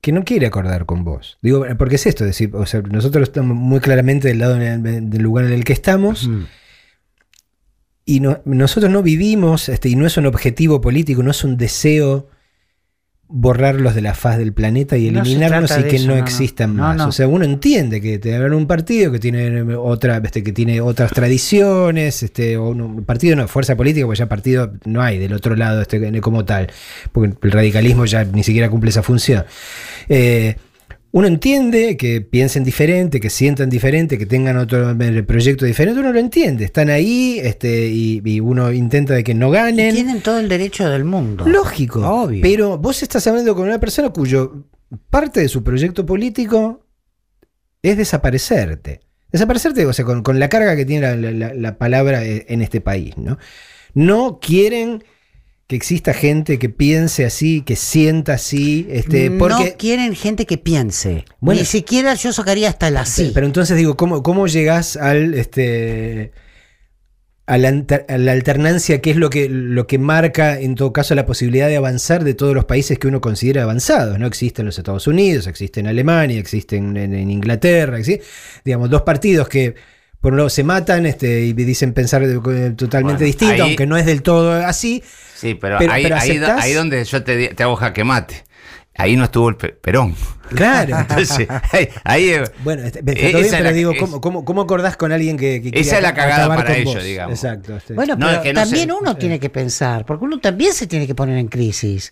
que 0.02 0.12
no 0.12 0.24
quiere 0.24 0.47
acordar 0.47 0.86
con 0.86 1.04
vos. 1.04 1.38
Digo, 1.41 1.66
porque 1.78 1.95
es 1.95 2.06
esto, 2.06 2.24
es 2.24 2.30
decir, 2.30 2.52
o 2.56 2.66
sea, 2.66 2.82
nosotros 2.82 3.24
estamos 3.30 3.56
muy 3.58 3.80
claramente 3.82 4.28
del 4.30 4.39
lado 4.39 4.56
del 4.56 5.22
lugar 5.22 5.45
en 5.45 5.52
el 5.54 5.64
que 5.66 5.74
estamos. 5.74 6.30
Y 8.06 8.22
no- 8.22 8.41
nosotros 8.45 8.91
no 8.91 9.04
vivimos, 9.04 9.70
este, 9.70 9.89
y 9.89 9.95
no 9.95 10.06
es 10.08 10.18
un 10.18 10.26
objetivo 10.26 10.82
político, 10.82 11.22
no 11.22 11.32
es 11.32 11.43
un 11.43 11.58
deseo 11.58 12.28
borrarlos 13.32 13.94
de 13.94 14.02
la 14.02 14.16
faz 14.16 14.40
del 14.40 14.54
planeta 14.54 14.98
y 14.98 15.12
No 15.12 15.22
trata 15.24 15.80
y 15.80 15.84
que 15.84 15.96
eso, 15.98 16.08
no, 16.08 16.16
existan 16.16 16.76
No, 16.76 16.84
más. 16.84 17.02
O 17.02 17.12
sea, 17.12 17.28
uno 17.28 17.46
entiende 17.46 18.02
que 18.02 18.18
te 18.18 18.36
habrá 18.36 18.56
un 18.56 18.66
partido 18.66 19.12
que 19.12 19.20
tiene 19.20 19.76
otra, 19.76 20.18
este, 20.18 20.44
que 20.44 20.52
tiene 20.52 20.82
otras 20.82 21.12
tradiciones, 21.12 22.24
este, 22.24 22.58
o 22.58 22.70
un, 22.70 22.82
un 22.82 23.06
partido 23.06 23.36
no, 23.36 23.48
fuerza 23.48 23.76
política, 23.76 24.08
porque 24.08 24.18
ya 24.18 24.28
partido 24.28 24.74
no 24.86 25.04
hay 25.04 25.20
del 25.20 25.34
otro 25.34 25.56
lado 25.56 25.82
este, 25.82 26.20
como 26.22 26.44
tal, 26.44 26.72
porque 27.12 27.36
el 27.44 27.52
radicalismo 27.52 28.06
ya 28.06 28.24
ni 28.24 28.44
siquiera 28.44 28.68
cumple 28.68 28.90
esa 28.90 29.04
función. 29.04 29.46
Eh, 30.10 30.56
uno 31.12 31.28
entiende 31.28 31.97
que 31.97 32.22
piensen 32.22 32.64
diferente, 32.64 33.20
que 33.20 33.30
sientan 33.30 33.70
diferente, 33.70 34.18
que 34.18 34.26
tengan 34.26 34.57
otro 34.57 34.91
eh, 34.91 35.24
proyecto 35.24 35.66
diferente, 35.66 35.99
uno 35.99 36.12
lo 36.12 36.20
entiende, 36.20 36.66
están 36.66 36.89
ahí 36.89 37.39
este, 37.41 37.88
y, 37.88 38.22
y 38.24 38.39
uno 38.39 38.72
intenta 38.72 39.14
de 39.16 39.24
que 39.24 39.34
no 39.34 39.49
ganen. 39.49 39.93
Tienen 39.95 40.22
todo 40.22 40.39
el 40.39 40.47
derecho 40.47 40.88
del 40.89 41.05
mundo. 41.05 41.47
Lógico. 41.47 42.01
Obvio. 42.07 42.41
Pero 42.41 42.78
vos 42.78 43.01
estás 43.01 43.26
hablando 43.28 43.55
con 43.55 43.68
una 43.68 43.80
persona 43.80 44.10
cuyo 44.10 44.66
parte 45.10 45.39
de 45.41 45.47
su 45.49 45.64
proyecto 45.64 46.05
político 46.05 46.86
es 47.82 47.97
desaparecerte. 47.97 49.01
Desaparecerte, 49.32 49.86
o 49.86 49.93
sea, 49.93 50.05
con, 50.05 50.24
con 50.24 50.39
la 50.39 50.49
carga 50.49 50.76
que 50.76 50.86
tiene 50.86 51.16
la, 51.16 51.32
la- 51.32 51.53
la 51.53 51.78
palabra 51.78 52.26
eh, 52.26 52.45
en 52.49 52.62
este 52.62 52.82
país, 52.82 53.18
¿no? 53.18 53.38
No 53.93 54.39
quieren 54.39 55.03
que 55.70 55.76
exista 55.76 56.15
gente 56.15 56.57
que 56.57 56.67
piense 56.70 57.26
así, 57.26 57.61
que 57.61 57.76
sienta 57.76 58.34
así, 58.34 58.88
este, 58.89 59.30
porque 59.30 59.53
no 59.72 59.78
quieren 59.78 60.15
gente 60.15 60.47
que 60.47 60.57
piense. 60.57 61.26
Bueno. 61.39 61.59
Ni 61.61 61.65
siquiera 61.67 62.15
yo 62.15 62.34
sacaría 62.34 62.70
hasta 62.70 62.88
el 62.88 62.97
así. 62.97 63.30
Pero 63.36 63.45
entonces 63.45 63.78
digo, 63.78 63.95
¿cómo, 63.95 64.24
cómo 64.24 64.47
llegás 64.47 64.97
al 64.97 65.36
este 65.36 66.32
a 67.45 67.59
la, 67.59 67.70
alter- 67.70 68.05
a 68.09 68.17
la 68.17 68.32
alternancia, 68.32 68.99
que 68.99 69.11
es 69.11 69.15
lo 69.17 69.30
que, 69.30 69.47
lo 69.47 69.86
que 69.86 69.99
marca 69.99 70.59
en 70.59 70.74
todo 70.74 70.91
caso 70.91 71.13
la 71.13 71.28
posibilidad 71.28 71.67
de 71.67 71.78
avanzar 71.78 72.24
de 72.24 72.34
todos 72.34 72.55
los 72.55 72.65
países 72.65 72.97
que 72.97 73.07
uno 73.07 73.22
considera 73.22 73.61
avanzados? 73.61 74.17
¿no? 74.17 74.26
Existen 74.26 74.65
los 74.65 74.78
Estados 74.80 75.05
Unidos, 75.05 75.45
existe 75.45 75.80
en 75.82 75.86
Alemania, 75.88 76.39
existen 76.39 76.97
en, 76.97 77.13
en 77.13 77.30
Inglaterra, 77.30 77.99
exi- 77.99 78.22
digamos, 78.65 78.89
dos 78.89 79.03
partidos 79.03 79.47
que 79.47 79.76
por 80.20 80.32
un 80.34 80.38
lado 80.38 80.49
se 80.49 80.63
matan 80.63 81.05
este, 81.05 81.41
y 81.41 81.53
dicen 81.53 81.93
pensar 81.93 82.26
de- 82.26 82.72
totalmente 82.72 83.20
Bueno, 83.20 83.26
distinto, 83.26 83.53
ahí- 83.53 83.59
aunque 83.61 83.86
no 83.86 83.97
es 83.97 84.07
del 84.07 84.24
todo 84.24 84.51
así. 84.53 85.03
Sí, 85.40 85.56
pero, 85.56 85.78
Pero- 85.80 85.92
ahí, 85.94 86.04
pero 86.04 86.16
ahí, 86.18 86.42
ahí 86.60 86.74
donde 86.74 87.04
yo 87.04 87.24
te, 87.24 87.50
te 87.50 87.64
hago 87.64 87.76
jaque 87.76 88.04
mate. 88.04 88.44
Ahí 88.96 89.16
no 89.16 89.24
estuvo 89.24 89.48
el 89.48 89.56
Pe- 89.56 89.70
Perón. 89.70 90.14
Claro. 90.54 90.98
Entonces, 91.10 91.48
ahí, 91.72 91.88
ahí, 92.04 92.34
Bueno, 92.66 92.84
está 92.84 93.00
todo 93.00 93.12
esa 93.14 93.22
bien, 93.30 93.46
es 93.46 93.52
pero 93.52 93.64
la- 93.64 93.72
digo, 93.72 93.92
es- 93.94 94.00
¿cómo, 94.00 94.20
cómo, 94.20 94.44
cómo 94.44 94.62
acordás 94.62 94.98
con 94.98 95.14
alguien 95.14 95.38
que, 95.38 95.62
que 95.62 95.70
Esa 95.70 95.74
quiere 95.82 95.98
es 95.98 96.04
la 96.04 96.14
cagada 96.14 96.48
para 96.50 96.64
con 96.66 96.76
ellos, 96.76 96.96
vos? 96.96 97.04
digamos. 97.06 97.34
Exacto. 97.44 97.78
Bueno, 97.96 98.16
No, 98.18 98.26
pero 98.28 98.38
es 98.40 98.44
que 98.44 98.54
no 98.54 98.62
también 98.62 98.88
se- 98.90 98.94
uno 98.94 99.16
tiene 99.16 99.40
que 99.40 99.50
pensar, 99.50 100.06
porque 100.06 100.26
uno 100.26 100.40
también 100.40 100.74
se 100.74 100.86
tiene 100.88 101.08
que 101.08 101.16
poner 101.16 101.38
en 101.38 101.48
crisis. 101.48 102.12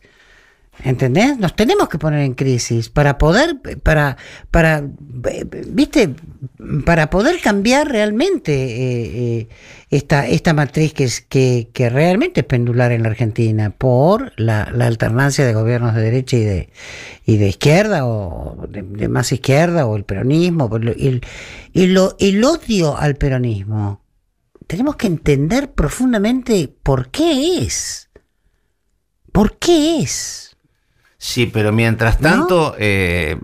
¿Entendés? 0.84 1.38
Nos 1.40 1.56
tenemos 1.56 1.90
que 1.90 1.98
poner 1.98 2.22
en 2.22 2.34
crisis 2.34 2.90
para 2.90 3.18
poder, 3.18 3.60
para, 3.82 4.18
para, 4.52 4.84
viste, 5.68 6.14
para 6.86 7.10
poder 7.10 7.42
cambiar 7.42 7.88
realmente 7.88 8.54
eh, 8.54 9.40
eh, 9.40 9.48
esta, 9.90 10.28
esta 10.28 10.54
matriz 10.54 10.94
que, 10.94 11.06
es, 11.06 11.22
que, 11.22 11.90
realmente 11.90 12.42
es 12.42 12.46
pendular 12.46 12.92
en 12.92 13.04
la 13.04 13.10
Argentina 13.10 13.72
por 13.72 14.34
la, 14.38 14.64
alternancia 14.64 15.46
de 15.46 15.54
gobiernos 15.54 15.96
de 15.96 16.02
derecha 16.02 16.38
y 16.38 16.44
de, 16.44 16.70
y 17.26 17.38
de 17.38 17.48
izquierda 17.48 18.06
o 18.06 18.68
de, 18.70 19.08
más 19.08 19.32
izquierda 19.32 19.86
o 19.88 19.96
el 19.96 20.04
peronismo 20.04 20.70
y 20.96 21.22
y 21.74 21.88
lo, 21.88 22.16
el 22.20 22.44
odio 22.44 22.98
al 22.98 23.16
peronismo 23.16 24.02
tenemos 24.68 24.98
que 24.98 25.08
entender 25.08 25.72
profundamente 25.72 26.68
por 26.84 27.10
qué 27.10 27.60
es. 27.60 28.10
¿Por 29.32 29.58
qué 29.58 30.00
es? 30.00 30.47
Sí, 31.20 31.48
pero 31.48 31.72
mientras 31.72 32.20
tanto, 32.20 32.76
eh, 32.78 33.38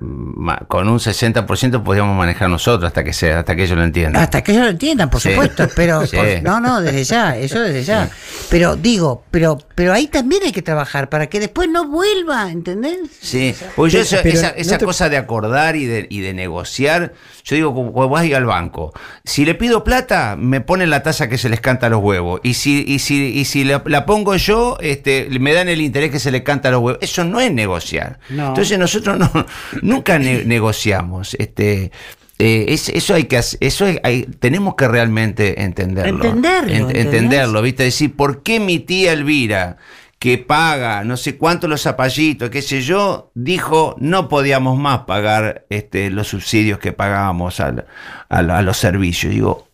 con 0.67 0.87
un 0.89 0.99
60% 0.99 1.81
podríamos 1.83 2.15
manejar 2.15 2.47
nosotros 2.47 2.87
hasta 2.87 3.03
que 3.03 3.13
sea, 3.13 3.39
hasta 3.39 3.55
que 3.55 3.63
ellos 3.63 3.75
lo 3.77 3.83
entiendan. 3.83 4.21
Hasta 4.21 4.43
que 4.43 4.51
ellos 4.51 4.65
lo 4.65 4.69
entiendan, 4.69 5.09
por 5.09 5.19
Sí. 5.21 5.31
supuesto, 5.31 5.67
pero 5.75 6.05
Sí. 6.07 6.15
por- 6.15 6.43
no, 6.43 6.59
no, 6.59 6.81
desde 6.81 7.03
ya, 7.03 7.35
eso 7.35 7.59
desde 7.61 7.83
ya. 7.83 8.09
Pero 8.51 8.75
digo, 8.75 9.23
pero, 9.31 9.57
pero 9.73 9.91
ahí 9.91 10.05
también 10.05 10.43
hay 10.43 10.51
que 10.51 10.61
trabajar 10.61 11.09
para 11.09 11.27
que 11.27 11.39
después 11.39 11.67
no 11.67 11.87
vuelva, 11.87 12.51
¿entendés? 12.51 12.97
Sí, 13.19 13.55
pues 13.75 13.91
yo 13.91 14.01
esa, 14.01 14.19
esa- 14.19 14.51
no 14.51 14.55
esa 14.57 14.77
te- 14.77 14.85
cosa 14.85 15.09
de 15.09 15.17
acordar 15.17 15.75
y 15.75 15.85
de, 15.85 16.05
y 16.11 16.19
de 16.19 16.35
negociar, 16.35 17.13
yo 17.43 17.55
digo, 17.55 17.73
cuando 17.73 18.09
vas 18.09 18.21
a 18.21 18.25
ir 18.25 18.35
al 18.35 18.45
banco, 18.45 18.93
si 19.25 19.45
le 19.45 19.55
pido 19.55 19.83
plata, 19.83 20.35
me 20.37 20.61
ponen 20.61 20.91
la 20.91 21.01
tasa 21.01 21.27
que 21.27 21.39
se 21.39 21.49
les 21.49 21.59
canta 21.59 21.87
a 21.87 21.89
los 21.89 22.01
huevos, 22.03 22.39
y 22.43 22.53
si, 22.53 22.85
y 22.87 22.99
si, 22.99 23.15
y 23.33 23.45
si 23.45 23.63
la, 23.63 23.81
la 23.87 24.05
pongo 24.05 24.35
yo, 24.35 24.77
este, 24.79 25.27
me 25.39 25.53
dan 25.53 25.69
el 25.69 25.81
interés 25.81 26.11
que 26.11 26.19
se 26.19 26.29
les 26.29 26.43
canta 26.43 26.69
a 26.69 26.71
los 26.73 26.81
huevos, 26.81 26.99
eso 27.01 27.23
no 27.23 27.39
es 27.39 27.51
negociar. 27.63 28.19
No. 28.29 28.49
Entonces 28.49 28.77
nosotros 28.77 29.17
no, 29.19 29.29
nunca 29.81 30.19
ne- 30.19 30.43
negociamos. 30.45 31.35
Este, 31.39 31.91
eh, 32.39 32.65
es- 32.69 32.89
eso 32.89 33.13
hay 33.15 33.25
que 33.25 33.37
eso 33.37 33.85
hay- 33.85 33.99
hay- 34.03 34.23
tenemos 34.39 34.75
que 34.75 34.87
realmente 34.87 35.61
entenderlo. 35.63 36.23
Entenderlo, 36.23 36.69
Ent- 36.73 36.79
¿entendés? 36.81 37.05
entenderlo, 37.05 37.61
¿viste? 37.61 37.83
Decir, 37.83 38.15
¿por 38.15 38.41
qué 38.43 38.59
mi 38.59 38.79
tía 38.79 39.13
Elvira, 39.13 39.77
que 40.19 40.37
paga 40.37 41.03
no 41.03 41.17
sé 41.17 41.37
cuánto 41.37 41.67
los 41.67 41.81
zapallitos, 41.81 42.49
qué 42.49 42.61
sé 42.61 42.81
yo, 42.81 43.31
dijo 43.35 43.95
no 43.99 44.29
podíamos 44.29 44.77
más 44.77 44.99
pagar 45.01 45.65
este, 45.69 46.09
los 46.09 46.29
subsidios 46.29 46.79
que 46.79 46.93
pagábamos 46.93 47.59
al- 47.59 47.85
al- 48.29 48.49
a 48.51 48.61
los 48.61 48.77
servicios? 48.77 49.33
Digo, 49.33 49.67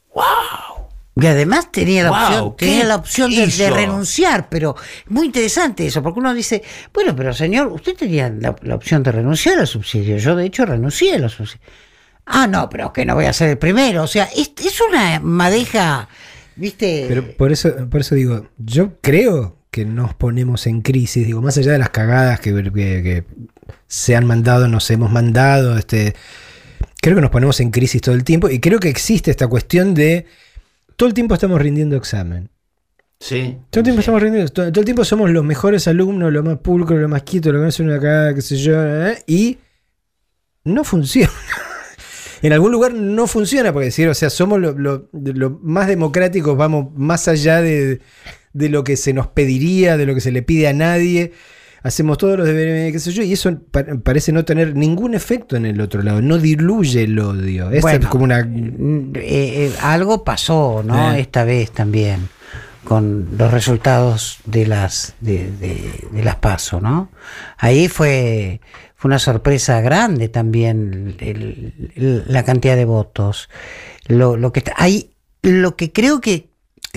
Y 1.22 1.28
además 1.28 1.72
tenía 1.72 2.04
la 2.04 2.10
Wow, 2.10 2.20
opción, 2.20 2.56
¿qué 2.58 2.66
tenía 2.66 2.84
la 2.86 2.96
opción 2.96 3.32
de, 3.32 3.70
renunciar, 3.70 4.50
pero 4.50 4.76
muy 5.08 5.28
interesante 5.28 5.86
eso, 5.88 6.02
porque 6.04 6.20
uno 6.20 6.34
dice, 6.34 6.64
bueno, 6.94 7.16
pero 7.16 7.34
señor, 7.34 7.68
usted 7.68 7.96
tenía 7.96 8.30
la, 8.30 8.56
la 8.62 8.76
opción 8.76 9.04
de 9.04 9.12
renunciar 9.12 9.60
al 9.60 9.68
subsidio. 9.68 10.18
Yo 10.18 10.36
de 10.36 10.46
hecho 10.46 10.66
renuncié 10.66 11.16
a 11.16 11.20
los 11.20 11.34
subsidios. 11.34 11.66
Ah, 12.26 12.46
no, 12.48 12.70
pero 12.70 12.94
que 12.94 13.06
no 13.06 13.16
voy 13.16 13.26
a 13.26 13.34
ser 13.34 13.50
el 13.50 13.58
primero. 13.58 14.04
O 14.04 14.08
sea, 14.08 14.26
es, 14.36 14.52
es 14.64 14.80
una 14.88 15.20
madeja, 15.20 16.08
viste. 16.56 17.06
Pero 17.08 17.36
por 17.36 17.52
eso, 17.52 17.90
por 17.90 18.02
eso 18.02 18.14
digo, 18.16 18.48
yo 18.58 19.00
creo 19.02 19.58
que 19.72 19.86
nos 19.86 20.14
ponemos 20.14 20.68
en 20.68 20.82
crisis, 20.82 21.26
digo, 21.26 21.42
más 21.42 21.58
allá 21.58 21.72
de 21.72 21.80
las 21.80 21.90
cagadas 21.90 22.40
que, 22.40 22.54
que- 22.54 22.72
que 22.72 23.24
se 23.88 24.16
han 24.16 24.26
mandado, 24.26 24.68
nos 24.68 24.90
hemos 24.92 25.12
mandado, 25.12 25.78
este, 25.78 26.16
creo 27.02 27.16
que 27.16 27.22
nos 27.22 27.32
ponemos 27.32 27.60
en 27.60 27.72
crisis 27.72 28.02
todo 28.02 28.16
el 28.16 28.24
tiempo 28.24 28.50
y 28.50 28.60
creo 28.60 28.80
que 28.80 28.90
existe 28.90 29.32
esta 29.32 29.48
cuestión 29.48 29.94
de 29.94 30.26
todo 31.00 31.08
el 31.08 31.14
tiempo 31.14 31.34
estamos 31.34 31.62
rindiendo 31.62 31.96
examen. 31.96 32.50
sí. 33.22 33.58
Todo 33.70 33.80
el 33.80 33.84
tiempo 33.86 34.02
estamos 34.02 34.22
rindiendo, 34.22 34.52
todo, 34.52 34.70
todo 34.70 34.82
el 34.82 34.86
tiempo 34.86 35.06
somos 35.06 35.30
los 35.30 35.46
mejores 35.46 35.88
alumnos, 35.88 36.34
los 36.34 36.44
más 36.44 36.58
pulcros, 36.58 37.00
los 37.00 37.10
más 37.10 37.24
quietos, 37.24 37.54
los 37.54 37.62
que 37.62 37.68
hacen 37.70 37.86
una 37.88 38.00
cagada, 38.02 38.34
qué 38.36 38.42
sé 38.42 38.58
yo, 38.58 38.74
¿eh? 39.08 39.24
y 39.28 39.58
no 40.66 40.84
funciona. 40.84 41.32
en 42.42 42.52
algún 42.52 42.72
lugar 42.74 42.94
no 42.94 43.28
funciona, 43.28 43.72
porque 43.72 43.86
decir, 43.86 44.10
o 44.10 44.14
sea, 44.14 44.30
somos 44.30 44.60
lo, 44.60 44.74
lo- 44.74 45.10
lo 45.14 45.60
más 45.64 45.88
democráticos, 45.88 46.58
vamos 46.58 46.90
más 46.96 47.28
allá 47.30 47.62
de, 47.62 48.02
de 48.52 48.70
lo 48.70 48.84
que 48.84 48.98
se 48.98 49.14
nos 49.14 49.28
pediría, 49.28 49.96
de 49.96 50.06
lo 50.06 50.14
que 50.16 50.22
se 50.22 50.32
le 50.34 50.42
pide 50.42 50.68
a 50.68 50.74
nadie. 50.74 51.32
Hacemos 51.84 52.18
todos 52.18 52.38
los 52.38 52.46
deberes, 52.48 52.92
qué 52.92 53.00
sé 53.00 53.12
yo, 53.12 53.24
y 53.24 53.34
eso 53.34 53.58
pa- 53.72 53.86
parece 54.04 54.32
no 54.32 54.44
tener 54.46 54.76
ningún 54.76 55.14
efecto 55.14 55.56
en 55.56 55.66
el 55.66 55.80
otro 55.82 56.02
lado, 56.04 56.22
no 56.22 56.38
diluye 56.38 57.04
el 57.04 57.18
odio. 57.20 57.70
Esta 57.72 57.82
Bueno, 57.82 58.00
es 58.06 58.08
como 58.08 58.24
una. 58.26 58.40
Eh, 58.40 59.14
eh, 59.16 59.72
algo 59.82 60.24
pasó, 60.24 60.84
¿no? 60.86 61.14
Eh. 61.14 61.22
Esta 61.22 61.44
vez 61.46 61.72
también 61.72 62.28
con 62.84 63.28
los 63.38 63.52
resultados 63.52 64.40
de 64.46 64.66
las 64.68 65.16
de, 65.22 65.52
de- 65.52 66.08
de 66.12 66.24
las 66.24 66.36
paso, 66.38 66.82
¿no? 66.82 67.12
Ahí 67.58 67.88
fue 67.88 68.62
fue 68.96 69.08
una 69.10 69.20
sorpresa 69.20 69.80
grande 69.80 70.28
también 70.28 71.16
el- 71.20 71.92
el- 71.96 72.24
la 72.28 72.44
cantidad 72.44 72.76
de 72.76 72.84
votos. 72.84 73.48
Lo, 74.08 74.36
lo 74.36 74.52
que 74.52 74.60
está- 74.60 74.74
hay 74.76 75.12
lo 75.42 75.78
que 75.78 75.94
creo 75.94 76.20
que 76.20 76.49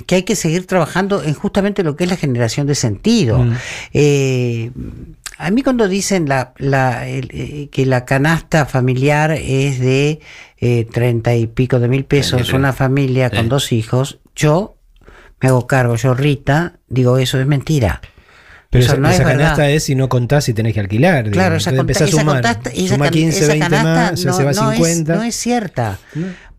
que 0.06 0.14
hay 0.16 0.22
que 0.22 0.36
seguir 0.36 0.66
trabajando 0.66 1.22
en 1.22 1.34
justamente 1.34 1.82
lo 1.82 1.96
que 1.96 2.04
es 2.04 2.10
la 2.10 2.16
generación 2.16 2.66
de 2.66 2.74
sentido. 2.74 3.38
Mm. 3.38 3.52
Eh, 3.92 4.70
a 5.38 5.50
mí 5.50 5.62
cuando 5.62 5.88
dicen 5.88 6.28
la, 6.28 6.52
la- 6.58 7.06
el- 7.08 7.28
eh, 7.32 7.68
que 7.70 7.84
la 7.86 8.04
canasta 8.04 8.64
familiar 8.66 9.32
es 9.32 9.80
de 9.80 10.20
eh, 10.58 10.86
treinta 10.92 11.34
y 11.34 11.46
pico 11.46 11.80
de 11.80 11.88
mil 11.88 12.04
pesos, 12.04 12.52
una 12.52 12.72
familia 12.72 13.28
con 13.30 13.46
Eh. 13.46 13.48
dos 13.48 13.72
hijos, 13.72 14.18
yo 14.36 14.76
me 15.40 15.48
hago 15.48 15.66
cargo, 15.66 15.96
yo 15.96 16.14
Rita, 16.14 16.74
digo 16.88 17.18
eso 17.18 17.40
es 17.40 17.46
mentira. 17.46 18.00
Pero 18.70 18.84
Eso 18.84 18.92
esa, 18.94 19.00
no 19.02 19.08
es 19.10 19.16
esa 19.16 19.24
verdad. 19.24 19.38
canasta 19.42 19.68
es 19.68 19.82
si 19.84 19.94
no 19.94 20.08
contás 20.08 20.48
y 20.48 20.54
tenés 20.54 20.72
que 20.72 20.80
alquilar. 20.80 21.30
Claro, 21.30 21.56
esa, 21.56 21.68
Entonces 21.70 21.80
empezás 21.80 22.02
a 22.02 22.04
esa 22.06 22.20
sumar. 22.20 22.36
contasta- 22.36 22.70
esa 22.70 22.94
Suma 22.94 23.04
can- 23.04 23.12
15, 23.12 23.38
esa 23.38 23.46
20 23.48 23.68
canasta 23.68 24.10
más, 24.12 24.20
ya 24.22 24.30
no, 24.30 24.36
se 24.38 24.44
va 24.44 24.52
no 24.52 24.72
es, 24.72 24.76
50. 24.78 25.14
no 25.16 25.22
es 25.24 25.34
cierta. 25.36 25.98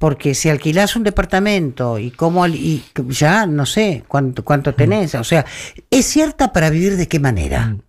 Porque 0.03 0.35
si 0.35 0.49
alquilás 0.49 0.97
un 0.97 1.03
departamento 1.03 1.97
y 1.97 2.11
cómo 2.11 2.43
al- 2.43 2.55
y 2.55 2.83
ya 3.07 3.45
no 3.45 3.65
sé 3.65 4.03
cuánto, 4.05 4.43
cuánto 4.43 4.73
tenés, 4.73 5.15
o 5.15 5.23
sea, 5.23 5.45
es 5.89 6.05
cierta 6.05 6.51
para 6.51 6.69
vivir 6.69 6.97
de 6.97 7.07
qué 7.07 7.21
manera. 7.21 7.67
Mm. 7.67 7.79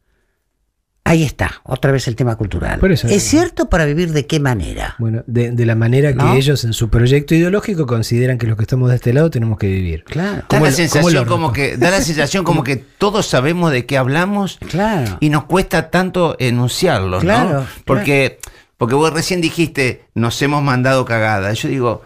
Ahí 1.06 1.24
está, 1.24 1.60
otra 1.64 1.90
vez 1.90 2.06
el 2.06 2.14
tema 2.14 2.36
cultural. 2.36 2.78
Por 2.78 2.92
eso- 2.92 3.08
es 3.08 3.20
cierto 3.24 3.68
para 3.68 3.84
vivir 3.84 4.12
de 4.12 4.26
qué 4.28 4.38
manera. 4.38 4.94
Bueno, 5.00 5.24
de, 5.26 5.50
de 5.50 5.66
la 5.66 5.74
manera 5.74 6.12
¿No? 6.12 6.30
que 6.32 6.38
ellos 6.38 6.62
en 6.64 6.72
su 6.72 6.88
proyecto 6.88 7.34
ideológico 7.34 7.84
consideran 7.84 8.38
que 8.38 8.46
los 8.46 8.56
que 8.56 8.62
estamos 8.62 8.90
de 8.90 8.94
este 8.94 9.12
lado 9.12 9.28
tenemos 9.28 9.58
que 9.58 9.66
vivir. 9.66 10.04
Claro, 10.04 10.44
Da 10.48 10.60
la 10.60 10.70
sensación 10.70 11.24
como 11.26 11.52
que 11.52 11.76
da 11.76 11.90
la 11.90 12.00
sensación 12.00 12.44
como 12.44 12.62
que 12.62 12.76
todos 12.76 13.26
sabemos 13.26 13.72
de 13.72 13.86
qué 13.86 13.98
hablamos 13.98 14.58
claro. 14.70 15.16
y 15.18 15.30
nos 15.30 15.46
cuesta 15.46 15.90
tanto 15.90 16.36
enunciarlo, 16.38 17.18
Claro, 17.18 17.62
¿no? 17.62 17.66
Porque 17.84 18.38
porque 18.76 18.94
vos 18.94 19.12
recién 19.12 19.40
dijiste 19.40 20.04
nos 20.14 20.40
hemos 20.42 20.62
mandado 20.62 21.04
cagada. 21.04 21.52
Yo 21.52 21.68
digo 21.68 22.02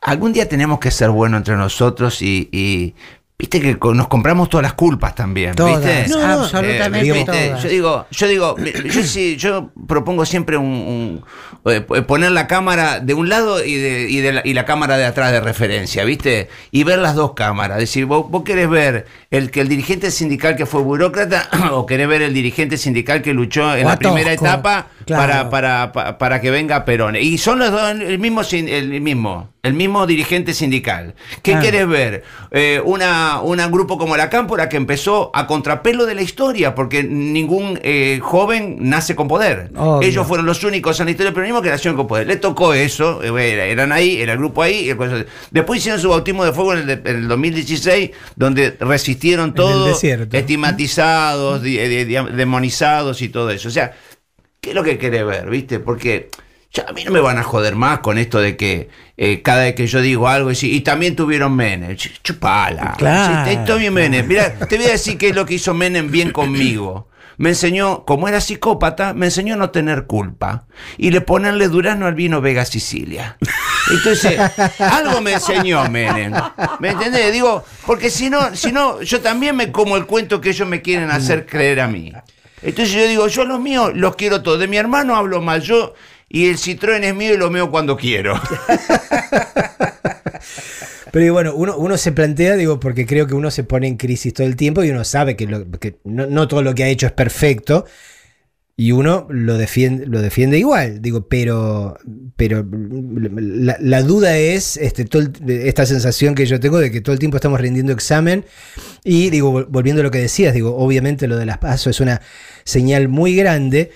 algún 0.00 0.32
día 0.32 0.48
tenemos 0.48 0.78
que 0.78 0.90
ser 0.90 1.10
buenos 1.10 1.38
entre 1.38 1.56
nosotros 1.56 2.22
y, 2.22 2.48
y 2.52 2.94
viste 3.38 3.60
que 3.60 3.76
nos 3.92 4.08
compramos 4.08 4.48
todas 4.48 4.62
las 4.62 4.72
culpas 4.72 5.14
también, 5.14 5.54
Todas, 5.54 5.84
¿viste? 5.84 6.08
No, 6.08 6.26
no, 6.26 6.42
absolutamente 6.42 7.08
Eh, 7.08 7.12
¿viste? 7.12 7.48
todas. 7.48 7.62
Yo 7.62 7.68
digo, 7.68 8.06
yo 8.10 8.28
digo, 8.28 8.56
yo 8.58 9.02
sí, 9.02 9.36
yo 9.36 9.70
propongo 9.86 10.24
siempre 10.24 10.56
un, 10.56 10.64
un- 10.64 11.24
eh, 11.70 11.80
poner 11.80 12.30
la 12.30 12.46
cámara 12.46 13.00
de 13.00 13.12
un 13.12 13.28
lado 13.28 13.62
y, 13.64 13.74
de, 13.74 14.06
y, 14.08 14.18
de 14.20 14.32
la, 14.32 14.42
y 14.44 14.54
la 14.54 14.64
cámara 14.64 14.96
de 14.96 15.04
atrás 15.04 15.32
de 15.32 15.40
referencia, 15.40 16.04
¿viste? 16.04 16.48
Y 16.70 16.84
ver 16.84 16.98
las 17.00 17.14
dos 17.14 17.34
cámaras. 17.34 17.78
Es 17.78 17.82
decir, 17.90 18.06
vos, 18.06 18.30
vos 18.30 18.42
querés 18.44 18.70
ver 18.70 19.06
el 19.30 19.50
que 19.50 19.60
el 19.60 19.68
dirigente 19.68 20.10
sindical 20.10 20.56
que 20.56 20.64
fue 20.64 20.80
burócrata 20.82 21.48
o 21.72 21.84
querés 21.84 22.08
ver 22.08 22.22
el 22.22 22.32
dirigente 22.32 22.76
sindical 22.78 23.20
que 23.20 23.34
luchó 23.34 23.74
en 23.76 23.84
O 23.86 23.88
la 23.90 23.96
primera 23.98 24.32
etapa 24.32 24.86
claro. 25.04 25.22
para, 25.26 25.50
para, 25.50 25.92
pa- 25.92 26.18
para 26.18 26.40
que 26.40 26.50
venga 26.50 26.84
Perón. 26.84 27.16
Y 27.16 27.36
son 27.38 27.58
los 27.58 27.70
dos 27.72 27.90
el 27.90 28.18
mismo, 28.20 28.42
el 28.52 29.00
mismo, 29.00 29.48
el 29.64 29.74
mismo 29.74 30.06
dirigente 30.06 30.54
sindical. 30.54 31.14
¿Qué 31.42 31.50
Claro. 31.52 31.64
querés 31.66 31.88
ver? 31.88 32.22
Eh, 32.52 32.80
una, 32.84 33.25
una 33.42 33.68
grupo 33.68 33.98
como 33.98 34.16
la 34.16 34.30
Cámpora 34.30 34.68
que 34.68 34.76
empezó 34.76 35.30
a 35.34 35.46
contrapelo 35.46 36.06
de 36.06 36.14
la 36.14 36.22
historia, 36.22 36.74
porque 36.74 37.02
ningún 37.04 37.78
eh, 37.82 38.18
joven 38.22 38.76
nace 38.80 39.14
con 39.14 39.28
poder. 39.28 39.70
Obvio. 39.76 40.08
Ellos 40.08 40.26
fueron 40.26 40.46
los 40.46 40.62
únicos 40.64 40.98
en 41.00 41.06
la 41.06 41.10
historia 41.10 41.28
del 41.30 41.34
peronismo 41.34 41.62
que 41.62 41.70
nacieron 41.70 41.96
con 41.96 42.06
poder. 42.06 42.26
Le 42.26 42.36
tocó 42.36 42.74
eso, 42.74 43.22
eh, 43.22 43.52
era- 43.52 43.64
eran 43.66 43.92
ahí, 43.92 44.20
era 44.20 44.32
el 44.32 44.38
grupo 44.38 44.62
ahí. 44.62 44.92
Después 45.50 45.78
hicieron 45.80 46.00
su 46.00 46.08
bautismo 46.08 46.44
de 46.44 46.52
fuego 46.52 46.74
en 46.74 46.88
el, 46.88 46.90
en 47.04 47.16
el 47.16 47.28
2016, 47.28 48.10
donde 48.36 48.76
resistieron 48.80 49.54
todo, 49.54 49.86
estigmatizados, 50.38 51.62
di- 51.62 51.76
demonizados 51.76 53.22
y 53.22 53.28
todo 53.28 53.50
eso. 53.50 53.68
O 53.68 53.72
sea, 53.72 53.92
¿qué 54.60 54.70
es 54.70 54.74
lo 54.74 54.82
que 54.82 54.98
querés 54.98 55.24
ver, 55.26 55.48
viste? 55.50 55.78
Porque 55.80 56.28
ya 56.76 56.84
a 56.88 56.92
mí 56.92 57.04
no 57.04 57.10
me 57.10 57.20
van 57.20 57.38
a 57.38 57.42
joder 57.42 57.74
más 57.74 58.00
con 58.00 58.18
esto 58.18 58.38
de 58.38 58.56
que 58.56 58.88
eh, 59.16 59.40
cada 59.42 59.62
vez 59.64 59.74
que 59.74 59.86
yo 59.86 60.00
digo 60.02 60.28
algo, 60.28 60.50
y, 60.52 60.56
y 60.60 60.80
también 60.82 61.16
tuvieron 61.16 61.56
Menem. 61.56 61.92
Ch- 61.96 62.20
Chupala. 62.22 62.94
Claro. 62.98 63.50
Sí, 63.66 63.78
bien 63.78 63.94
Menem. 63.94 64.26
Mira, 64.26 64.52
te 64.58 64.76
voy 64.76 64.86
a 64.86 64.90
decir 64.90 65.16
qué 65.16 65.30
es 65.30 65.34
lo 65.34 65.46
que 65.46 65.54
hizo 65.54 65.72
Menem 65.74 66.10
bien 66.10 66.30
conmigo. 66.32 67.08
Me 67.38 67.50
enseñó, 67.50 68.04
como 68.06 68.28
era 68.28 68.40
psicópata, 68.40 69.12
me 69.12 69.26
enseñó 69.26 69.54
a 69.54 69.56
no 69.58 69.70
tener 69.70 70.06
culpa. 70.06 70.64
Y 70.96 71.10
le 71.10 71.20
ponerle 71.20 71.68
durazno 71.68 72.06
al 72.06 72.14
vino 72.14 72.40
Vega 72.40 72.64
Sicilia. 72.64 73.36
Entonces, 73.90 74.38
algo 74.78 75.20
me 75.20 75.34
enseñó 75.34 75.88
Menem. 75.90 76.32
¿Me 76.80 76.90
entendés? 76.90 77.32
Digo, 77.32 77.62
porque 77.86 78.08
si 78.10 78.30
no, 78.30 78.54
si 78.56 78.72
no, 78.72 79.02
yo 79.02 79.20
también 79.20 79.54
me 79.54 79.70
como 79.70 79.96
el 79.96 80.06
cuento 80.06 80.40
que 80.40 80.50
ellos 80.50 80.66
me 80.66 80.80
quieren 80.82 81.10
hacer 81.10 81.46
creer 81.46 81.80
a 81.80 81.88
mí. 81.88 82.12
Entonces 82.62 82.94
yo 82.94 83.06
digo, 83.06 83.28
yo 83.28 83.44
los 83.44 83.60
míos 83.60 83.92
los 83.94 84.16
quiero 84.16 84.42
todos. 84.42 84.58
De 84.58 84.66
mi 84.66 84.78
hermano 84.78 85.14
hablo 85.14 85.40
mal 85.42 85.60
yo 85.60 85.92
y 86.28 86.46
el 86.48 86.56
Citroën 86.56 87.02
es 87.04 87.14
mío 87.14 87.34
y 87.34 87.36
lo 87.36 87.50
meo 87.50 87.70
cuando 87.70 87.96
quiero. 87.96 88.40
Pero 91.12 91.32
bueno, 91.32 91.54
uno, 91.54 91.76
uno 91.78 91.96
se 91.96 92.12
plantea, 92.12 92.56
digo, 92.56 92.78
porque 92.78 93.06
creo 93.06 93.26
que 93.26 93.34
uno 93.34 93.50
se 93.50 93.64
pone 93.64 93.86
en 93.86 93.96
crisis 93.96 94.34
todo 94.34 94.46
el 94.46 94.56
tiempo 94.56 94.84
y 94.84 94.90
uno 94.90 95.02
sabe 95.04 95.36
que, 95.36 95.46
no, 95.46 96.26
no 96.26 96.48
todo 96.48 96.62
lo 96.62 96.74
que 96.74 96.84
ha 96.84 96.88
hecho 96.88 97.06
es 97.06 97.12
perfecto. 97.12 97.86
Y 98.78 98.92
uno 98.92 99.26
lo 99.30 99.56
defiende, 99.56 100.04
lo 100.04 100.20
defiende 100.20 100.58
igual, 100.58 101.00
digo, 101.00 101.26
pero, 101.28 101.96
pero 102.36 102.62
la, 102.70 104.02
duda 104.02 104.36
es 104.36 104.76
este, 104.76 105.06
todo 105.06 105.22
esta 105.48 105.86
sensación 105.86 106.34
que 106.34 106.44
yo 106.44 106.60
tengo 106.60 106.78
de 106.78 106.90
que 106.90 107.00
todo 107.00 107.14
el 107.14 107.18
tiempo 107.18 107.38
estamos 107.38 107.58
rindiendo 107.58 107.94
examen. 107.94 108.44
Y 109.02 109.30
digo, 109.30 109.50
vol- 109.50 109.66
volviendo 109.70 110.00
a 110.00 110.04
lo 110.04 110.10
que 110.10 110.18
decías, 110.18 110.52
digo, 110.52 110.76
obviamente 110.76 111.26
lo 111.26 111.38
de 111.38 111.46
las 111.46 111.56
pasos 111.56 111.86
es 111.96 112.00
una 112.00 112.20
señal 112.64 113.08
muy 113.08 113.34
grande, 113.34 113.92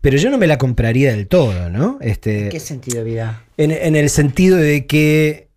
pero 0.00 0.16
yo 0.16 0.30
no 0.30 0.38
me 0.38 0.46
la 0.46 0.58
compraría 0.58 1.10
del 1.10 1.26
todo, 1.28 1.68
¿no? 1.70 1.98
Este, 2.00 2.44
¿En 2.44 2.48
qué 2.50 2.60
sentido, 2.60 3.04
vida? 3.04 3.44
en, 3.56 3.70
en 3.70 3.96
el 3.96 4.08
sentido 4.10 4.56
de 4.56 4.86
que 4.86 5.48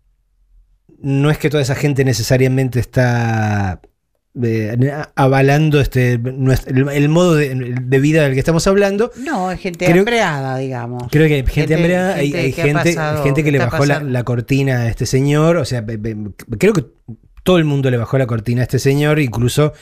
no 1.00 1.30
es 1.30 1.38
que 1.38 1.50
toda 1.50 1.62
esa 1.62 1.74
gente 1.74 2.04
necesariamente 2.04 2.80
está 2.80 3.80
eh, 4.42 4.76
avalando 5.14 5.80
este 5.80 6.12
el, 6.14 6.88
el 6.92 7.08
modo 7.08 7.34
de, 7.36 7.54
de 7.80 7.98
vida 8.00 8.22
del 8.22 8.32
que 8.32 8.38
estamos 8.38 8.66
hablando. 8.66 9.10
No, 9.18 9.52
es 9.52 9.60
gente 9.60 9.84
Creo- 9.86 9.98
hambreada, 10.00 10.56
digamos. 10.58 11.04
Creo 11.10 11.28
que 11.28 11.34
hay 11.34 11.46
gente 11.46 11.74
hambreada, 11.74 12.14
hay, 12.16 12.26
gente 12.32 12.40
hay 12.46 12.52
que 12.52 12.62
gente, 12.62 12.94
pasado- 12.94 13.22
gente 13.22 13.44
que 13.44 13.52
le 13.52 13.58
bajó 13.58 13.84
la, 13.86 14.00
la 14.02 14.24
cortina 14.24 14.82
a 14.82 14.88
este 14.88 15.06
señor. 15.06 15.56
O 15.58 15.64
sea, 15.64 15.84
creo 16.58 16.72
que 16.72 16.84
todo 17.42 17.58
el 17.58 17.64
mundo 17.64 17.90
le 17.90 17.96
bajó 17.98 18.16
la 18.18 18.26
cortina 18.26 18.62
a 18.62 18.64
este 18.64 18.78
señor, 18.78 19.18
incluso 19.20 19.72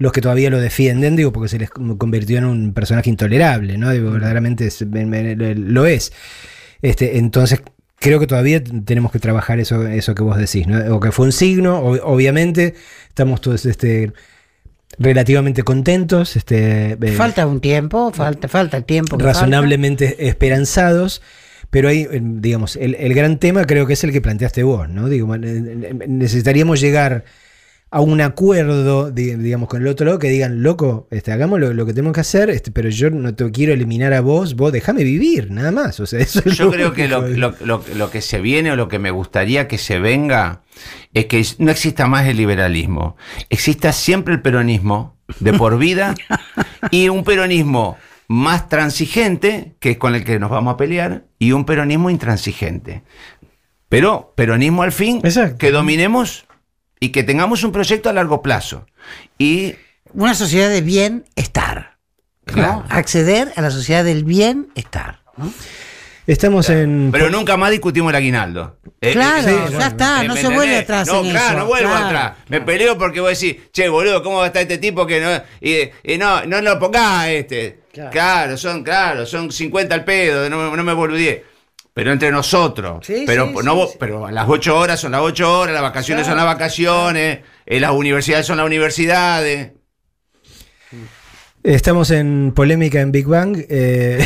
los 0.00 0.12
que 0.12 0.20
todavía 0.22 0.48
lo 0.50 0.58
defienden, 0.60 1.14
digo, 1.14 1.30
porque 1.30 1.48
se 1.50 1.58
les 1.58 1.70
convirtió 1.70 2.38
en 2.38 2.46
un 2.46 2.72
personaje 2.72 3.08
intolerable, 3.10 3.76
¿no? 3.78 3.90
Digo, 3.90 4.10
verdaderamente 4.10 4.66
es- 4.66 4.80
lo 4.82 5.86
es. 5.86 6.12
Este, 6.82 7.18
entonces, 7.18 7.60
creo 7.98 8.18
que 8.18 8.26
todavía 8.26 8.62
tenemos 8.64 9.12
que 9.12 9.18
trabajar 9.18 9.60
eso, 9.60 9.86
eso 9.86 10.14
que 10.14 10.22
vos 10.22 10.38
decís, 10.38 10.66
¿no? 10.66 10.96
O 10.96 11.00
que 11.00 11.12
fue 11.12 11.26
un 11.26 11.32
signo, 11.32 11.78
obviamente, 11.80 12.74
estamos 13.08 13.42
todos 13.42 13.66
este, 13.66 14.12
relativamente 14.98 15.62
contentos, 15.64 16.34
este, 16.34 16.92
eh, 16.92 17.12
Falta 17.12 17.46
un 17.46 17.60
tiempo, 17.60 18.10
falta, 18.10 18.48
falta 18.48 18.78
el 18.78 18.84
tiempo. 18.84 19.18
razonablemente 19.18 20.26
esperanzados. 20.28 21.20
Pero 21.68 21.88
hay, 21.88 22.08
eh, 22.10 22.20
digamos, 22.22 22.74
el, 22.76 22.96
el 22.96 23.14
gran 23.14 23.38
tema 23.38 23.64
creo 23.64 23.86
que 23.86 23.92
es 23.92 24.02
el 24.02 24.10
que 24.10 24.20
planteaste 24.20 24.62
vos, 24.64 24.88
¿no? 24.88 25.08
Digo, 25.08 25.32
eh, 25.36 25.38
necesitaríamos 26.08 26.80
llegar 26.80 27.24
a 27.92 28.00
un 28.00 28.20
acuerdo, 28.20 29.10
di- 29.10 29.34
digamos, 29.34 29.68
con 29.68 29.82
el 29.82 29.88
otro 29.88 30.06
lado 30.06 30.18
que 30.20 30.28
digan, 30.28 30.62
loco, 30.62 31.08
este, 31.10 31.32
hagamos 31.32 31.58
lo, 31.58 31.74
lo 31.74 31.86
que 31.86 31.92
tenemos 31.92 32.12
que 32.14 32.20
hacer, 32.20 32.48
este, 32.50 32.70
pero 32.70 32.88
yo 32.88 33.10
no 33.10 33.34
te 33.34 33.50
quiero 33.50 33.72
eliminar 33.72 34.12
a 34.12 34.20
vos, 34.20 34.54
vos 34.54 34.70
déjame 34.72 35.02
vivir, 35.02 35.50
nada 35.50 35.72
más. 35.72 35.98
O 35.98 36.06
sea, 36.06 36.20
eso 36.20 36.40
Yo 36.44 36.70
creo 36.70 36.92
que 36.92 37.08
lo- 37.08 37.26
lo- 37.28 37.82
lo 37.94 38.10
que 38.10 38.20
se 38.20 38.40
viene 38.40 38.70
o 38.70 38.76
lo 38.76 38.86
que 38.88 38.98
me 39.00 39.10
gustaría 39.10 39.66
que 39.66 39.76
se 39.78 39.98
venga 39.98 40.62
es 41.14 41.26
que 41.26 41.44
no 41.58 41.72
exista 41.72 42.06
más 42.06 42.26
el 42.28 42.36
liberalismo. 42.36 43.16
Exista 43.48 43.92
siempre 43.92 44.34
el 44.34 44.40
peronismo 44.42 45.16
de 45.40 45.52
por 45.52 45.76
vida 45.76 46.14
y 46.92 47.08
un 47.08 47.24
peronismo 47.24 47.96
más 48.28 48.68
transigente, 48.68 49.74
que 49.80 49.90
es 49.90 49.96
con 49.98 50.14
el 50.14 50.22
que 50.22 50.38
nos 50.38 50.50
vamos 50.50 50.74
a 50.74 50.76
pelear, 50.76 51.24
y 51.40 51.50
un 51.50 51.64
peronismo 51.64 52.10
intransigente. 52.10 53.02
Pero 53.88 54.32
peronismo 54.36 54.84
al 54.84 54.92
fin, 54.92 55.20
que 55.58 55.72
dominemos 55.72 56.46
y 57.00 57.08
que 57.10 57.22
tengamos 57.22 57.64
un 57.64 57.72
proyecto 57.72 58.08
a 58.10 58.12
largo 58.12 58.42
plazo. 58.42 58.86
Y 59.38 59.74
Una 60.12 60.34
sociedad 60.34 60.68
de 60.68 60.82
bienestar. 60.82 61.96
¿no? 62.46 62.52
Claro. 62.54 62.84
Acceder 62.90 63.52
a 63.56 63.62
la 63.62 63.70
sociedad 63.70 64.04
del 64.04 64.24
bienestar. 64.24 65.20
¿no? 65.36 65.52
Estamos 66.26 66.68
en. 66.70 67.08
Pero 67.10 67.30
nunca 67.30 67.56
más 67.56 67.70
discutimos 67.70 68.10
el 68.10 68.16
aguinaldo. 68.16 68.78
Eh, 69.00 69.12
Claro, 69.12 69.48
eh, 69.48 69.72
ya 69.72 69.86
está, 69.88 70.20
¿me 70.20 70.28
no 70.28 70.34
se 70.34 70.40
entendés? 70.40 70.56
vuelve 70.58 70.76
atrás 70.76 71.08
No, 71.08 71.24
en 71.24 71.30
claro, 71.30 71.48
eso, 71.48 71.58
no 71.58 71.66
vuelvo 71.66 71.88
claro. 71.90 72.06
atrás. 72.06 72.32
Me 72.48 72.60
peleo 72.60 72.98
porque 72.98 73.20
vos 73.20 73.30
decís, 73.40 73.56
che, 73.72 73.88
boludo, 73.88 74.22
¿cómo 74.22 74.36
va 74.36 74.44
a 74.44 74.46
estar 74.48 74.62
este 74.62 74.78
tipo 74.78 75.06
que 75.06 75.20
no. 75.20 75.30
Y, 75.60 75.88
y 76.12 76.18
no, 76.18 76.44
no 76.44 76.60
lo 76.60 76.78
pongas 76.78 77.02
a 77.02 77.30
este. 77.30 77.80
Claro. 78.12 78.56
son, 78.56 78.84
claro, 78.84 79.26
son 79.26 79.50
50 79.50 79.92
al 79.94 80.04
pedo, 80.04 80.48
no, 80.50 80.76
no 80.76 80.84
me 80.84 80.92
boludé. 80.92 81.44
Pero 81.92 82.12
entre 82.12 82.30
nosotros. 82.30 83.04
Sí, 83.06 83.24
pero, 83.26 83.48
sí, 83.48 83.54
no, 83.54 83.60
sí, 83.72 83.76
vos- 83.76 83.96
pero 83.98 84.30
las 84.30 84.48
8 84.48 84.78
horas 84.78 85.00
son 85.00 85.12
las 85.12 85.20
8 85.22 85.58
horas, 85.60 85.72
las 85.74 85.82
vacaciones 85.82 86.26
son 86.26 86.36
las 86.36 86.46
vacaciones, 86.46 87.40
eh, 87.66 87.80
las 87.80 87.90
universidades 87.90 88.46
son 88.46 88.58
las 88.58 88.66
universidades. 88.66 89.72
Estamos 91.62 92.10
en 92.10 92.52
polémica 92.56 93.02
en 93.02 93.12
Big 93.12 93.26
Bang 93.26 93.54
eh, 93.68 94.18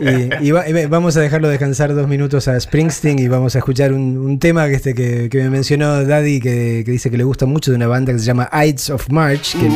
y, 0.40 0.48
y 0.48 0.50
va- 0.50 0.68
y 0.68 0.86
vamos 0.86 1.16
a 1.16 1.20
dejarlo 1.20 1.46
descansar 1.48 1.94
dos 1.94 2.08
minutos 2.08 2.48
a 2.48 2.58
Springsteen 2.58 3.20
y 3.20 3.28
vamos 3.28 3.54
a 3.54 3.58
escuchar 3.58 3.92
un, 3.92 4.18
un 4.18 4.40
tema 4.40 4.66
que, 4.66 4.74
este, 4.74 4.94
que, 4.96 5.28
que 5.30 5.38
me 5.44 5.50
mencionó 5.50 6.04
Daddy 6.04 6.40
que, 6.40 6.82
que 6.84 6.90
dice 6.90 7.08
que 7.08 7.18
le 7.18 7.22
gusta 7.24 7.46
mucho 7.46 7.70
de 7.70 7.76
una 7.76 7.86
banda 7.86 8.12
que 8.12 8.18
se 8.18 8.24
llama 8.24 8.50
Ides 8.52 8.90
of 8.90 9.08
March, 9.10 9.52
que 9.52 9.68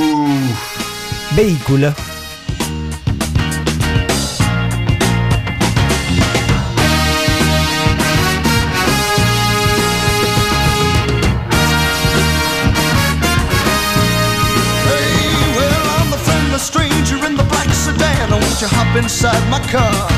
vehículo. 1.40 1.94
Car? 19.66 20.17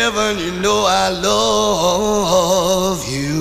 Heaven, 0.00 0.38
you 0.38 0.52
know 0.62 0.86
I 0.86 1.10
love 1.22 3.00
you. 3.08 3.40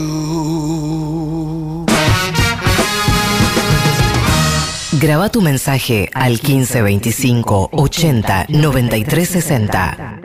Graba 4.99 5.29
tu 5.29 5.41
mensaje 5.41 6.09
al 6.13 6.31
1525 6.41 7.69
80 7.71 8.45
93 8.49 9.29
60. 9.29 10.19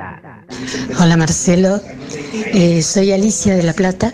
Hola 1.00 1.16
Marcelo, 1.16 1.80
Eh, 2.52 2.82
soy 2.82 3.12
Alicia 3.12 3.54
de 3.54 3.62
La 3.62 3.72
Plata, 3.72 4.12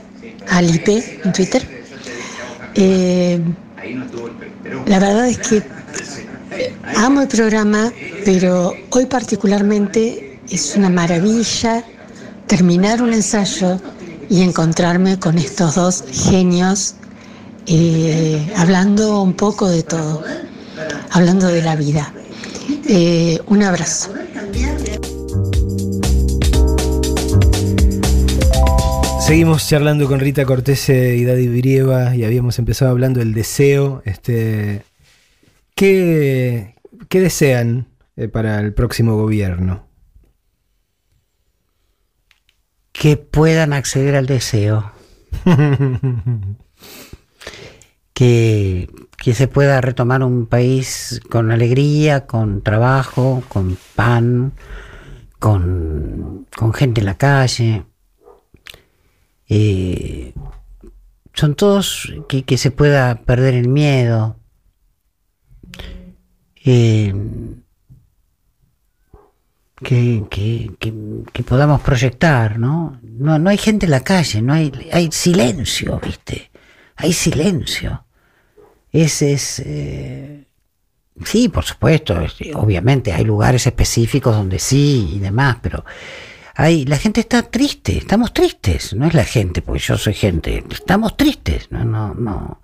Alipe 0.50 1.20
en 1.24 1.32
Twitter. 1.32 1.62
Eh, 2.74 3.40
la 4.86 4.98
verdad 4.98 5.26
es 5.28 5.38
que 5.38 5.62
amo 6.96 7.22
el 7.22 7.28
programa, 7.28 7.90
pero 8.26 8.74
hoy 8.90 9.06
particularmente 9.06 10.38
es 10.50 10.76
una 10.76 10.90
maravilla 10.90 11.82
terminar 12.51 13.01
un 13.01 13.12
ensayo 13.12 13.80
y 14.28 14.42
encontrarme 14.42 15.20
con 15.20 15.38
estos 15.38 15.76
dos 15.76 16.05
genios 16.11 16.96
eh, 17.68 18.44
hablando 18.57 19.22
un 19.22 19.34
poco 19.34 19.68
de 19.68 19.84
todo, 19.84 20.24
hablando 21.12 21.46
de 21.46 21.62
la 21.62 21.76
vida. 21.76 22.12
Eh, 22.88 23.38
un 23.46 23.62
abrazo. 23.62 24.12
Seguimos 29.20 29.68
charlando 29.68 30.09
con 30.09 30.18
Rita 30.18 30.44
Cortese 30.44 31.14
y 31.16 31.24
Daddy 31.24 31.46
Brieva 31.46 32.16
y 32.16 32.24
habíamos 32.24 32.59
empezado 32.59 32.90
hablando 32.90 33.20
del 33.20 33.32
deseo. 33.32 34.03
Este, 34.05 34.82
¿qué, 35.76 36.74
qué 37.09 37.20
desean 37.20 37.86
eh, 38.16 38.26
para 38.26 38.59
el 38.59 38.74
próximo 38.74 39.14
gobierno? 39.16 39.89
Que 43.01 43.16
puedan 43.16 43.72
acceder 43.72 44.14
al 44.14 44.26
deseo. 44.26 44.92
que, 48.12 48.90
que 49.16 49.32
se 49.32 49.48
pueda 49.48 49.80
retomar 49.80 50.22
un 50.22 50.44
país 50.44 51.22
con 51.30 51.51
alegría, 51.51 52.26
con 52.26 52.61
trabajo, 52.61 53.42
con 53.48 53.78
pan, 53.94 54.53
con, 55.38 56.46
con 56.55 56.74
gente 56.74 57.01
en 57.01 57.07
la 57.07 57.16
calle. 57.16 57.86
Eh, 59.48 60.34
son 61.32 61.55
todos 61.55 62.12
que, 62.28 62.42
que 62.42 62.59
se 62.59 62.70
pueda 62.70 63.22
perder 63.22 63.55
el 63.55 63.68
miedo. 63.68 64.36
Eh, 66.66 67.14
que, 69.83 70.24
que, 71.33 71.43
podamos 71.43 71.81
proyectar, 71.81 72.59
¿no? 72.59 73.01
¿no? 73.03 73.39
No 73.39 73.51
hay 73.51 73.59
gente 73.59 73.87
en 73.87 73.91
la 73.93 74.01
calle, 74.05 74.43
no 74.43 74.53
hay, 74.53 74.72
hay 74.93 75.09
silencio, 75.11 76.01
¿viste? 76.05 76.51
Hay 76.97 77.12
silencio. 77.12 78.05
Ese 78.93 79.33
es... 79.33 79.61
eh, 79.64 80.47
sí, 81.24 81.49
por 81.49 81.64
supuesto, 81.64 82.20
es- 82.20 82.37
obviamente 82.55 83.12
hay 83.12 83.24
lugares 83.24 83.66
específicos 83.66 84.35
donde 84.37 84.59
sí 84.59 85.12
y 85.14 85.18
demás, 85.18 85.57
pero 85.62 85.85
hay, 86.55 86.85
la 86.85 86.99
gente 86.99 87.20
está 87.20 87.43
triste, 87.43 87.97
estamos 87.97 88.35
tristes, 88.35 88.93
no 88.95 89.07
es 89.07 89.14
la 89.14 89.24
gente, 89.24 89.62
porque 89.62 89.81
yo 89.81 89.97
soy 89.97 90.12
gente, 90.14 90.62
estamos 90.70 91.16
tristes, 91.16 91.68
no, 91.70 91.85
no, 91.85 92.14
no. 92.14 92.61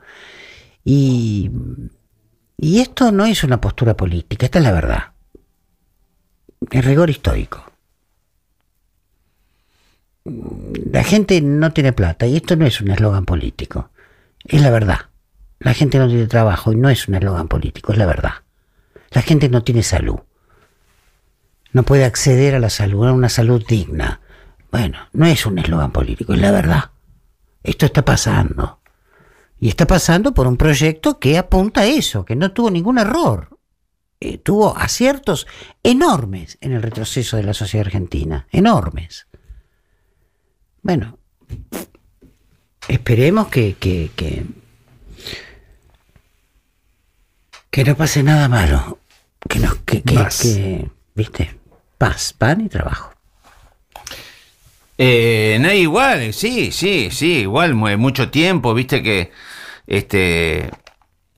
Y, 0.85 1.51
y 2.59 2.81
esto 2.81 3.11
no 3.11 3.25
es 3.25 3.43
una 3.43 3.61
postura 3.61 3.97
política, 3.97 4.47
esta 4.47 4.59
es 4.59 4.64
la 4.64 4.73
verdad. 4.73 5.03
Es 6.70 6.84
rigor 6.84 7.11
histórico. 7.11 7.64
La 10.24 11.04
gente 11.04 11.40
no 11.40 11.72
tiene 11.72 11.92
plata 11.92 12.26
y 12.26 12.36
esto 12.36 12.57
no 12.57 12.66
es 12.66 12.80
un 12.80 12.90
eslogan 12.90 13.24
político, 13.24 13.90
es 14.44 14.61
la 14.61 14.70
verdad. 14.70 15.11
La 15.61 15.72
gente 15.72 15.98
no 15.98 16.09
tiene 16.09 16.26
trabajo 16.26 16.72
y 16.72 16.76
no 16.76 16.88
es 16.88 17.07
un 17.09 17.14
eslogan 17.14 17.48
político, 17.48 17.92
es 17.92 17.98
la 17.98 18.07
verdad. 18.07 18.32
La 19.11 19.22
gente 19.22 19.48
no 19.48 19.62
tiene 19.62 19.82
salud. 19.82 20.18
No 21.72 21.84
puede 21.84 22.04
acceder 22.04 22.54
a 22.54 22.59
la 22.59 22.70
salud, 22.70 23.07
a 23.07 23.12
una 23.12 23.28
salud 23.28 23.64
digna. 23.66 24.20
Bueno, 24.72 24.98
no 25.12 25.26
es 25.26 25.46
un 25.46 25.59
eslogan 25.59 25.92
político, 25.92 26.34
es 26.34 26.40
la 26.40 26.50
verdad. 26.50 26.90
Esto 27.62 27.86
está 27.86 28.04
pasando. 28.04 28.80
Y 29.59 29.68
está 29.68 29.86
pasando 29.86 30.34
por 30.34 30.46
un 30.46 30.57
proyecto 30.57 31.18
que 31.18 31.38
apunta 31.38 31.82
a 31.82 31.86
eso, 31.86 32.24
que 32.24 32.36
no 32.36 32.52
tuvo 32.52 32.70
ningún 32.70 32.98
error. 32.98 33.55
Eh, 34.21 34.39
tuvo 34.39 34.77
aciertos 34.77 35.47
enormes 35.83 36.57
en 36.61 36.73
el 36.73 36.83
retroceso 36.83 37.37
de 37.37 37.43
la 37.43 37.55
sociedad 37.55 37.87
argentina. 37.87 38.47
Enormes. 38.51 39.27
Bueno, 40.83 41.19
esperemos 42.89 43.49
que, 43.49 43.75
que, 43.75 44.11
que, 44.17 44.45
que 47.71 47.85
no 47.85 47.97
pase 47.97 48.23
nada 48.23 48.49
malo. 48.49 48.99
Que 49.49 49.59
nos, 49.61 49.77
que, 49.79 50.03
que, 50.03 50.14
Paz. 50.14 50.41
que, 50.43 50.91
viste, 51.14 51.57
paz, 51.99 52.33
pan 52.33 52.62
y 52.62 52.69
trabajo. 52.69 53.12
Eh, 54.99 55.59
no, 55.61 55.71
igual, 55.73 56.33
sí, 56.33 56.73
sí, 56.73 57.11
sí, 57.12 57.41
igual, 57.41 57.75
mu- 57.75 57.97
mucho 57.99 58.31
tiempo, 58.31 58.73
viste 58.73 59.03
que 59.03 59.31
este 59.87 60.71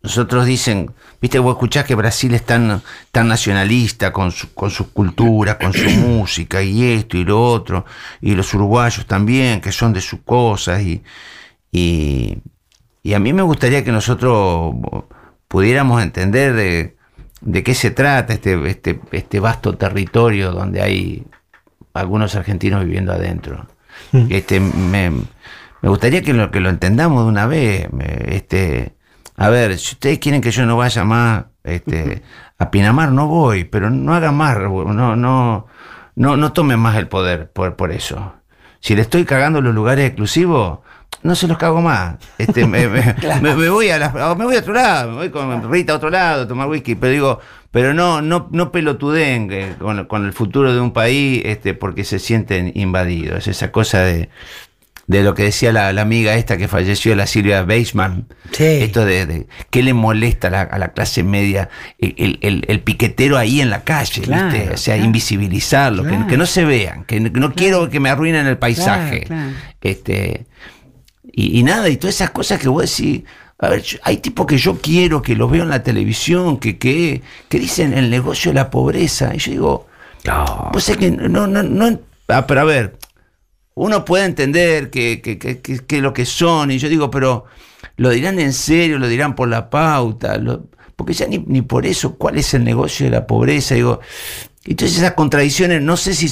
nosotros 0.08 0.46
dicen, 0.46 0.90
viste, 1.20 1.38
vos 1.38 1.52
escuchás 1.54 1.84
que 1.84 1.94
Brasil 1.94 2.32
es 2.34 2.44
tan, 2.44 2.82
tan 3.12 3.28
nacionalista 3.28 4.12
con 4.12 4.32
su, 4.32 4.52
con 4.54 4.70
su 4.70 4.92
cultura, 4.92 5.58
con 5.58 5.72
su 5.72 5.88
música 6.08 6.62
y 6.62 6.82
esto 6.92 7.16
y 7.18 7.24
lo 7.24 7.42
otro, 7.42 7.84
y 8.20 8.34
los 8.34 8.52
uruguayos 8.54 9.06
también, 9.06 9.60
que 9.60 9.70
son 9.72 9.92
de 9.92 10.00
sus 10.00 10.20
cosas, 10.24 10.82
y, 10.82 11.02
y, 11.70 12.38
y 13.02 13.14
a 13.14 13.18
mí 13.18 13.32
me 13.32 13.42
gustaría 13.42 13.84
que 13.84 13.92
nosotros 13.92 14.74
pudiéramos 15.46 16.02
entender 16.02 16.54
de, 16.54 16.96
de 17.40 17.62
qué 17.62 17.74
se 17.74 17.90
trata 17.90 18.32
este, 18.34 18.68
este, 18.70 19.00
este 19.12 19.40
vasto 19.40 19.76
territorio 19.76 20.52
donde 20.52 20.82
hay 20.82 21.26
algunos 21.94 22.34
argentinos 22.34 22.84
viviendo 22.84 23.12
adentro. 23.12 23.66
Este, 24.30 24.60
me, 24.60 25.10
me 25.10 25.88
gustaría 25.88 26.22
que 26.22 26.32
lo, 26.32 26.50
que 26.50 26.60
lo 26.60 26.70
entendamos 26.70 27.24
de 27.24 27.28
una 27.30 27.46
vez. 27.46 27.92
me- 27.92 28.36
Este, 28.36 28.94
a 29.38 29.48
ver, 29.48 29.78
si 29.78 29.94
ustedes 29.94 30.18
quieren 30.18 30.40
que 30.40 30.50
yo 30.50 30.66
no 30.66 30.76
vaya 30.76 31.04
más 31.04 31.44
este, 31.64 32.22
a 32.58 32.70
Pinamar, 32.70 33.12
no 33.12 33.26
voy, 33.28 33.64
pero 33.64 33.88
no 33.90 34.14
hagan 34.14 34.34
más, 34.36 34.56
no, 34.58 35.16
no, 35.16 35.66
no, 36.16 36.36
no 36.36 36.52
tomen 36.52 36.78
más 36.80 36.96
el 36.96 37.08
poder 37.08 37.50
por, 37.50 37.76
por 37.76 37.92
eso. 37.92 38.34
Si 38.80 38.94
le 38.94 39.02
estoy 39.02 39.24
cagando 39.24 39.60
los 39.60 39.74
lugares 39.74 40.06
exclusivos, 40.06 40.80
no 41.22 41.34
se 41.34 41.48
los 41.48 41.58
cago 41.58 41.80
más. 41.80 42.16
Este, 42.38 42.66
me, 42.66 42.86
me- 42.88 43.14
me- 43.42 43.54
me 43.56 43.68
voy 43.70 43.90
a 43.90 43.98
la- 43.98 44.34
me 44.36 44.44
voy 44.44 44.56
a 44.56 44.60
otro 44.60 44.72
lado, 44.74 45.10
me 45.10 45.16
voy 45.16 45.30
con 45.30 45.70
Rita 45.70 45.92
a 45.92 45.96
otro 45.96 46.10
lado, 46.10 46.42
a 46.42 46.48
tomar 46.48 46.68
whisky, 46.68 46.94
pero 46.94 47.12
digo, 47.12 47.40
pero 47.70 47.92
no, 47.94 48.22
no, 48.22 48.48
no 48.52 48.72
pelotuden 48.72 49.48
eh, 49.52 49.74
con, 49.78 50.04
con 50.06 50.26
el 50.26 50.32
futuro 50.32 50.72
de 50.72 50.80
un 50.80 50.92
país, 50.92 51.42
este, 51.44 51.74
porque 51.74 52.04
se 52.04 52.18
sienten 52.18 52.72
invadidos. 52.74 53.46
Esa 53.46 53.70
cosa 53.72 54.00
de, 54.00 54.28
de 55.08 55.22
lo 55.22 55.34
que 55.34 55.42
decía 55.44 55.72
la, 55.72 55.92
la 55.92 56.02
amiga 56.02 56.34
esta 56.36 56.56
que 56.58 56.68
falleció, 56.68 57.16
la 57.16 57.26
Silvia 57.26 57.62
Beisman. 57.62 58.28
Esto 58.84 59.04
de, 59.06 59.24
de 59.26 59.46
qué 59.70 59.82
le 59.82 59.94
molesta 59.94 60.48
a 60.48 60.50
la, 60.50 60.60
a 60.62 60.78
la 60.78 60.92
clase 60.92 61.22
media 61.24 61.70
el, 61.98 62.38
el- 62.42 62.64
el- 62.68 62.80
piquetero 62.80 63.36
ahí 63.38 63.60
en 63.62 63.70
la 63.70 63.82
calle, 63.84 64.20
Claro, 64.22 64.52
¿viste? 64.52 64.70
O 64.70 64.76
sea, 64.76 64.94
claro. 64.94 65.06
invisibilizarlo, 65.06 66.02
que- 66.04 66.10
Claro. 66.10 66.26
que, 66.26 66.36
no 66.36 66.44
se 66.46 66.64
vean, 66.64 67.04
que, 67.04 67.18
no- 67.20 67.32
que 67.32 67.40
no 67.40 67.54
quiero 67.54 67.88
que 67.90 67.98
me 68.00 68.10
arruinen 68.10 68.46
el 68.46 68.58
paisaje. 68.58 69.26
Este, 69.80 70.46
y, 71.32 71.58
y 71.58 71.62
nada, 71.62 71.88
y 71.88 71.96
todas 71.96 72.14
esas 72.16 72.30
cosas 72.30 72.60
que 72.60 72.68
vos 72.68 72.82
decís, 72.94 73.22
a 73.58 73.70
ver, 73.70 73.82
hay 74.02 74.18
tipos 74.18 74.46
que 74.46 74.58
yo 74.58 74.78
quiero, 74.80 75.22
que 75.22 75.34
los 75.34 75.50
veo 75.50 75.62
en 75.62 75.70
la 75.70 75.82
televisión, 75.82 76.58
que, 76.58 76.76
que, 76.78 77.22
que 77.48 77.58
dicen 77.58 77.92
el 77.96 78.10
negocio 78.10 78.50
de 78.50 78.56
la 78.56 78.70
pobreza. 78.70 79.34
Y 79.34 79.38
yo 79.38 79.50
digo, 79.52 79.86
vos 80.72 80.84
sabés 80.84 80.98
que 80.98 81.10
no, 81.10 81.46
no, 81.46 81.62
no, 81.62 81.98
ah, 82.28 82.46
pero 82.46 82.60
a 82.60 82.64
ver, 82.64 82.96
uno 83.78 84.04
puede 84.04 84.24
entender 84.24 84.90
que, 84.90 85.20
que, 85.22 85.38
que, 85.38 85.60
que- 85.60 86.00
lo 86.02 86.12
que 86.12 86.24
son, 86.26 86.70
y 86.70 86.78
yo 86.78 86.88
digo, 86.88 87.10
pero 87.10 87.44
lo 87.96 88.10
dirán 88.10 88.38
en 88.40 88.52
serio, 88.52 88.98
lo 88.98 89.08
dirán 89.08 89.34
por 89.34 89.48
la 89.48 89.70
pauta, 89.70 90.40
porque 90.96 91.12
ya 91.14 91.26
ni, 91.26 91.38
ni 91.38 91.62
por 91.62 91.86
eso, 91.86 92.16
¿cuál 92.16 92.38
es 92.38 92.54
el 92.54 92.64
negocio 92.64 93.06
de 93.06 93.12
la 93.12 93.26
pobreza? 93.26 93.74
Digo, 93.74 94.00
entonces 94.64 94.98
esas 94.98 95.14
contradicciones, 95.14 95.82
no 95.82 95.96
sé 95.96 96.14
si, 96.14 96.28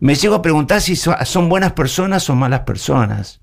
me 0.00 0.14
llego 0.14 0.36
a 0.36 0.42
preguntar 0.42 0.80
si 0.82 0.96
so- 0.96 1.14
son 1.24 1.48
buenas 1.48 1.72
personas 1.72 2.28
o 2.30 2.34
malas 2.36 2.60
personas. 2.60 3.40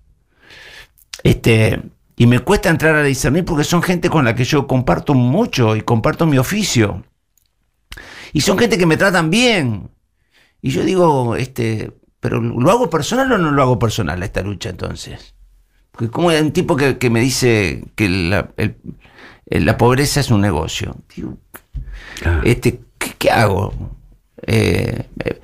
Este, 1.23 1.81
y 2.15 2.25
me 2.27 2.39
cuesta 2.39 2.69
entrar 2.69 2.95
a 2.95 3.03
discernir 3.03 3.45
porque 3.45 3.63
son 3.63 3.81
gente 3.81 4.09
con 4.09 4.25
la 4.25 4.35
que 4.35 4.43
yo 4.45 4.67
comparto 4.67 5.13
mucho 5.13 5.75
y 5.75 5.81
comparto 5.81 6.25
mi 6.25 6.37
oficio. 6.37 7.03
Y 8.33 8.41
son 8.41 8.57
gente 8.57 8.77
que 8.77 8.85
me 8.85 8.97
tratan 8.97 9.29
bien. 9.29 9.89
Y 10.61 10.71
yo 10.71 10.83
digo, 10.83 11.35
este, 11.35 11.93
pero 12.19 12.41
¿lo 12.41 12.71
hago 12.71 12.89
personal 12.89 13.31
o 13.31 13.37
no 13.37 13.51
lo 13.51 13.61
hago 13.61 13.79
personal 13.79 14.21
esta 14.23 14.41
lucha 14.41 14.69
entonces? 14.69 15.35
Porque 15.91 16.09
como 16.11 16.29
hay 16.29 16.41
un 16.41 16.51
tipo 16.51 16.75
que, 16.75 16.97
que 16.97 17.09
me 17.09 17.19
dice 17.21 17.83
que 17.95 18.09
la, 18.09 18.49
el- 18.57 18.75
la 19.49 19.77
pobreza 19.77 20.19
es 20.19 20.29
un 20.31 20.41
negocio. 20.41 20.95
Digo, 21.15 21.37
este, 22.43 22.81
¿qué, 22.97 23.11
qué 23.17 23.31
hago? 23.31 23.73
Eh, 24.45 25.05
eh, 25.23 25.41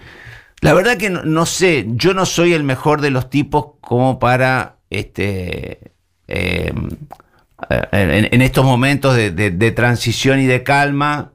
la 0.62 0.74
verdad 0.74 0.98
que 0.98 1.10
no, 1.10 1.24
no 1.24 1.46
sé, 1.46 1.86
yo 1.90 2.14
no 2.14 2.26
soy 2.26 2.54
el 2.54 2.64
mejor 2.64 3.02
de 3.02 3.12
los 3.12 3.30
tipos 3.30 3.66
como 3.82 4.20
para 4.20 4.78
este 4.90 5.92
eh, 6.28 6.74
en, 7.92 8.28
en 8.34 8.42
estos 8.42 8.66
momentos 8.66 9.16
de, 9.16 9.32
de- 9.32 9.52
de 9.52 9.72
transición 9.72 10.40
y 10.40 10.46
de 10.46 10.64
calma. 10.64 11.33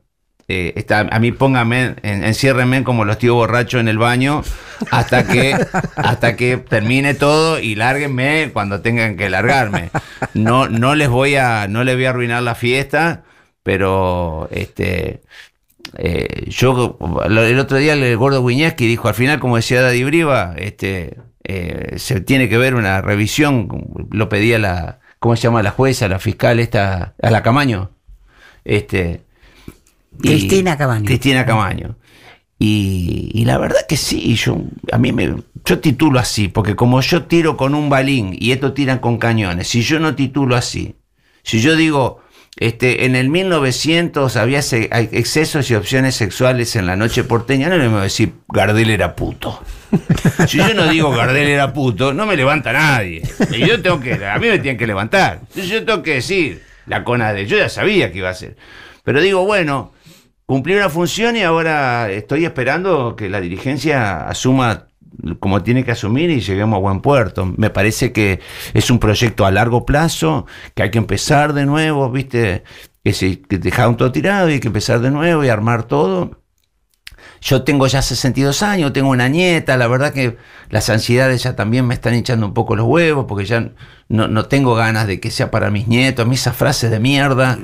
Eh, 0.48 0.72
está- 0.76 1.00
a 1.10 1.18
mí 1.18 1.30
pónganme, 1.32 1.94
en, 2.02 2.24
enciérrenme 2.24 2.82
como 2.82 3.04
los 3.04 3.18
tíos 3.18 3.34
borrachos 3.34 3.80
en 3.80 3.88
el 3.88 3.98
baño 3.98 4.42
hasta 4.90 5.26
que, 5.26 5.54
hasta 5.96 6.36
que 6.36 6.56
termine 6.56 7.14
todo 7.14 7.60
y 7.60 7.74
lárguenme 7.74 8.50
cuando 8.52 8.80
tengan 8.80 9.16
que 9.16 9.28
largarme. 9.30 9.90
No, 10.34 10.68
no 10.68 10.94
les 10.94 11.08
voy 11.08 11.36
a, 11.36 11.68
no 11.68 11.84
les 11.84 11.94
voy 11.96 12.06
a 12.06 12.10
arruinar 12.10 12.42
la 12.42 12.54
fiesta, 12.54 13.24
pero 13.62 14.48
este 14.50 15.20
eh, 15.96 16.44
yo 16.48 16.98
el 17.26 17.58
otro 17.58 17.76
día 17.78 17.94
el 17.94 18.16
gordo 18.16 18.42
Wiñaski 18.42 18.86
dijo, 18.86 19.08
al 19.08 19.14
final, 19.14 19.40
como 19.40 19.56
decía 19.56 19.82
Daddy 19.82 20.04
Briva, 20.04 20.54
este, 20.56 21.16
eh, 21.44 21.94
se 21.96 22.20
tiene 22.20 22.48
que 22.48 22.58
ver 22.58 22.74
una 22.74 23.00
revisión, 23.00 23.68
lo 24.10 24.28
pedía 24.28 24.58
la, 24.58 25.00
¿cómo 25.18 25.34
se 25.36 25.42
llama 25.42 25.62
la 25.62 25.70
jueza, 25.70 26.08
la 26.08 26.18
fiscal 26.18 26.60
esta, 26.60 27.14
a 27.22 27.30
la 27.30 27.42
Camaño? 27.42 27.90
Este, 28.64 29.22
Cristina 30.20 30.76
Camaño. 30.76 31.04
Cristina 31.04 31.46
Camaño. 31.46 31.96
Y, 32.58 33.30
y 33.34 33.44
la 33.44 33.56
verdad 33.58 33.86
que 33.88 33.96
sí, 33.96 34.34
yo 34.34 34.60
a 34.90 34.98
mí 34.98 35.12
me 35.12 35.32
yo 35.64 35.78
titulo 35.80 36.18
así, 36.18 36.48
porque 36.48 36.74
como 36.74 37.00
yo 37.00 37.24
tiro 37.24 37.56
con 37.56 37.74
un 37.74 37.90
balín 37.90 38.34
y 38.38 38.52
estos 38.52 38.74
tiran 38.74 38.98
con 38.98 39.18
cañones, 39.18 39.68
si 39.68 39.82
yo 39.82 40.00
no 40.00 40.14
titulo 40.14 40.56
así, 40.56 40.96
si 41.42 41.60
yo 41.60 41.76
digo 41.76 42.20
este 42.56 43.04
en 43.04 43.14
el 43.14 43.28
1900 43.28 44.36
había 44.36 44.58
excesos 44.58 45.70
y 45.70 45.74
opciones 45.74 46.16
sexuales 46.16 46.74
en 46.74 46.86
la 46.86 46.96
noche 46.96 47.22
porteña, 47.22 47.68
no 47.68 47.76
le 47.76 47.86
voy 47.86 48.00
a 48.00 48.02
decir 48.02 48.32
Gardel 48.48 48.90
era 48.90 49.14
puto. 49.14 49.62
Si 50.48 50.58
yo 50.58 50.74
no 50.74 50.88
digo 50.88 51.10
Gardel 51.10 51.48
era 51.48 51.72
puto, 51.72 52.12
no 52.12 52.26
me 52.26 52.36
levanta 52.36 52.72
nadie. 52.72 53.22
Y 53.52 53.66
yo 53.66 53.80
tengo 53.80 54.00
que, 54.00 54.14
a 54.24 54.38
mí 54.38 54.48
me 54.48 54.58
tienen 54.58 54.76
que 54.76 54.86
levantar. 54.86 55.40
Entonces 55.42 55.68
yo 55.68 55.84
tengo 55.84 56.02
que 56.02 56.14
decir 56.14 56.62
la 56.86 57.04
cona 57.04 57.32
de, 57.32 57.46
yo 57.46 57.56
ya 57.56 57.68
sabía 57.68 58.10
que 58.10 58.18
iba 58.18 58.30
a 58.30 58.34
ser. 58.34 58.56
Pero 59.04 59.20
digo, 59.20 59.44
bueno, 59.46 59.92
cumplí 60.48 60.74
una 60.74 60.88
función 60.88 61.36
y 61.36 61.42
ahora 61.42 62.10
estoy 62.10 62.46
esperando 62.46 63.14
que 63.16 63.28
la 63.28 63.38
dirigencia 63.38 64.26
asuma 64.26 64.86
como 65.40 65.62
tiene 65.62 65.84
que 65.84 65.90
asumir 65.90 66.30
y 66.30 66.40
lleguemos 66.40 66.78
a 66.78 66.80
buen 66.80 67.02
puerto. 67.02 67.52
Me 67.58 67.68
parece 67.68 68.12
que 68.12 68.40
es 68.72 68.90
un 68.90 68.98
proyecto 68.98 69.44
a 69.44 69.50
largo 69.50 69.84
plazo, 69.84 70.46
que 70.74 70.84
hay 70.84 70.90
que 70.90 70.96
empezar 70.96 71.52
de 71.52 71.66
nuevo, 71.66 72.10
¿viste? 72.10 72.64
Que, 73.04 73.12
se, 73.12 73.42
dejaron 73.50 73.98
todo 73.98 74.10
tirado 74.10 74.48
y 74.48 74.54
hay 74.54 74.60
que 74.60 74.68
empezar 74.68 75.00
de 75.00 75.10
nuevo 75.10 75.44
y 75.44 75.50
armar 75.50 75.82
todo. 75.82 76.40
Yo 77.40 77.62
tengo 77.62 77.86
ya 77.86 78.02
62 78.02 78.62
años, 78.62 78.92
tengo 78.92 79.10
una 79.10 79.28
nieta, 79.28 79.76
la 79.76 79.86
verdad 79.86 80.12
que 80.12 80.36
las 80.70 80.88
ansiedades 80.90 81.42
ya 81.42 81.56
también 81.56 81.86
me 81.86 81.94
están 81.94 82.14
hinchando 82.14 82.46
un 82.46 82.54
poco 82.54 82.76
los 82.76 82.86
huevos, 82.86 83.26
porque 83.28 83.44
ya 83.44 83.70
no, 84.08 84.26
no 84.26 84.46
tengo 84.46 84.74
ganas 84.74 85.06
de 85.06 85.20
que 85.20 85.30
sea 85.30 85.50
para 85.50 85.70
mis 85.70 85.86
nietos, 85.86 86.24
a 86.24 86.28
mí 86.28 86.34
esas 86.34 86.56
frases 86.56 86.90
de 86.90 86.98
mierda, 86.98 87.58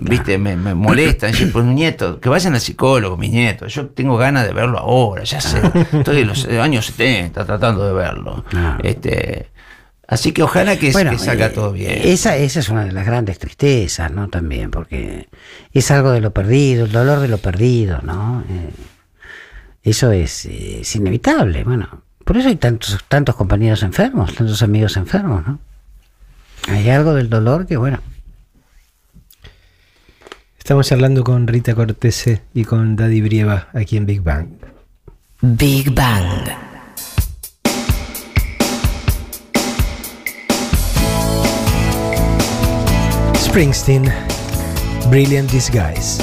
viste, 0.00 0.38
me, 0.38 0.56
me 0.56 0.74
molestan, 0.74 1.32
yo, 1.32 1.50
pues 1.52 1.64
nieto, 1.64 2.20
que 2.20 2.28
vayan 2.28 2.54
al 2.54 2.60
psicólogo, 2.60 3.16
mis 3.16 3.30
nietos, 3.30 3.72
yo 3.74 3.86
tengo 3.86 4.16
ganas 4.16 4.46
de 4.46 4.52
verlo 4.52 4.78
ahora, 4.78 5.24
ya 5.24 5.40
sé, 5.40 5.60
estoy 5.92 6.22
en 6.22 6.28
los 6.28 6.46
años 6.46 6.86
70 6.86 7.44
tratando 7.44 7.86
de 7.86 7.92
verlo. 7.92 8.44
Este, 8.82 9.50
así 10.08 10.32
que 10.32 10.42
ojalá 10.42 10.76
que, 10.78 10.90
Bueno, 10.92 11.10
que 11.10 11.18
salga 11.18 11.46
eh, 11.46 11.50
todo 11.50 11.72
bien. 11.72 12.00
Esa, 12.02 12.36
esa 12.36 12.60
es 12.60 12.68
una 12.68 12.84
de 12.84 12.92
las 12.92 13.06
grandes 13.06 13.38
tristezas, 13.38 14.10
¿no? 14.10 14.28
También, 14.28 14.70
porque 14.70 15.28
es 15.72 15.90
algo 15.90 16.10
de 16.12 16.20
lo 16.20 16.32
perdido, 16.32 16.86
el 16.86 16.92
dolor 16.92 17.20
de 17.20 17.28
lo 17.28 17.38
perdido, 17.38 18.00
¿no? 18.02 18.42
Eh, 18.48 18.70
eso 19.84 20.10
es, 20.10 20.46
eh, 20.46 20.80
es 20.80 20.96
inevitable, 20.96 21.62
bueno. 21.62 22.02
Por 22.24 22.36
eso 22.38 22.48
hay 22.48 22.56
tantos, 22.56 22.98
tantos 23.06 23.36
compañeros 23.36 23.82
enfermos, 23.82 24.34
tantos 24.34 24.62
amigos 24.62 24.96
enfermos, 24.96 25.46
¿no? 25.46 25.58
Hay 26.68 26.88
algo 26.88 27.14
del 27.14 27.28
dolor 27.28 27.66
que, 27.66 27.76
bueno, 27.76 28.00
Estamos 30.64 30.86
charlando 30.86 31.22
con 31.24 31.46
Rita 31.46 31.74
Cortese 31.74 32.40
y 32.54 32.64
con 32.64 32.96
Daddy 32.96 33.20
Brieva 33.20 33.68
aquí 33.74 33.98
en 33.98 34.06
Big 34.06 34.22
Bang. 34.22 34.48
Big 35.42 35.94
Bang. 35.94 36.48
Springsteen, 43.36 44.10
Brilliant 45.10 45.50
Disguise. 45.50 46.22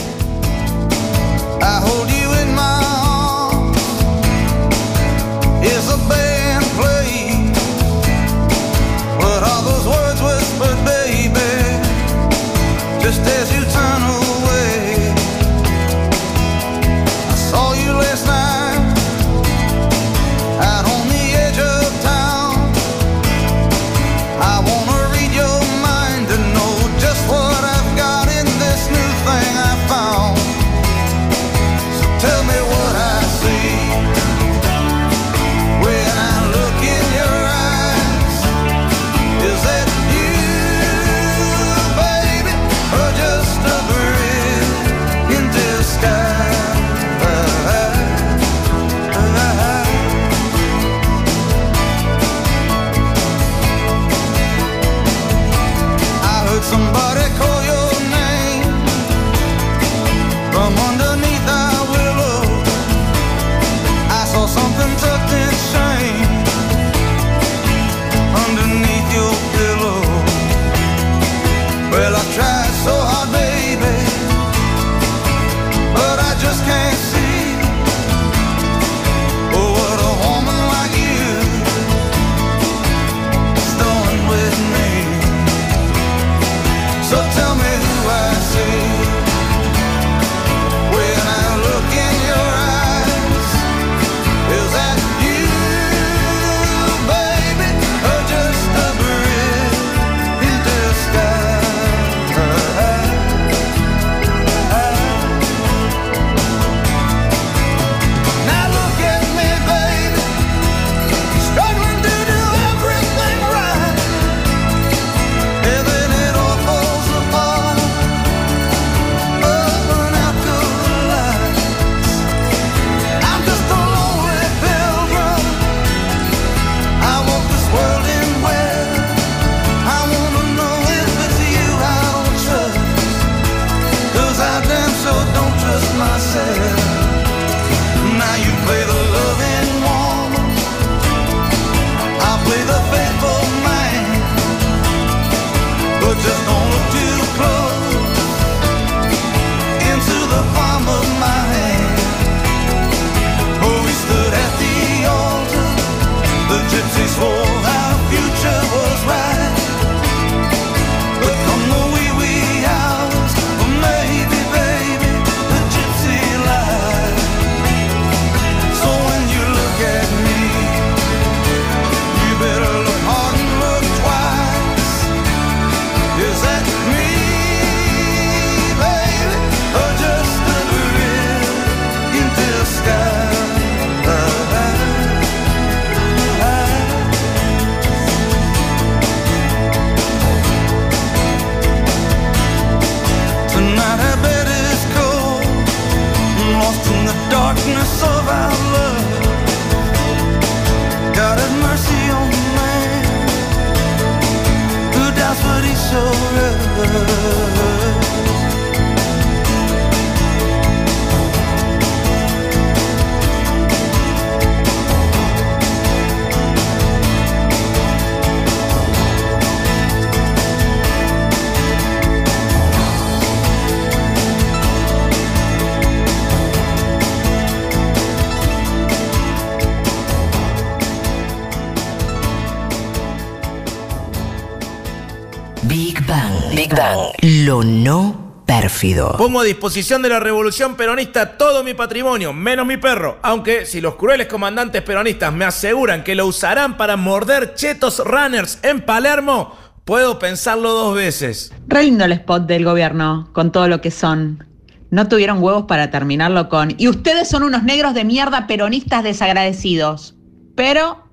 Big 236.71 236.77
Bang. 236.77 236.99
Lo 237.21 237.63
no 237.63 238.43
pérfido. 238.45 239.15
Pongo 239.17 239.41
a 239.41 239.43
disposición 239.43 240.01
de 240.01 240.09
la 240.09 240.19
revolución 240.19 240.75
peronista 240.75 241.37
todo 241.37 241.63
mi 241.63 241.73
patrimonio, 241.73 242.33
menos 242.33 242.65
mi 242.65 242.77
perro. 242.77 243.17
Aunque 243.21 243.65
si 243.65 243.81
los 243.81 243.95
crueles 243.95 244.27
comandantes 244.27 244.81
peronistas 244.81 245.33
me 245.33 245.45
aseguran 245.45 246.03
que 246.03 246.15
lo 246.15 246.25
usarán 246.25 246.77
para 246.77 246.97
morder 246.97 247.53
chetos 247.55 248.01
runners 248.05 248.59
en 248.63 248.81
Palermo, 248.81 249.55
puedo 249.85 250.19
pensarlo 250.19 250.71
dos 250.71 250.95
veces. 250.95 251.53
Re 251.67 251.83
lindo 251.83 252.05
el 252.05 252.11
spot 252.13 252.45
del 252.45 252.65
gobierno, 252.65 253.29
con 253.33 253.51
todo 253.51 253.67
lo 253.67 253.81
que 253.81 253.91
son. 253.91 254.47
No 254.89 255.07
tuvieron 255.07 255.41
huevos 255.41 255.65
para 255.67 255.89
terminarlo 255.89 256.49
con. 256.49 256.75
Y 256.77 256.89
ustedes 256.89 257.29
son 257.29 257.43
unos 257.43 257.63
negros 257.63 257.93
de 257.93 258.03
mierda 258.03 258.47
peronistas 258.47 259.03
desagradecidos. 259.03 260.15
Pero 260.55 261.10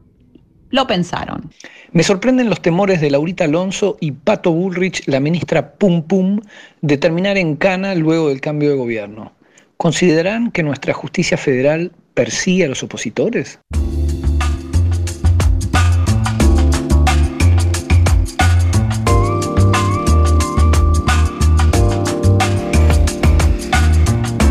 lo 0.70 0.86
pensaron. 0.86 1.50
Me 1.92 2.02
sorprenden 2.02 2.50
los 2.50 2.60
temores 2.60 3.00
de 3.00 3.10
Laurita 3.10 3.44
Alonso 3.44 3.96
y 4.00 4.12
Pato 4.12 4.52
Bullrich, 4.52 5.06
la 5.06 5.20
ministra 5.20 5.72
Pum 5.72 6.02
Pum, 6.02 6.40
de 6.82 6.98
terminar 6.98 7.38
en 7.38 7.56
cana 7.56 7.94
luego 7.94 8.28
del 8.28 8.40
cambio 8.40 8.70
de 8.70 8.76
gobierno. 8.76 9.32
¿Consideran 9.76 10.50
que 10.50 10.62
nuestra 10.62 10.92
justicia 10.92 11.36
federal 11.36 11.92
persigue 12.14 12.64
a 12.64 12.68
los 12.68 12.82
opositores? 12.82 13.60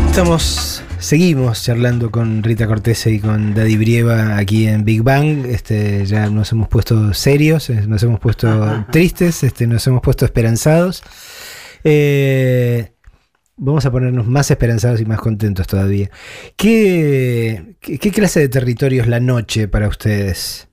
Estamos, 0.08 0.77
seguimos 1.08 1.64
charlando 1.64 2.10
con 2.10 2.42
Rita 2.42 2.66
Cortese 2.66 3.10
y 3.10 3.18
con 3.18 3.54
Daddy 3.54 3.78
Brieva 3.78 4.36
aquí 4.36 4.66
en 4.66 4.84
Big 4.84 5.02
Bang. 5.02 5.46
Este, 5.46 6.04
ya 6.04 6.28
nos 6.28 6.52
hemos 6.52 6.68
puesto 6.68 7.14
serios, 7.14 7.70
eh, 7.70 7.86
nos 7.86 8.02
hemos 8.02 8.20
puesto 8.20 8.84
tristes, 8.92 9.42
este, 9.42 9.66
nos 9.66 9.86
hemos 9.86 10.02
puesto 10.02 10.26
esperanzados. 10.26 11.02
Eh, 11.82 12.92
vamos 13.56 13.86
a 13.86 13.90
ponernos 13.90 14.26
más 14.26 14.50
esperanzados 14.50 15.00
y 15.00 15.06
más 15.06 15.18
contentos 15.18 15.66
todavía. 15.66 16.10
¿Qué, 16.56 17.76
qué, 17.80 17.98
qué 17.98 18.10
clase 18.10 18.40
de 18.40 18.50
territorio 18.50 19.00
es 19.00 19.08
la 19.08 19.18
noche 19.18 19.66
para 19.66 19.88
ustedes? 19.88 20.67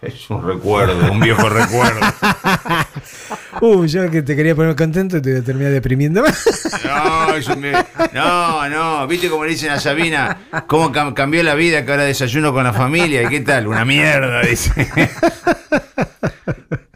Es 0.00 0.30
un 0.30 0.46
recuerdo, 0.46 1.10
un 1.12 1.20
viejo 1.20 1.48
recuerdo. 1.48 2.00
Uh, 3.60 3.86
yo 3.86 4.08
que 4.08 4.22
te 4.22 4.36
quería 4.36 4.54
poner 4.54 4.76
contento 4.76 5.16
y 5.16 5.22
te 5.22 5.32
voy 5.32 5.40
a 5.40 5.44
terminar 5.44 5.72
deprimiendo 5.72 6.22
más. 6.22 6.46
No, 6.84 7.34
es 7.34 7.48
un 7.48 7.60
vie- 7.60 7.86
no, 8.12 8.68
no, 8.68 9.06
viste 9.08 9.28
como 9.28 9.44
le 9.44 9.50
dicen 9.50 9.70
a 9.70 9.80
Sabina, 9.80 10.36
cómo 10.68 10.92
cam- 10.92 11.12
cambió 11.12 11.42
la 11.42 11.56
vida 11.56 11.84
que 11.84 11.90
ahora 11.90 12.04
desayuno 12.04 12.52
con 12.52 12.62
la 12.62 12.72
familia 12.72 13.22
y 13.24 13.26
qué 13.28 13.40
tal, 13.40 13.66
una 13.66 13.84
mierda, 13.84 14.42
dice. 14.42 14.88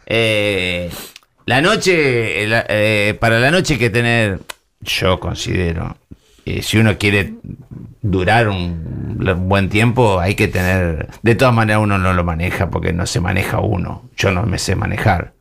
Eh, 0.05 0.89
la 1.45 1.61
noche, 1.61 2.43
eh, 2.43 2.47
la- 2.47 2.65
eh, 2.69 3.17
para 3.19 3.39
la 3.39 3.51
noche 3.51 3.73
hay 3.73 3.79
que 3.79 3.89
tener, 3.89 4.39
yo 4.81 5.19
considero, 5.19 5.97
eh, 6.45 6.61
si 6.61 6.77
uno 6.77 6.97
quiere 6.97 7.33
durar 8.01 8.49
un, 8.49 9.17
un 9.25 9.49
buen 9.49 9.69
tiempo, 9.69 10.19
hay 10.19 10.35
que 10.35 10.47
tener, 10.47 11.07
de 11.21 11.35
todas 11.35 11.53
maneras 11.53 11.81
uno 11.81 11.97
no 11.97 12.13
lo 12.13 12.23
maneja 12.23 12.69
porque 12.69 12.93
no 12.93 13.05
se 13.05 13.19
maneja 13.19 13.59
uno, 13.59 14.03
yo 14.17 14.31
no 14.31 14.43
me 14.43 14.57
sé 14.59 14.75
manejar 14.75 15.33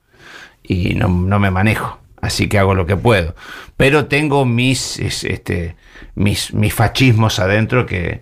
y 0.62 0.94
no, 0.94 1.08
no 1.08 1.38
me 1.38 1.50
manejo. 1.50 1.98
Así 2.20 2.48
que 2.48 2.58
hago 2.60 2.74
lo 2.76 2.86
que 2.86 2.96
puedo. 2.96 3.34
Pero 3.76 4.06
tengo 4.06 4.44
mis, 4.44 5.00
es- 5.00 5.24
este, 5.24 5.74
mis, 6.14 6.54
mis 6.54 6.72
fascismos 6.72 7.40
adentro 7.40 7.84
que, 7.84 8.20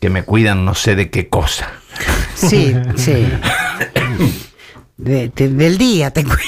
que 0.00 0.10
me 0.10 0.22
cuidan 0.22 0.66
no 0.66 0.74
sé 0.74 0.94
de 0.96 1.08
qué 1.08 1.28
cosa. 1.30 1.70
Sí, 2.34 2.76
sí. 2.96 3.26
De- 4.98 5.30
de- 5.34 5.48
del 5.48 5.78
día 5.78 6.10
te 6.10 6.24
cuento. 6.24 6.44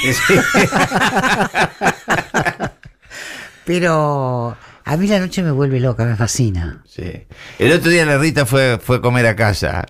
Pero 3.65 4.57
a 4.92 4.96
mí 4.96 5.06
la 5.06 5.20
noche 5.20 5.42
me 5.42 5.52
vuelve 5.52 5.78
loca, 5.78 6.04
me 6.04 6.16
fascina. 6.16 6.82
Sí. 6.88 7.26
El 7.60 7.72
otro 7.72 7.90
día 7.90 8.04
la 8.04 8.18
Rita 8.18 8.44
fue, 8.44 8.78
fue 8.82 8.96
a 8.96 9.00
comer 9.00 9.24
a 9.26 9.36
casa 9.36 9.86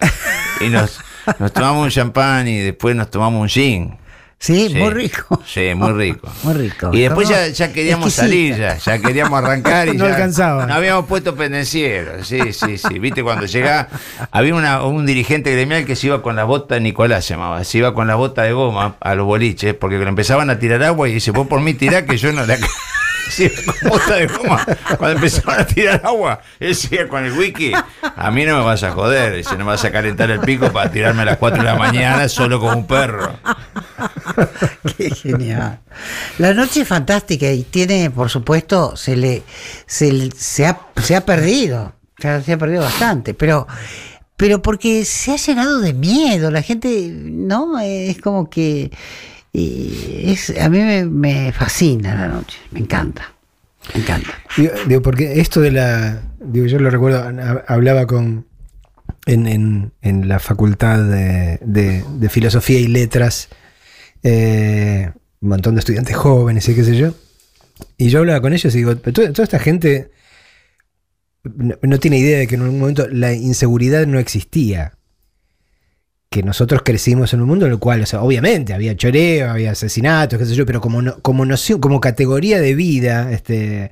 y 0.61 0.69
nos, 0.69 1.01
nos 1.39 1.53
tomamos 1.53 1.85
un 1.85 1.91
champán 1.91 2.47
y 2.49 2.59
después 2.59 2.95
nos 2.95 3.11
tomamos 3.11 3.41
un 3.41 3.49
gin. 3.49 3.97
Sí, 4.39 4.75
muy 4.75 4.91
rico. 4.91 5.43
Sí, 5.47 5.75
muy 5.75 5.93
rico. 5.93 6.27
Muy 6.45 6.55
rico. 6.55 6.91
Y 6.95 7.01
después 7.03 7.29
ya, 7.29 7.49
ya 7.49 7.73
queríamos 7.75 8.13
salir, 8.15 8.57
ya, 8.57 8.77
ya 8.79 8.99
queríamos 8.99 9.39
arrancar 9.43 9.89
y 9.89 9.93
No 9.99 10.07
ya 10.07 10.15
alcanzaba. 10.15 10.65
Nos 10.67 10.77
habíamos 10.77 11.05
puesto 11.05 11.35
pendencieros, 11.37 12.27
sí, 12.27 12.53
sí, 12.55 12.79
sí. 12.79 12.99
Viste, 12.99 13.23
cuando 13.23 13.45
llegaba, 13.45 13.89
había 14.31 14.55
una- 14.55 14.83
un 14.85 15.05
dirigente 15.05 15.53
gremial 15.53 15.85
que 15.85 15.95
se 15.95 16.07
iba 16.07 16.23
con 16.23 16.37
la 16.37 16.45
bota, 16.45 16.79
Nicolás 16.81 17.27
se 17.27 17.35
llamaba, 17.35 17.63
se 17.65 17.77
iba 17.79 17.93
con 17.93 18.07
la 18.07 18.15
bota 18.15 18.43
de 18.45 18.53
goma 18.53 18.97
a 19.01 19.15
los 19.15 19.27
boliches, 19.27 19.75
porque 19.75 19.99
le 19.99 20.09
empezaban 20.09 20.49
a 20.49 20.59
tirar 20.59 20.83
agua 20.85 21.07
y 21.09 21.13
dice, 21.13 21.33
vos 21.33 21.47
por 21.47 21.61
mí 21.61 21.75
tirá 21.75 22.07
que 22.07 22.17
yo 22.17 22.33
no 22.33 22.47
la... 22.47 22.57
Con 23.89 24.19
de 24.19 24.27
goma. 24.27 24.67
Cuando 24.99 25.17
empezaban 25.17 25.61
a 25.61 25.67
tirar 25.67 26.01
agua, 26.05 26.41
él 26.59 26.75
seguía 26.75 27.09
con 27.09 27.25
el 27.25 27.33
wiki. 27.33 27.73
A 28.03 28.31
mí 28.31 28.45
no 28.45 28.59
me 28.59 28.65
vas 28.65 28.83
a 28.83 28.93
joder, 28.93 29.37
dice, 29.37 29.53
no 29.53 29.59
me 29.59 29.73
vas 29.73 29.85
a 29.85 29.91
calentar 29.91 30.31
el 30.31 30.41
pico 30.41 30.73
para 30.73 30.91
tirarme 30.91 31.23
a 31.23 31.27
las 31.27 31.37
4 31.39 31.63
de 31.63 31.65
la 31.65 31.77
mañana 31.77 32.29
solo 32.29 32.61
como 32.61 32.77
un 32.77 32.87
perro. 32.87 33.33
Qué 34.97 35.11
genial. 35.11 35.81
La 36.39 36.55
noche 36.55 36.83
es 36.83 36.89
fantástica 36.89 37.51
y 37.51 37.63
tiene, 37.65 38.11
por 38.11 38.31
supuesto, 38.31 38.97
se 38.97 39.17
le 39.17 39.43
se, 39.87 40.31
se 40.37 40.67
ha, 40.67 40.81
se 41.03 41.17
ha 41.17 41.25
perdido. 41.25 41.95
Se 42.19 42.53
ha 42.53 42.59
perdido 42.59 42.83
bastante, 42.83 43.33
pero 43.33 43.67
pero 44.41 44.63
porque 44.63 45.05
se 45.05 45.33
ha 45.33 45.37
llenado 45.37 45.81
de 45.81 45.93
miedo. 45.93 46.51
La 46.51 46.63
gente, 46.63 47.11
¿no? 47.13 47.79
Es 47.79 48.23
como 48.23 48.49
que 48.49 48.91
y 49.53 50.31
es 50.31 50.51
a 50.59 50.69
mí 50.69 50.79
me, 51.07 51.53
fascina 51.53 52.15
la 52.15 52.29
noche, 52.29 52.59
me 52.71 52.81
encanta. 52.81 53.35
Me 53.95 54.01
encanta. 54.03 54.31
Digo, 54.57 54.73
digo, 54.87 55.03
porque 55.03 55.41
esto 55.41 55.61
de 55.61 55.71
la. 55.73 56.23
Digo, 56.39 56.67
yo 56.67 56.79
lo 56.79 56.91
recuerdo, 56.91 57.19
ha- 57.23 57.65
hablaba 57.67 58.07
con. 58.07 58.47
En, 59.27 59.47
en- 59.47 59.93
en 60.03 60.29
la 60.29 60.39
facultad 60.39 60.99
de, 61.05 61.59
de- 61.63 62.29
filosofía 62.29 62.79
y 62.81 62.87
letras, 62.89 63.49
eh, 64.23 65.11
un 65.41 65.49
montón 65.49 65.75
de 65.75 65.81
estudiantes 65.81 66.17
jóvenes 66.17 66.69
y 66.69 66.75
qué 66.75 66.85
sé 66.85 66.97
yo. 66.97 67.15
Y 67.97 68.09
yo 68.11 68.21
hablaba 68.21 68.41
con 68.41 68.53
ellos 68.53 68.75
y 68.75 68.79
digo, 68.79 68.95
"Pero 68.97 69.13
toda, 69.13 69.33
toda 69.33 69.45
esta 69.45 69.59
gente 69.59 70.11
no, 71.45 71.75
no 71.83 71.99
tiene 71.99 72.19
idea 72.19 72.39
de 72.39 72.47
que 72.47 72.55
en 72.55 72.63
un 72.63 72.79
momento 72.79 73.09
la 73.09 73.33
inseguridad 73.33 74.07
no 74.07 74.19
existía. 74.19 74.95
Que 76.33 76.45
nosotros 76.45 76.83
crecimos 76.85 77.35
en 77.35 77.41
un 77.41 77.49
mundo 77.49 77.67
en 77.67 77.73
el 77.73 77.81
cual, 77.81 78.03
o 78.03 78.07
sea, 78.07 78.23
obviamente 78.23 78.73
había 78.73 78.97
choreo, 78.97 79.51
había 79.51 79.73
asesinatos, 79.73 80.39
qué 80.39 80.47
sé 80.47 80.55
yo, 80.55 80.65
pero 80.65 80.81
como, 80.81 81.03
no- 81.03 81.19
como 81.23 81.45
como 81.81 82.01
categoría 82.01 82.61
de 82.61 82.77
vida, 82.77 83.33
este, 83.33 83.91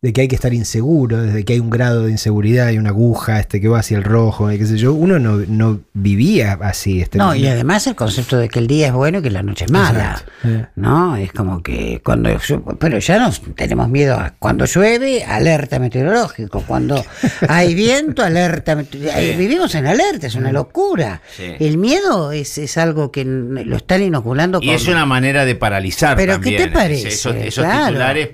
de 0.00 0.12
que 0.12 0.20
hay 0.20 0.28
que 0.28 0.36
estar 0.36 0.54
inseguro, 0.54 1.20
desde 1.22 1.44
que 1.44 1.54
hay 1.54 1.58
un 1.58 1.70
grado 1.70 2.04
de 2.04 2.12
inseguridad, 2.12 2.68
hay 2.68 2.78
una 2.78 2.90
aguja 2.90 3.40
este, 3.40 3.60
que 3.60 3.66
va 3.66 3.80
hacia 3.80 3.96
el 3.96 4.04
rojo, 4.04 4.50
y 4.52 4.56
qué 4.56 4.64
sé 4.64 4.78
yo, 4.78 4.92
uno 4.94 5.18
no, 5.18 5.38
no 5.48 5.80
vivía 5.92 6.56
así. 6.62 7.00
Este, 7.00 7.18
No, 7.18 7.34
y 7.34 7.48
además 7.48 7.84
el 7.88 7.96
concepto 7.96 8.36
de 8.38 8.48
que 8.48 8.60
el 8.60 8.68
día 8.68 8.86
es 8.86 8.92
bueno 8.92 9.18
y 9.18 9.22
que 9.22 9.30
la 9.30 9.42
noche 9.42 9.64
es 9.64 9.72
mala. 9.72 10.10
Exacto. 10.22 10.32
Eh. 10.44 10.66
¿No? 10.76 11.16
Es 11.16 11.32
como 11.32 11.62
que 11.64 12.00
cuando. 12.04 12.30
Pero 12.78 12.98
ya 13.00 13.18
nos 13.18 13.42
tenemos 13.56 13.88
miedo 13.88 14.14
a 14.14 14.34
cuando 14.38 14.66
llueve, 14.66 15.24
alerta 15.24 15.80
meteorológico. 15.80 16.62
Cuando 16.64 17.04
hay 17.48 17.74
viento, 17.74 18.22
alerta. 18.22 18.76
mete- 18.76 18.98
eh, 19.02 19.34
Vivimos 19.36 19.74
en 19.74 19.86
alerta, 19.88 20.28
es 20.28 20.36
una 20.36 20.52
locura. 20.52 21.22
Sí. 21.36 21.54
El 21.58 21.76
miedo 21.76 22.30
es, 22.30 22.56
es 22.58 22.78
algo 22.78 23.10
que 23.10 23.24
lo 23.24 23.76
están 23.76 24.02
inoculando 24.02 24.60
Y 24.62 24.66
con- 24.66 24.76
es 24.76 24.86
una 24.86 25.06
manera 25.06 25.44
de 25.44 25.56
paralizar 25.56 26.16
¿Pero 26.16 26.34
también. 26.34 26.56
qué 26.56 26.64
te 26.66 26.70
parece? 26.70 27.08
Esos, 27.08 27.34
esos 27.34 27.64
Claro. 27.64 27.86
titulares 27.86 28.28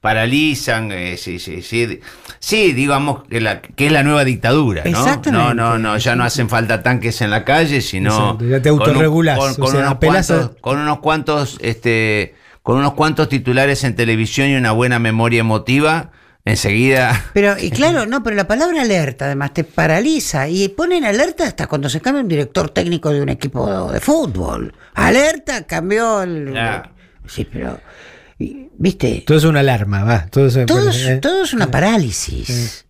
paralizan, 0.00 0.90
eh, 0.92 1.16
sí, 1.16 1.38
sí, 1.38 1.62
sí. 1.62 2.00
Sí, 2.38 2.72
digamos 2.72 3.24
que, 3.24 3.40
la, 3.40 3.60
que 3.60 3.86
es 3.86 3.92
la 3.92 4.02
nueva 4.02 4.24
dictadura, 4.24 4.82
¿no? 4.84 4.88
Exactamente. 4.90 5.30
No, 5.32 5.54
no, 5.54 5.78
no, 5.78 5.96
ya 5.98 6.16
no 6.16 6.24
hacen 6.24 6.48
falta 6.48 6.82
tanques 6.82 7.20
en 7.20 7.30
la 7.30 7.44
calle, 7.44 7.80
sino... 7.80 8.10
Exacto, 8.10 8.44
ya 8.46 8.62
te 8.62 8.70
con 8.70 8.80
un- 8.80 8.86
autorregulás, 8.88 9.38
Con, 9.38 9.50
o 9.52 9.56
con 9.56 9.70
sea, 9.72 9.80
unos 9.80 9.92
a- 9.92 9.98
cuantos, 9.98 10.50
con 10.60 10.78
unos 10.78 10.98
cuantos, 11.00 11.58
este, 11.60 12.34
con 12.62 12.78
unos 12.78 12.94
cuantos 12.94 13.28
titulares 13.28 13.84
en 13.84 13.94
televisión 13.94 14.48
y 14.48 14.54
una 14.56 14.72
buena 14.72 14.98
memoria 14.98 15.40
emotiva, 15.40 16.10
enseguida... 16.46 17.22
Pero, 17.34 17.56
y 17.58 17.70
claro, 17.70 18.06
no, 18.06 18.22
pero 18.22 18.34
la 18.36 18.48
palabra 18.48 18.80
alerta 18.82 19.26
además 19.26 19.52
te 19.52 19.64
paraliza 19.64 20.48
y 20.48 20.68
ponen 20.68 21.04
alerta 21.04 21.44
hasta 21.44 21.66
cuando 21.66 21.90
se 21.90 22.00
cambia 22.00 22.22
un 22.22 22.28
director 22.28 22.70
técnico 22.70 23.10
de 23.12 23.20
un 23.20 23.28
equipo 23.28 23.92
de 23.92 24.00
fútbol. 24.00 24.72
Alerta, 24.94 25.66
cambió 25.66 26.22
el. 26.22 26.58
Sí, 27.26 27.46
pero. 27.50 27.78
¿Viste? 28.78 29.22
Todo 29.26 29.38
es 29.38 29.44
una 29.44 29.60
alarma, 29.60 30.04
va. 30.04 30.26
Todo 30.26 30.46
es, 30.46 30.58
Todo 30.66 30.88
es, 30.88 31.06
eh, 31.06 31.16
todo 31.16 31.42
es 31.44 31.52
una 31.52 31.70
parálisis. 31.70 32.86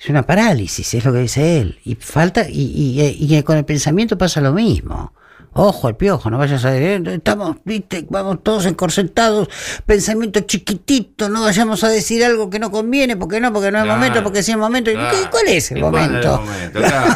Es 0.00 0.08
una 0.08 0.22
parálisis, 0.24 0.94
es 0.94 1.04
lo 1.04 1.12
que 1.12 1.18
dice 1.20 1.58
él. 1.60 1.80
Y 1.84 1.96
falta, 1.96 2.46
y, 2.48 3.00
y- 3.00 3.34
y 3.36 3.42
con 3.42 3.56
el 3.56 3.64
pensamiento 3.64 4.16
pasa 4.16 4.40
lo 4.40 4.52
mismo. 4.52 5.12
Ojo 5.54 5.88
al 5.88 5.96
piojo, 5.96 6.30
no 6.30 6.38
vayas 6.38 6.64
a 6.64 6.70
decir, 6.70 7.08
estamos, 7.08 7.56
viste, 7.64 8.06
vamos 8.08 8.44
todos 8.44 8.66
encorsetados, 8.66 9.48
pensamiento 9.86 10.38
chiquitito, 10.40 11.28
no 11.28 11.42
vayamos 11.42 11.82
a 11.82 11.88
decir 11.88 12.22
algo 12.22 12.48
que 12.48 12.60
no 12.60 12.70
conviene, 12.70 13.16
porque 13.16 13.40
no, 13.40 13.52
porque 13.52 13.72
no 13.72 13.78
es 13.78 13.84
Claro, 13.84 13.98
momento, 13.98 14.22
porque 14.22 14.42
sí 14.44 14.52
es 14.52 14.58
momento. 14.58 14.90
¿Y 14.92 14.94
claro. 14.94 15.16
¿Cuál 15.32 15.48
es 15.48 15.70
el 15.72 15.78
¿Y 15.78 15.80
cuándo 15.80 15.98
es 15.98 16.04
el 16.04 16.10
momento? 16.12 16.42
momento? 16.44 16.78
Claro, 16.80 17.14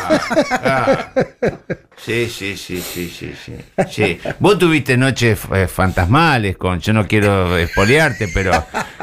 claro. 0.61 1.59
Sí, 1.97 2.29
sí, 2.29 2.57
sí, 2.57 2.81
sí, 2.81 3.09
sí, 3.09 3.33
sí. 3.45 3.53
sí. 3.91 4.19
Vos 4.41 4.59
tuviste 4.59 4.97
noches 4.97 5.39
eh, 5.55 5.69
fantasmales 5.69 6.57
con, 6.57 6.81
yo 6.81 6.93
no 6.93 7.07
quiero 7.07 7.57
espolearte, 7.57 8.29
pero 8.35 8.53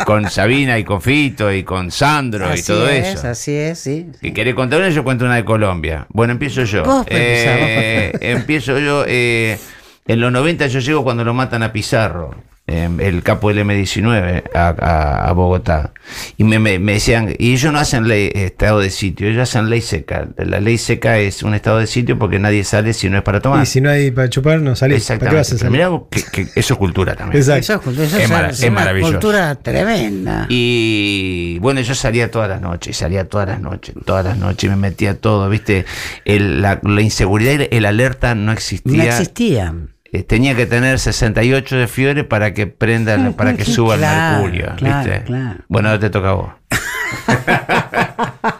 con 0.05 0.29
Sabina 0.29 0.77
y 0.77 0.83
con 0.83 1.01
Fito 1.01 1.51
y 1.51 1.63
con 1.63 1.91
Sandro 1.91 2.53
y 2.55 2.61
todo 2.61 2.89
es, 2.89 3.15
eso. 3.15 3.27
así 3.29 3.53
es, 3.55 3.79
sí. 3.79 4.07
Si 4.19 4.31
querés 4.33 4.53
contar 4.55 4.79
una, 4.79 4.89
yo 4.89 5.03
cuento 5.03 5.23
una 5.25 5.35
de 5.35 5.45
Colombia. 5.45 6.07
Bueno, 6.09 6.33
empiezo 6.33 6.63
yo. 6.63 6.83
Vos 6.83 7.05
Eh, 7.09 8.11
empiezo 8.21 8.77
yo. 8.79 9.05
eh, 9.07 9.57
en 10.05 10.19
los 10.19 10.31
90 10.31 10.67
yo 10.67 10.79
llego 10.79 11.03
cuando 11.03 11.23
lo 11.23 11.33
matan 11.33 11.63
a 11.63 11.71
Pizarro, 11.71 12.35
eh, 12.69 12.89
el 12.99 13.23
capo 13.23 13.49
del 13.51 13.65
M19, 13.65 14.43
a, 14.53 14.67
a- 14.79 15.29
a 15.29 15.31
Bogotá. 15.33 15.91
Y 16.37 16.43
me, 16.43 16.59
me- 16.59 16.79
me 16.79 16.93
decían, 16.93 17.33
y 17.37 17.53
ellos 17.53 17.71
no 17.73 17.79
hacen 17.79 18.07
ley, 18.07 18.31
estado 18.33 18.79
de 18.79 18.89
sitio, 18.89 19.27
ellos 19.27 19.41
hacen 19.43 19.69
ley 19.69 19.81
seca. 19.81 20.27
La 20.37 20.59
ley 20.59 20.77
seca 20.77 21.17
es 21.19 21.43
un 21.43 21.53
estado 21.53 21.79
de 21.79 21.87
sitio 21.87 22.17
porque 22.17 22.39
nadie 22.39 22.63
sale 22.63 22.93
si 22.93 23.09
no 23.09 23.17
es 23.17 23.23
para 23.23 23.39
tomar. 23.41 23.63
Y 23.63 23.65
si 23.65 23.81
no 23.81 23.89
hay 23.89 24.11
para 24.11 24.29
chupar, 24.29 24.61
no 24.61 24.75
salís. 24.75 25.05
¿Para 25.05 25.19
qué 25.19 25.25
Exactamente. 25.25 25.35
vas 25.37 25.47
a 25.47 25.49
Pero 25.51 25.59
salir? 25.59 25.71
mirá 25.71 25.87
vos 25.89 26.03
que, 26.09 26.23
que 26.23 26.41
eso 26.59 26.73
es 26.73 26.77
cultura 26.79 27.15
también. 27.15 27.41
Exacto. 27.41 27.59
Eso 27.61 27.73
es, 27.75 27.79
cultura, 27.81 28.07
eso 28.07 28.17
Es 28.17 28.23
es, 28.23 28.31
es 28.31 28.59
es 28.59 28.69
una 28.69 28.71
maravilloso. 28.79 29.11
cultura 29.13 29.55
tremenda. 29.55 30.45
Y 30.49 31.57
bueno, 31.59 31.81
yo 31.81 31.95
salía 31.95 32.29
todas 32.31 32.49
las 32.49 32.61
noches, 32.61 32.97
salía 32.97 33.27
todas 33.27 33.47
las 33.47 33.59
noches, 33.61 33.95
todas 34.05 34.25
las 34.25 34.37
noches, 34.37 34.63
y 34.65 34.69
me 34.69 34.75
metía 34.75 35.19
todo, 35.19 35.49
¿viste? 35.49 35.85
El- 36.25 36.61
la, 36.61 36.79
la 36.83 37.01
inseguridad, 37.01 37.67
y 37.71 37.75
el 37.75 37.85
alerta 37.85 38.35
no 38.35 38.51
existía. 38.51 38.97
No 38.97 39.03
existía. 39.03 39.73
Eh, 40.11 40.23
tenía 40.23 40.55
que 40.55 40.65
tener 40.65 40.97
68 40.99 41.75
de 41.77 41.87
fiebre 41.87 42.23
para 42.23 42.53
que 42.53 42.65
prenda, 42.67 43.31
para 43.37 43.55
que 43.55 43.63
suba 43.65 43.95
Claro, 43.97 44.37
el 44.37 44.41
mercurio, 44.51 44.75
claro, 44.75 45.09
¿viste? 45.09 45.23
claro. 45.25 45.59
Bueno, 45.67 45.89
ahora 45.89 45.99
te 45.99 46.09
toca 46.09 46.29
a 46.29 46.33
vos. 46.33 46.49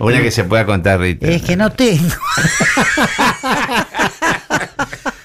Una 0.00 0.20
que 0.20 0.30
se 0.32 0.44
pueda 0.44 0.66
contar, 0.66 0.98
Rita. 1.00 1.28
Es 1.28 1.42
que 1.42 1.56
no 1.56 1.70
tengo. 1.70 2.04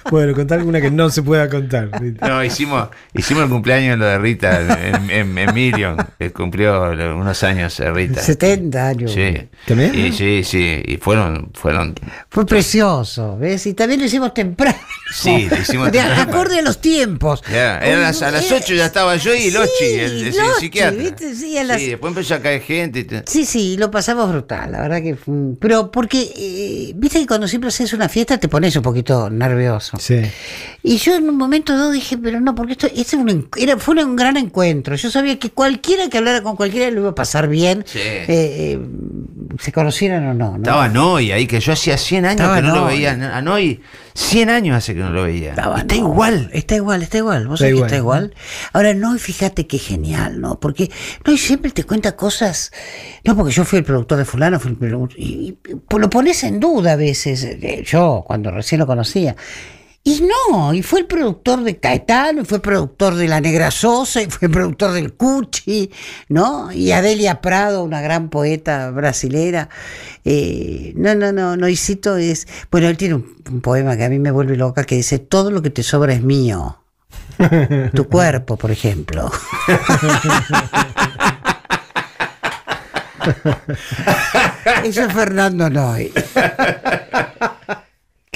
Bueno, 0.09 0.33
contar 0.33 0.59
alguna 0.59 0.81
que 0.81 0.89
no 0.91 1.09
se 1.09 1.21
pueda 1.23 1.49
contar. 1.49 1.89
No, 2.21 2.43
hicimos, 2.43 2.89
hicimos 3.13 3.43
el 3.43 3.49
cumpleaños 3.49 3.93
en 3.93 3.99
lo 3.99 4.05
de 4.05 4.17
Rita, 4.17 4.59
en, 4.61 5.09
en, 5.09 5.37
en 5.37 5.53
Miriam, 5.53 5.97
que 6.17 6.31
cumplió 6.31 6.91
unos 6.91 7.43
años 7.43 7.79
eh, 7.79 7.91
Rita. 7.91 8.21
70 8.21 8.87
años. 8.87 9.11
Sí. 9.11 9.35
¿También? 9.67 9.93
Y, 9.93 10.11
sí, 10.11 10.43
sí, 10.43 10.81
y 10.85 10.97
fueron, 10.97 11.51
fueron 11.53 11.93
Fue 12.29 12.45
precioso, 12.45 13.37
¿ves? 13.37 13.65
Y 13.67 13.73
también 13.73 13.99
lo 13.99 14.05
hicimos 14.07 14.33
temprano. 14.33 14.77
Sí, 15.11 15.47
lo 15.49 15.57
hicimos 15.57 15.91
De- 15.91 15.99
temprano. 15.99 16.21
Acorde 16.21 16.59
a 16.59 16.61
los 16.61 16.79
tiempos. 16.81 17.41
Ya, 17.51 17.79
las- 17.83 18.21
a 18.21 18.31
las 18.31 18.51
8 18.51 18.73
ya 18.75 18.85
estaba 18.85 19.15
yo 19.15 19.33
y 19.33 19.51
Lochi, 19.51 19.69
el, 19.81 19.99
el- 20.11 20.27
el 20.27 20.37
Lochi, 20.37 20.59
psiquiatra. 20.59 20.99
¿viste? 21.03 21.35
Sí, 21.35 21.57
a 21.57 21.63
las- 21.63 21.79
Sí, 21.79 21.87
después 21.87 22.11
empezó 22.11 22.35
a 22.35 22.39
caer 22.39 22.61
gente. 22.61 22.99
y 22.99 23.03
te- 23.05 23.23
Sí, 23.25 23.45
sí, 23.45 23.75
lo 23.77 23.89
pasamos 23.91 24.29
brutal, 24.31 24.71
la 24.71 24.81
verdad 24.81 25.01
que 25.01 25.15
Pero 25.59 25.91
porque, 25.91 26.31
eh, 26.35 26.93
viste 26.95 27.19
que 27.19 27.27
cuando 27.27 27.47
siempre 27.47 27.69
haces 27.69 27.93
una 27.93 28.07
fiesta 28.09 28.37
te 28.37 28.47
pones 28.47 28.75
un 28.75 28.83
poquito 28.83 29.29
nervioso. 29.29 29.97
Sí. 29.99 30.21
Y 30.81 30.97
yo 30.97 31.15
en 31.17 31.27
un 31.29 31.35
momento 31.37 31.73
dado 31.77 31.91
dije, 31.91 32.17
pero 32.17 32.39
no, 32.39 32.55
porque 32.55 32.71
esto, 32.71 32.87
este 32.87 33.01
es 33.01 33.13
un, 33.15 33.49
era, 33.57 33.77
fue 33.77 34.01
un 34.03 34.15
gran 34.15 34.37
encuentro. 34.37 34.95
Yo 34.95 35.11
sabía 35.11 35.37
que 35.37 35.49
cualquiera 35.49 36.09
que 36.09 36.17
hablara 36.17 36.41
con 36.41 36.55
cualquiera 36.55 36.89
lo 36.89 37.01
iba 37.01 37.09
a 37.09 37.15
pasar 37.15 37.49
bien, 37.49 37.83
Sí. 37.85 37.99
eh, 37.99 38.25
eh, 38.29 38.79
se 39.59 39.71
conocieran 39.73 40.25
o 40.27 40.33
no. 40.33 40.51
¿no? 40.51 40.57
Estaba 40.57 40.87
Noy 40.87 41.33
ahí, 41.33 41.47
que 41.47 41.59
yo 41.59 41.73
hacía 41.73 41.97
100 41.97 42.25
años 42.25 42.39
Estaba 42.41 42.55
que 42.55 42.61
no 42.61 42.75
lo 42.75 42.81
Noy. 42.85 42.93
veía. 42.95 43.35
A 43.37 43.41
Noy, 43.41 43.81
100 44.13 44.49
años 44.49 44.77
hace 44.77 44.93
que 44.93 45.01
no 45.01 45.09
lo 45.09 45.23
veía. 45.23 45.49
Estaba, 45.49 45.79
Está 45.79 45.95
no, 45.95 46.01
igual. 46.01 46.49
Está 46.53 46.75
igual, 46.75 47.03
está 47.03 47.17
igual. 47.17 47.47
Vos 47.49 47.59
Está 47.59 47.65
sabés 47.65 47.75
que 47.81 47.85
está 47.87 47.97
igual. 47.97 48.33
Ahora, 48.71 48.93
no, 48.93 49.13
y 49.15 49.19
fíjate 49.19 49.67
qué 49.67 49.79
genial, 49.79 50.39
¿no? 50.39 50.61
Porque 50.61 50.89
no, 51.25 51.33
y 51.33 51.37
siempre 51.37 51.71
te 51.71 51.83
cuenta 51.83 52.15
cosas. 52.15 52.71
No, 53.25 53.35
porque 53.35 53.51
yo 53.51 53.65
fui 53.65 53.79
el 53.79 53.83
productor 53.85 54.17
de 54.17 54.23
Fulano, 54.25 54.61
fui 54.61 54.71
el 54.71 54.79
productor- 54.79 55.15
y, 55.17 55.57
y 55.67 55.99
lo 55.99 56.09
pones 56.09 56.41
en 56.45 56.61
duda 56.61 56.93
a 56.93 56.95
veces. 56.95 57.43
eh, 57.43 57.83
Yo, 57.85 58.23
cuando 58.25 58.49
recién 58.49 58.79
lo 58.79 58.87
conocía. 58.87 59.35
Y 60.09 60.21
no, 60.21 60.73
y 60.73 60.81
fue 60.81 61.01
el 61.01 61.05
productor 61.05 61.63
de 61.63 61.77
Caetano, 61.77 62.41
y 62.41 62.45
fue 62.45 62.59
productor 62.59 63.13
de 63.13 63.27
La 63.27 63.39
Negra 63.39 63.69
Sosa, 63.69 64.23
y 64.23 64.25
fue 64.25 64.49
productor 64.49 64.91
del 64.91 65.13
Cuchi, 65.13 65.91
¿no? 66.29 66.71
Y 66.71 66.91
Adelia 66.93 67.41
Prado, 67.41 67.83
una 67.83 68.01
gran 68.01 68.29
poeta 68.29 68.89
brasilera. 68.89 69.69
Eh, 70.25 70.93
no, 70.95 71.13
no, 71.13 71.31
no, 71.31 71.55
Noisito 71.57 72.17
es. 72.17 72.47
Bueno, 72.71 72.87
él 72.87 72.97
tiene 72.97 73.13
un, 73.13 73.35
un 73.51 73.61
poema 73.61 73.95
que 73.97 74.05
a 74.05 74.09
mí 74.09 74.17
me 74.17 74.31
vuelve 74.31 74.55
loca 74.55 74.83
que 74.83 74.95
dice: 74.95 75.19
Todo 75.19 75.51
lo 75.51 75.61
que 75.61 75.69
te 75.69 75.83
sobra 75.83 76.11
es 76.13 76.23
mío. 76.23 76.79
Tu 77.93 78.07
cuerpo, 78.07 78.57
por 78.57 78.71
ejemplo. 78.71 79.31
Eso 84.83 85.03
es 85.03 85.13
Fernando 85.13 85.69
Noy. 85.69 86.11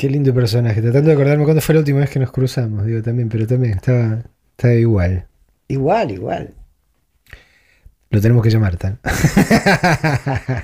Qué 0.04 0.10
lindo 0.10 0.34
personaje. 0.34 0.82
Tratando 0.82 1.08
de 1.08 1.14
acordarme 1.14 1.46
cuándo 1.46 1.62
fue 1.62 1.76
la 1.76 1.80
última 1.80 2.02
vez 2.02 2.10
que 2.10 2.20
nos 2.20 2.30
cruzamos, 2.30 2.86
digo 2.86 3.02
también, 3.02 3.30
pero 3.30 3.48
también 3.48 3.76
estaba, 3.76 4.22
estaba 4.52 4.74
igual. 4.74 5.28
Igual, 5.70 6.12
igual. 6.12 6.54
Lo 8.10 8.20
tenemos 8.20 8.44
que 8.44 8.50
llamar 8.50 8.76
tan. 8.76 9.00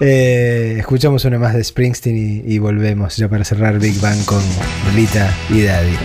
Eh, 0.00 0.76
escuchamos 0.78 1.24
una 1.24 1.40
más 1.40 1.54
de 1.54 1.64
Springsteen 1.64 2.16
y, 2.16 2.54
y 2.54 2.60
volvemos 2.60 3.16
ya 3.16 3.28
para 3.28 3.44
cerrar 3.44 3.80
Big 3.80 4.00
Bang 4.00 4.24
con 4.26 4.40
Rita 4.94 5.28
y 5.50 5.64
Daddy. 5.64 5.96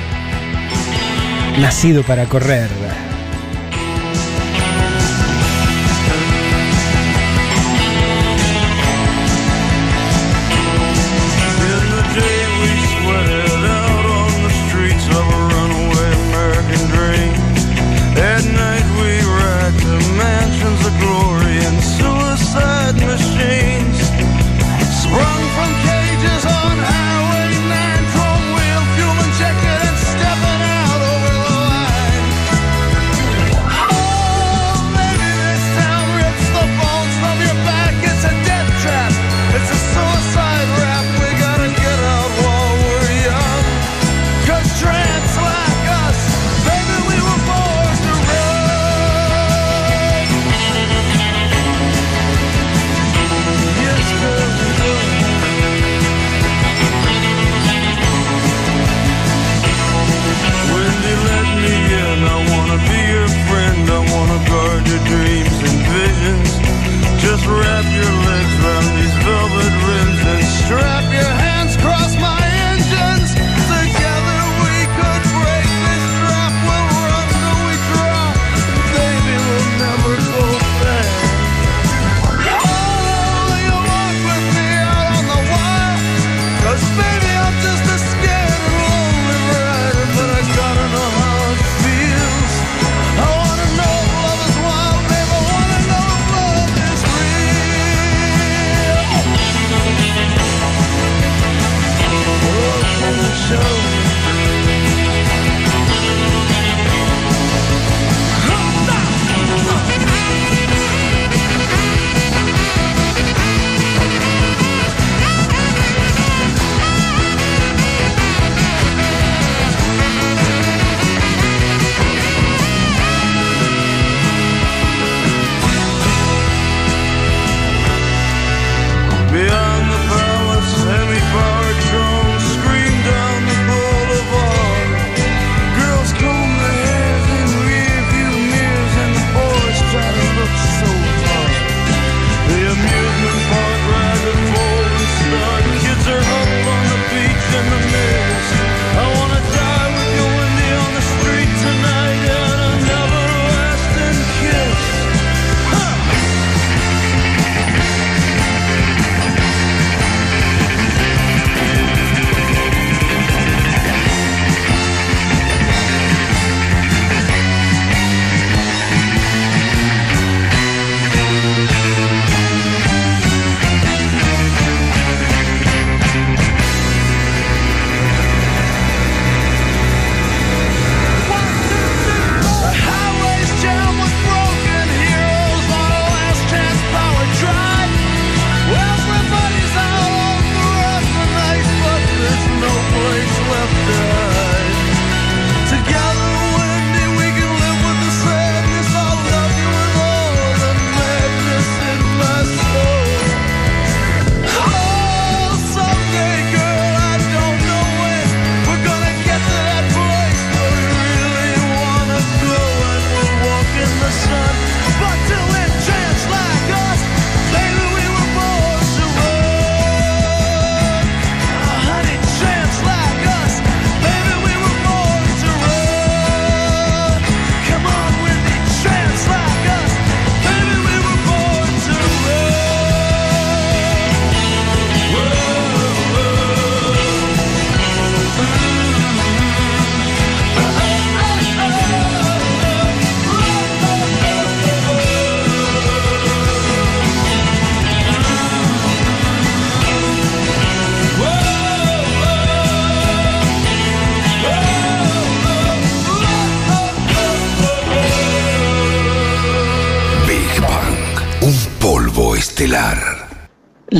Nacido 1.62 2.02
para 2.02 2.26
correr. 2.26 2.70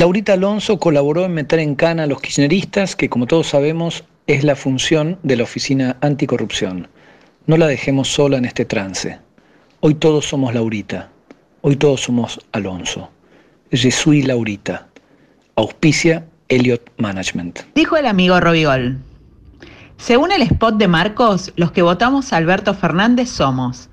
Laurita 0.04 0.34
Alonso 0.34 0.78
colaboró 0.78 1.24
en 1.24 1.32
meter 1.32 1.60
en 1.60 1.76
cana 1.76 2.02
a 2.02 2.06
los 2.06 2.20
kirchneristas, 2.20 2.94
que 2.94 3.08
como 3.08 3.26
todos 3.26 3.46
sabemos 3.46 4.04
es 4.26 4.44
la 4.44 4.54
función 4.54 5.18
de 5.22 5.36
la 5.36 5.44
Oficina 5.44 5.96
Anticorrupción. 6.02 6.88
No 7.46 7.56
la 7.56 7.66
dejemos 7.66 8.08
sola 8.08 8.36
en 8.36 8.44
este 8.44 8.66
trance. 8.66 9.18
Hoy 9.80 9.94
todos 9.94 10.26
somos 10.26 10.52
Laurita. 10.52 11.08
Hoy 11.62 11.76
todos 11.76 12.02
somos 12.02 12.38
Alonso. 12.52 13.08
Je 13.70 13.90
suis 13.90 14.26
Laurita. 14.26 14.88
Auspicia 15.56 16.26
Elliot 16.48 16.82
Management. 16.98 17.60
Dijo 17.74 17.96
el 17.96 18.04
amigo 18.04 18.38
Robigol. 18.40 18.98
Según 19.96 20.32
el 20.32 20.42
spot 20.42 20.76
de 20.76 20.86
Marcos, 20.86 21.50
los 21.56 21.72
que 21.72 21.80
votamos 21.80 22.34
a 22.34 22.36
Alberto 22.36 22.74
Fernández 22.74 23.30
somos 23.30 23.88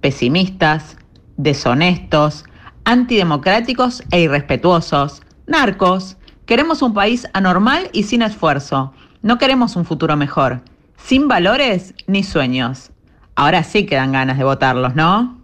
pesimistas, 0.00 0.96
deshonestos, 1.36 2.46
antidemocráticos 2.82 4.02
e 4.10 4.22
irrespetuosos, 4.22 5.22
narcos. 5.52 6.16
Queremos 6.46 6.82
un 6.82 6.94
país 6.94 7.28
anormal 7.34 7.90
y 7.92 8.02
sin 8.04 8.22
esfuerzo. 8.22 8.92
No 9.20 9.38
queremos 9.38 9.76
un 9.76 9.84
futuro 9.84 10.16
mejor, 10.16 10.62
sin 10.96 11.28
valores 11.28 11.94
ni 12.06 12.24
sueños. 12.24 12.90
Ahora 13.36 13.62
sí 13.62 13.86
que 13.86 13.94
dan 13.94 14.12
ganas 14.12 14.38
de 14.38 14.44
votarlos, 14.44 14.96
¿no? 14.96 15.38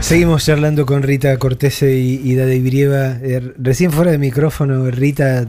Seguimos 0.00 0.44
charlando 0.44 0.86
con 0.86 1.04
Rita 1.04 1.38
Cortese 1.38 1.94
y, 1.94 2.20
y 2.24 2.34
Dade 2.34 2.58
Brieva. 2.58 3.18
Eh, 3.22 3.54
recién 3.56 3.92
fuera 3.92 4.10
de 4.10 4.18
micrófono, 4.18 4.90
Rita, 4.90 5.46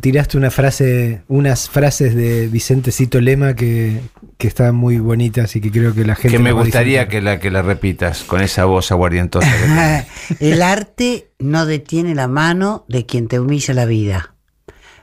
tiraste 0.00 0.36
una 0.38 0.50
frase, 0.50 1.22
unas 1.28 1.68
frases 1.68 2.14
de 2.14 2.46
Vicente 2.48 2.92
Cito 2.92 3.20
Lema 3.20 3.54
que, 3.54 4.00
que 4.38 4.48
estaban 4.48 4.74
muy 4.74 4.98
bonitas 4.98 5.54
y 5.56 5.60
que 5.60 5.70
creo 5.70 5.94
que 5.94 6.04
la 6.04 6.14
gente. 6.14 6.36
Que 6.36 6.42
me 6.42 6.52
gustaría 6.52 7.08
que 7.08 7.20
la, 7.20 7.38
que 7.40 7.50
la 7.50 7.62
repitas 7.62 8.24
con 8.24 8.40
esa 8.40 8.64
voz 8.64 8.90
aguardientosa. 8.92 9.46
que. 9.50 10.06
El 10.52 10.62
arte 10.62 11.30
no 11.38 11.66
detiene 11.66 12.14
la 12.14 12.28
mano 12.28 12.84
de 12.88 13.04
quien 13.06 13.28
te 13.28 13.38
humilla 13.40 13.74
la 13.74 13.84
vida, 13.84 14.34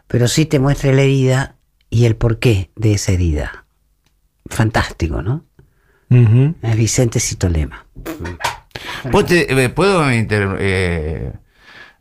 pero 0.08 0.28
sí 0.28 0.46
te 0.46 0.60
muestra 0.60 0.92
la 0.94 1.02
herida 1.04 1.56
y 1.90 2.06
el 2.06 2.16
porqué 2.16 2.72
de 2.76 2.94
esa 2.94 3.12
herida. 3.12 3.66
Fantástico, 4.50 5.22
¿no? 5.22 5.46
Ujú. 6.10 6.56
Es 6.62 6.76
Vicente 6.76 7.20
Citolema. 7.20 7.86
¿Vos 9.12 9.26
te- 9.26 9.52
eh, 9.64 9.70
¿Puedo 9.70 10.12
inter- 10.12 10.58
eh, 10.60 11.32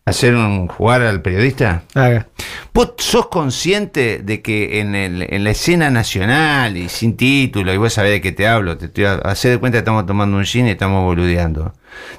hacer 0.05 0.35
un 0.35 0.67
jugar 0.69 1.03
al 1.03 1.23
periodista? 1.23 1.85
Haga. 1.95 2.29
¿Vos 2.75 2.95
sos 2.99 3.29
consciente 3.29 4.19
de 4.23 4.43
que 4.43 4.81
en, 4.81 4.95
el- 4.95 5.23
en 5.33 5.45
la 5.45 5.51
escena 5.51 5.91
nacional 5.91 6.77
y 6.77 6.89
sin 6.89 7.17
título, 7.17 7.73
y 7.73 7.77
vos 7.77 7.93
sabés 7.93 8.13
de 8.13 8.21
qué 8.21 8.33
te 8.33 8.47
hablo, 8.49 8.77
te 8.79 8.87
estoy 8.87 9.05
a 9.05 9.15
hacer 9.15 9.53
de 9.53 9.59
cuenta 9.59 9.77
que 9.77 9.81
estamos 9.81 10.07
tomando 10.07 10.37
un 10.37 10.45
gin 10.45 10.67
y 10.67 10.71
estamos 10.71 11.05
boludeando, 11.05 11.73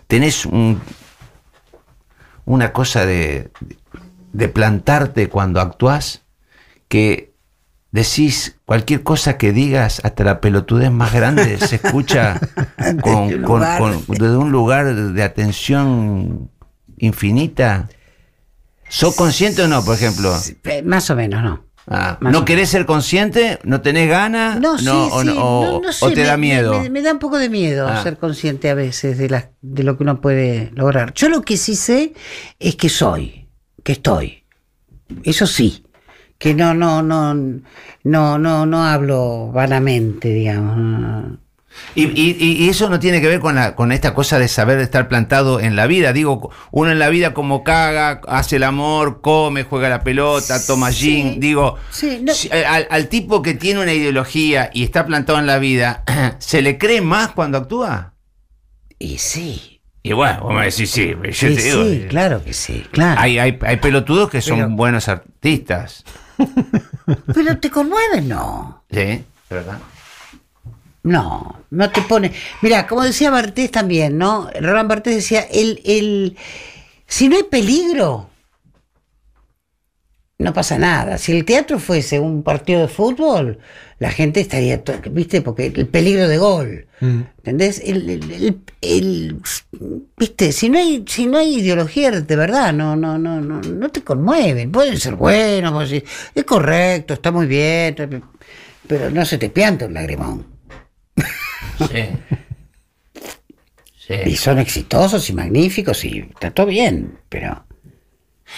tenés 0.08 0.46
un, 0.46 0.80
una 2.46 2.72
cosa 2.74 3.06
de, 3.06 3.52
de 4.32 4.48
plantarte 4.48 5.28
cuando 5.30 5.60
actuás 5.62 6.22
que 6.88 7.34
decís 7.92 8.58
cualquier 8.66 9.04
cosa 9.04 9.38
que 9.38 9.52
digas, 9.52 10.02
hasta 10.04 10.24
la 10.24 10.42
pelotudez 10.42 10.90
más 10.92 11.14
grande 11.14 11.58
se 11.60 11.76
escucha 11.76 12.40
con, 13.02 13.42
con- 13.44 13.60
con- 13.80 14.06
desde 14.08 14.38
un 14.38 14.52
lugar 14.52 14.94
de 14.96 15.24
atención 15.24 16.50
infinita. 17.06 17.90
¿Sos 18.90 19.16
consciente 19.16 19.64
o 19.64 19.68
no, 19.68 19.84
por 19.84 19.96
ejemplo? 19.96 20.34
Eh, 20.66 20.82
Más 20.84 21.10
o 21.10 21.16
menos, 21.16 21.44
¿no? 21.44 21.66
Ah, 21.88 22.18
¿No 22.22 22.46
querés 22.46 22.70
ser 22.70 22.86
consciente? 22.86 23.60
¿No 23.64 23.82
tenés 23.82 24.08
ganas? 24.10 24.58
No, 24.60 24.78
sí, 24.78 24.88
o, 24.88 25.20
sí, 25.22 25.28
no- 25.28 25.34
o- 25.34 25.66
no, 25.66 25.82
no 25.82 25.90
o 26.00 26.10
te 26.12 26.22
me- 26.22 26.24
da 26.28 26.38
miedo? 26.38 26.80
Me, 26.80 26.90
me 26.90 27.02
da 27.02 27.12
un 27.12 27.20
poco 27.20 27.38
de 27.38 27.50
miedo 27.50 27.88
Ah. 27.90 28.02
ser 28.02 28.18
consciente 28.18 28.70
a 28.70 28.74
veces 28.74 29.18
de, 29.18 29.30
la- 29.30 29.50
de 29.62 29.84
lo 29.84 29.98
que 29.98 30.04
uno 30.04 30.22
puede 30.22 30.72
lograr. 30.76 31.14
Yo 31.14 31.28
lo 31.28 31.42
que 31.42 31.58
sí 31.58 31.76
sé 31.76 32.14
es 32.60 32.76
que 32.76 32.88
soy, 32.88 33.48
que 33.84 33.92
estoy. 33.94 34.44
Eso 35.24 35.46
sí. 35.46 35.84
Que 36.38 36.54
no, 36.54 36.74
no, 36.74 37.02
no, 37.04 37.34
no, 37.34 38.38
no, 38.38 38.66
no 38.66 38.84
hablo 38.86 39.52
vanamente, 39.54 40.30
digamos. 40.30 41.38
Y, 41.96 42.06
y- 42.20 42.64
y 42.66 42.70
eso 42.70 42.90
no 42.90 43.00
tiene 43.00 43.22
que 43.22 43.28
ver 43.28 43.40
con, 43.40 43.56
la, 43.56 43.76
con 43.76 43.92
esta 43.92 44.14
cosa 44.14 44.40
de 44.40 44.48
saber 44.48 44.80
estar 44.80 45.08
plantado 45.08 45.60
en 45.60 45.76
la 45.76 45.86
vida. 45.86 46.12
Digo, 46.14 46.50
uno 46.72 46.92
en 46.92 46.98
la 47.00 47.10
vida 47.10 47.34
como 47.34 47.64
caga, 47.64 48.22
hace 48.28 48.56
el 48.56 48.64
amor, 48.64 49.22
come, 49.22 49.64
juega 49.64 49.90
la 49.90 50.04
pelota, 50.04 50.64
toma 50.66 50.92
gin. 50.92 51.40
Digo, 51.40 51.78
Sí, 51.92 52.20
no- 52.24 52.34
si- 52.34 52.50
al, 52.52 52.88
al 52.90 53.08
tipo 53.10 53.42
que 53.42 53.54
tiene 53.54 53.82
una 53.82 53.94
ideología 53.94 54.70
y 54.74 54.84
está 54.84 55.06
plantado 55.06 55.38
en 55.40 55.46
la 55.46 55.60
vida, 55.60 56.04
¿se 56.40 56.62
le 56.62 56.78
cree 56.78 57.02
más 57.02 57.30
cuando 57.32 57.60
actúa? 57.60 58.14
Y 58.98 59.18
sí. 59.20 59.82
Y 60.02 60.12
bueno, 60.14 60.42
vos 60.42 60.54
me 60.54 60.66
decís, 60.66 60.90
sí, 60.92 61.14
yo 61.32 61.56
te 61.56 61.64
digo. 61.64 61.84
sí, 61.86 62.06
claro 62.10 62.44
que 62.44 62.54
sí, 62.54 62.84
claro. 62.92 63.22
Hay, 63.22 63.40
hay, 63.40 63.58
hay 63.62 63.78
pelotudos 63.78 64.30
que 64.30 64.42
son 64.42 64.58
Pero- 64.58 64.70
buenos 64.72 65.08
artistas. 65.08 66.04
Pero 67.34 67.58
te 67.60 67.70
conmueve, 67.70 68.22
no. 68.22 68.84
¿Sí? 68.92 69.24
¿Verdad? 69.50 69.78
No, 71.04 71.66
no 71.70 71.90
te 71.92 72.02
pone. 72.02 72.32
Mira, 72.62 72.88
como 72.88 73.04
decía 73.04 73.30
Bartés 73.30 73.72
también, 73.72 74.18
¿no? 74.18 74.50
Roland 74.60 74.88
Bartés 74.90 75.16
decía, 75.16 75.42
el, 75.52 75.82
el, 75.84 76.38
si 77.08 77.28
no 77.28 77.36
hay 77.36 77.44
peligro, 77.44 78.30
no 80.40 80.54
pasa 80.54 80.78
nada. 80.78 81.18
Si 81.18 81.32
el 81.32 81.46
teatro 81.46 81.80
fuese 81.80 82.20
un 82.20 82.42
partido 82.44 82.82
de 82.82 82.88
fútbol, 82.88 83.60
la 84.00 84.12
gente 84.12 84.40
estaría, 84.42 84.82
¿viste? 85.12 85.42
Porque 85.42 85.68
el 85.68 85.88
peligro 85.88 86.28
de 86.28 86.38
gol. 86.38 86.88
¿Entendés? 87.38 87.82
El, 87.84 88.10
el- 88.10 88.32
el- 88.32 88.62
el- 88.82 89.42
viste, 90.18 90.54
si 90.54 90.70
no 90.70 90.78
hay, 90.80 91.04
si 91.08 91.26
no 91.26 91.38
hay 91.38 91.56
ideología 91.60 92.12
de 92.12 92.36
verdad, 92.38 92.72
no, 92.74 92.96
no, 92.96 93.18
no, 93.18 93.42
no, 93.42 93.60
no 93.62 93.90
te 93.90 94.02
conmueven. 94.04 94.72
Pueden 94.72 94.98
ser 94.98 95.16
buenos, 95.16 95.72
pueden 95.74 95.90
decir, 95.90 96.06
es 96.34 96.44
correcto, 96.46 97.14
está 97.14 97.32
muy 97.32 97.46
bien, 97.46 98.24
pero 98.88 99.10
no 99.12 99.26
se 99.26 99.38
te 99.38 99.50
pianta 99.50 99.86
un 99.86 99.94
lagrimón. 99.94 100.53
Sí. 101.78 102.10
Sí. 103.98 104.14
Y 104.26 104.36
son 104.36 104.60
exitosos 104.60 105.30
y 105.30 105.34
magníficos 105.34 106.04
y 106.06 106.20
está 106.20 106.52
todo 106.52 106.66
bien, 106.68 107.20
pero 107.30 107.66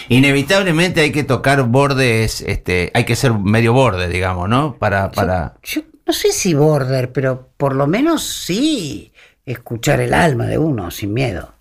Inevitablemente 0.08 1.00
hay 1.00 1.10
que 1.12 1.24
tocar 1.24 1.62
bordes, 1.62 2.42
este, 2.42 2.90
hay 2.92 3.04
que 3.04 3.16
ser 3.16 3.32
medio 3.32 3.72
borde, 3.72 4.08
digamos, 4.08 4.48
¿no? 4.48 4.76
Para, 4.76 5.10
para. 5.10 5.54
yo 5.62 5.82
no 6.06 6.12
sé 6.12 6.32
si 6.32 6.52
border, 6.52 7.12
pero 7.12 7.48
por 7.56 7.74
lo 7.74 7.86
menos 7.86 8.22
sí 8.24 9.12
escuchar 9.46 10.00
el 10.00 10.12
alma 10.12 10.46
de 10.46 10.58
uno 10.58 10.90
sin 10.90 11.14
miedo. 11.14 11.54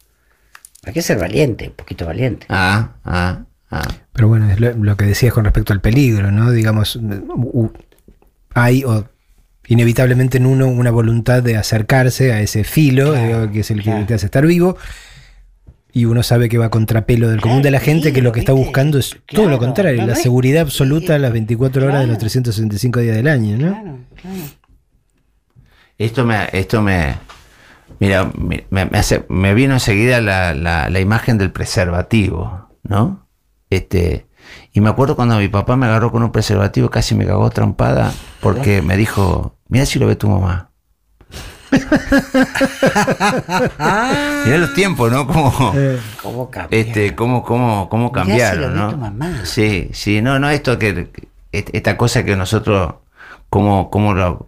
Hay 0.83 0.91
que 0.93 1.01
ser 1.01 1.17
valiente, 1.17 1.69
un 1.69 1.75
poquito 1.75 2.05
valiente. 2.05 2.45
Ah, 2.49 2.95
ah, 3.05 3.43
ah. 3.71 3.87
Pero 4.11 4.27
bueno, 4.27 4.49
es 4.51 4.59
lo, 4.59 4.73
lo 4.73 4.97
que 4.97 5.05
decías 5.05 5.33
con 5.33 5.45
respecto 5.45 5.71
al 5.71 5.79
peligro, 5.81 6.29
¿no? 6.31 6.51
Digamos, 6.51 6.97
u- 6.97 7.71
hay 8.53 8.83
o, 8.83 9.05
inevitablemente 9.67 10.37
en 10.37 10.45
uno 10.45 10.67
una 10.67 10.91
voluntad 10.91 11.41
de 11.43 11.57
acercarse 11.57 12.33
a 12.33 12.41
ese 12.41 12.63
filo, 12.63 13.13
digo, 13.13 13.51
que 13.51 13.59
es 13.61 13.71
el 13.71 13.81
que 13.83 13.91
te 14.05 14.13
hace 14.13 14.25
estar 14.27 14.45
vivo, 14.45 14.77
y 15.91 16.05
uno 16.05 16.23
sabe 16.23 16.49
que 16.49 16.57
va 16.57 16.65
a 16.65 16.69
contrapelo 16.69 17.29
del 17.29 17.39
común 17.41 17.61
de 17.61 17.71
la 17.71 17.79
gente, 17.79 18.11
que 18.11 18.21
lo 18.21 18.31
que 18.33 18.39
está 18.41 18.51
buscando 18.51 18.97
es 18.99 19.15
todo 19.27 19.47
lo 19.49 19.57
contrario, 19.59 20.01
no, 20.01 20.07
la 20.07 20.13
no 20.13 20.17
es- 20.17 20.23
seguridad 20.23 20.61
absoluta 20.63 21.17
las 21.17 21.31
24 21.31 21.85
horas 21.87 22.01
de 22.01 22.07
los 22.07 22.17
365 22.17 22.99
días 22.99 23.15
del 23.15 23.27
año, 23.29 23.57
¿no? 23.57 23.99
Esto 25.97 26.25
me, 26.25 26.49
esto 26.51 26.81
me, 26.81 27.15
mira, 27.99 28.29
me, 28.37 28.65
me- 28.69 28.85
me 28.85 28.97
hace, 28.97 29.25
me 29.29 29.53
vino 29.53 29.73
enseguida 29.75 30.19
la, 30.19 30.53
la, 30.53 30.89
la 30.89 30.99
imagen 30.99 31.37
del 31.37 31.51
preservativo, 31.51 32.69
¿no? 32.83 33.27
Este, 33.69 34.27
y 34.73 34.81
me 34.81 34.89
acuerdo 34.89 35.15
cuando 35.15 35.37
mi 35.39 35.47
papá 35.47 35.77
me 35.77 35.85
agarró 35.85 36.11
con 36.11 36.21
un 36.23 36.31
preservativo, 36.31 36.89
casi 36.89 37.15
me 37.15 37.25
cagó 37.25 37.49
trompada, 37.49 38.11
porque 38.41 38.81
me 38.81 38.97
dijo, 38.97 39.54
mira 39.69 39.85
si 39.85 39.99
lo 39.99 40.07
ve 40.07 40.15
tu 40.15 40.29
mamá. 40.29 40.69
Mirá 44.45 44.57
los 44.57 44.73
tiempos, 44.73 45.11
¿no? 45.11 45.27
Como, 45.27 45.51
¿Cómo 46.21 46.49
este, 46.71 47.15
cómo, 47.15 47.43
cómo, 47.43 47.89
cómo 47.89 48.07
si 48.09 48.13
cambiaron, 48.13 48.61
lo 48.61 48.69
ve 48.69 48.75
¿no? 48.75 48.89
tu 48.91 48.97
mamá. 48.97 49.41
Sí, 49.45 49.89
sí, 49.93 50.21
no, 50.21 50.39
no, 50.39 50.49
esto 50.49 50.77
que, 50.79 51.09
esta 51.51 51.97
cosa 51.97 52.23
que 52.23 52.35
nosotros, 52.35 52.95
como, 53.49 53.89
como 53.89 54.13
lo, 54.13 54.45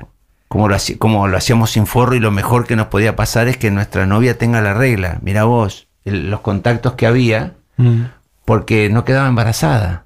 como 0.48 0.68
lo, 0.70 0.76
haci- 0.76 0.98
como 0.98 1.28
lo 1.28 1.38
hacíamos 1.38 1.72
sin 1.72 1.88
forro 1.88 2.16
y 2.16 2.20
lo 2.20 2.32
mejor 2.32 2.66
que 2.68 2.76
nos 2.76 2.88
podía 2.88 3.16
pasar 3.16 3.48
es 3.48 3.58
que 3.58 3.72
nuestra 3.72 4.06
novia 4.06 4.38
tenga 4.38 4.62
la 4.62 4.74
regla. 4.74 5.20
Mira 5.22 5.44
vos, 5.46 5.88
el- 6.06 6.30
los 6.30 6.42
contactos 6.42 6.94
que 6.94 7.08
había, 7.08 7.54
Mm. 7.78 8.06
porque 8.46 8.90
no 8.90 9.04
quedaba 9.06 9.28
embarazada. 9.28 10.06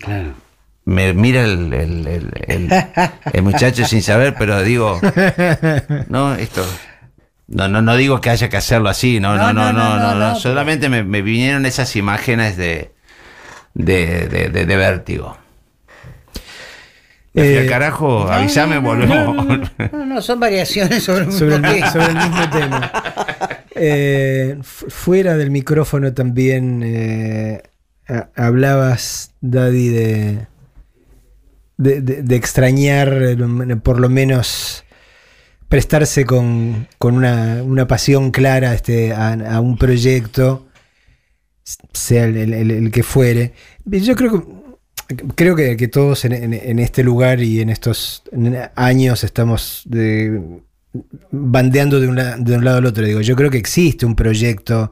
Claro. 0.00 0.30
Me 0.88 1.12
mira 1.12 1.42
el, 1.44 1.70
el- 1.74 2.06
el- 2.06 2.30
el- 2.46 2.72
el 3.34 3.42
muchacho 3.42 3.84
sin 3.84 4.00
saber, 4.02 4.34
pero 4.38 4.62
digo, 4.62 4.98
no, 6.08 6.34
esto. 6.34 6.64
No, 7.46 7.68
no, 7.68 7.82
no 7.82 7.94
digo 7.96 8.22
que 8.22 8.30
haya 8.30 8.48
que 8.48 8.56
hacerlo 8.56 8.88
así, 8.88 9.20
no, 9.20 9.36
no, 9.36 9.52
no, 9.52 9.70
no, 9.72 9.98
no, 9.98 10.14
no, 10.14 10.34
solamente 10.36 10.88
me, 10.88 11.02
me 11.04 11.20
vinieron 11.20 11.66
esas 11.66 11.94
imágenes 11.96 12.56
de, 12.56 12.92
de, 13.74 14.28
de, 14.28 14.48
de- 14.48 14.64
de 14.66 14.76
vértigo. 14.76 15.36
Eh, 17.34 17.60
al 17.60 17.68
carajo, 17.68 18.24
no, 18.26 18.32
avísame, 18.32 18.76
no, 18.76 18.80
no, 18.80 19.32
volvemos. 19.32 19.70
No, 19.92 20.06
no, 20.06 20.22
son 20.22 20.40
variaciones 20.40 21.04
sobre, 21.04 21.24
un 21.26 21.32
Sobre 21.32 21.56
el, 21.56 21.84
sobre 21.84 22.06
el 22.06 22.14
mismo 22.16 22.50
tema. 22.50 22.92
Eh, 23.74 24.56
fu- 24.62 24.88
fuera 24.90 25.36
del 25.36 25.50
micrófono 25.50 26.12
también 26.14 26.82
eh, 26.84 27.62
hablabas, 28.34 29.32
Daddy, 29.40 29.88
de, 29.88 30.46
de, 31.78 32.00
de- 32.02 32.36
extrañar, 32.36 33.08
eh, 33.22 33.36
por 33.82 33.98
lo 34.00 34.08
menos 34.10 34.84
prestarse 35.68 36.24
con, 36.24 36.88
con 36.98 37.14
una, 37.14 37.62
una 37.62 37.86
pasión 37.86 38.30
clara 38.30 38.74
este, 38.74 39.12
a, 39.12 39.60
un 39.60 39.76
proyecto, 39.78 40.66
sea 41.92 42.24
el, 42.24 42.36
el- 42.52 42.90
que 42.90 43.02
fuere. 43.02 43.52
Yo 43.84 44.16
creo 44.16 44.66
que, 45.06 45.16
creo 45.34 45.56
que, 45.56 45.76
que 45.76 45.88
todos 45.88 46.24
en, 46.24 46.32
en- 46.32 46.78
este 46.78 47.02
lugar 47.02 47.40
y 47.40 47.60
en 47.60 47.70
estos 47.70 48.22
años 48.74 49.24
estamos 49.24 49.82
de- 49.86 50.60
bandeando 51.30 52.00
de 52.00 52.08
un, 52.08 52.16
la- 52.16 52.36
de 52.38 52.56
un 52.56 52.64
lado 52.64 52.78
al 52.78 52.86
otro. 52.86 53.04
Digo, 53.04 53.20
yo 53.20 53.36
creo 53.36 53.50
que 53.50 53.58
existe 53.58 54.06
un 54.06 54.16
proyecto 54.16 54.90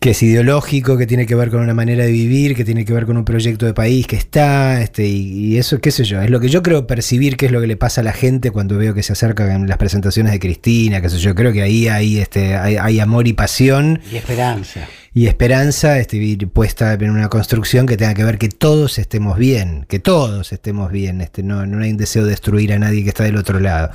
que 0.00 0.10
es 0.10 0.22
ideológico, 0.22 0.98
que 0.98 1.06
tiene 1.06 1.24
que 1.24 1.34
ver 1.34 1.50
con 1.50 1.60
una 1.60 1.72
manera 1.72 2.04
de 2.04 2.12
vivir, 2.12 2.54
que 2.54 2.64
tiene 2.64 2.84
que 2.84 2.92
ver 2.92 3.06
con 3.06 3.16
un 3.16 3.24
proyecto 3.24 3.64
de 3.64 3.72
país 3.72 4.06
que 4.06 4.16
está, 4.16 4.82
este, 4.82 5.06
y, 5.06 5.54
y 5.54 5.56
eso, 5.56 5.80
qué 5.80 5.90
sé 5.90 6.04
yo, 6.04 6.20
es 6.20 6.28
lo 6.28 6.40
que 6.40 6.48
yo 6.48 6.62
creo 6.62 6.86
percibir 6.86 7.36
que 7.38 7.46
es 7.46 7.52
lo 7.52 7.60
que 7.60 7.66
le 7.66 7.76
pasa 7.76 8.02
a 8.02 8.04
la 8.04 8.12
gente 8.12 8.50
cuando 8.50 8.76
veo 8.76 8.92
que 8.92 9.02
se 9.02 9.14
acercan 9.14 9.66
las 9.66 9.78
presentaciones 9.78 10.32
de 10.32 10.38
Cristina, 10.40 11.00
qué 11.00 11.08
sé 11.08 11.18
yo, 11.18 11.34
creo 11.34 11.52
que 11.52 11.62
ahí 11.62 11.88
hay, 11.88 12.18
este, 12.18 12.54
hay, 12.54 12.76
hay 12.76 13.00
amor 13.00 13.26
y 13.28 13.32
pasión 13.32 14.00
Y 14.12 14.16
esperanza. 14.16 14.86
y 15.14 15.26
esperanza 15.26 15.98
este, 15.98 16.18
y 16.18 16.36
puesta 16.36 16.92
en 16.92 17.10
una 17.10 17.28
construcción 17.28 17.86
que 17.86 17.96
tenga 17.96 18.12
que 18.12 18.24
ver 18.24 18.36
que 18.36 18.50
todos 18.50 18.98
estemos 18.98 19.38
bien, 19.38 19.86
que 19.88 19.98
todos 20.00 20.52
estemos 20.52 20.92
bien, 20.92 21.22
este, 21.22 21.42
no, 21.42 21.64
no 21.66 21.82
hay 21.82 21.92
un 21.92 21.96
deseo 21.96 22.24
de 22.24 22.30
destruir 22.30 22.74
a 22.74 22.78
nadie 22.78 23.02
que 23.04 23.08
está 23.08 23.24
del 23.24 23.36
otro 23.36 23.58
lado. 23.58 23.90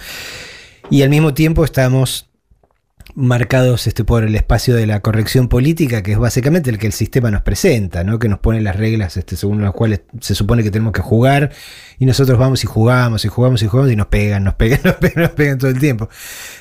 Y 0.90 1.04
al 1.04 1.10
mismo 1.10 1.34
tiempo 1.34 1.64
estamos 1.64 2.33
marcados 3.16 3.88
este, 3.88 4.04
por 4.04 4.24
el 4.24 4.36
espacio 4.36 4.76
de 4.76 4.88
la 4.88 5.02
corrección 5.02 5.48
política, 5.48 6.02
que 6.04 6.14
es 6.14 6.18
básicamente 6.18 6.70
el 6.70 6.78
que 6.78 6.88
el 6.88 6.94
sistema 6.94 7.30
nos 7.32 7.42
presenta, 7.42 8.04
¿no? 8.04 8.20
que 8.20 8.28
nos 8.30 8.40
pone 8.40 8.62
las 8.62 8.76
reglas 8.76 9.18
este, 9.18 9.36
según 9.36 9.62
las 9.62 9.72
cuales 9.74 10.02
se 10.20 10.36
supone 10.36 10.64
que 10.64 10.72
tenemos 10.72 10.94
que 10.94 11.02
jugar, 11.02 11.52
y 12.00 12.06
nosotros 12.06 12.38
vamos 12.40 12.64
y 12.64 12.68
jugamos 12.68 13.24
y 13.26 13.28
jugamos 13.28 13.62
y 13.64 13.68
jugamos 13.68 13.92
y 13.92 13.96
nos 13.96 14.08
pegan, 14.08 14.44
nos 14.44 14.56
pegan, 14.56 14.80
nos 14.86 14.96
pegan, 14.96 15.24
nos 15.24 15.32
pegan 15.32 15.58
todo 15.58 15.70
el 15.72 15.80
tiempo. 15.80 16.10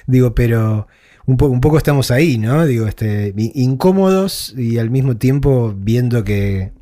Digo, 0.07 0.35
pero 0.35 0.89
un, 1.27 1.37
po- 1.37 1.47
un 1.47 1.61
poco 1.61 1.79
estamos 1.79 2.11
ahí, 2.11 2.39
¿no? 2.39 2.67
Digo, 2.67 2.87
este, 2.87 3.33
incómodos 3.37 4.55
y 4.57 4.79
al 4.79 4.91
mismo 4.91 5.17
tiempo 5.17 5.75
viendo 5.77 6.25
que, 6.25 6.73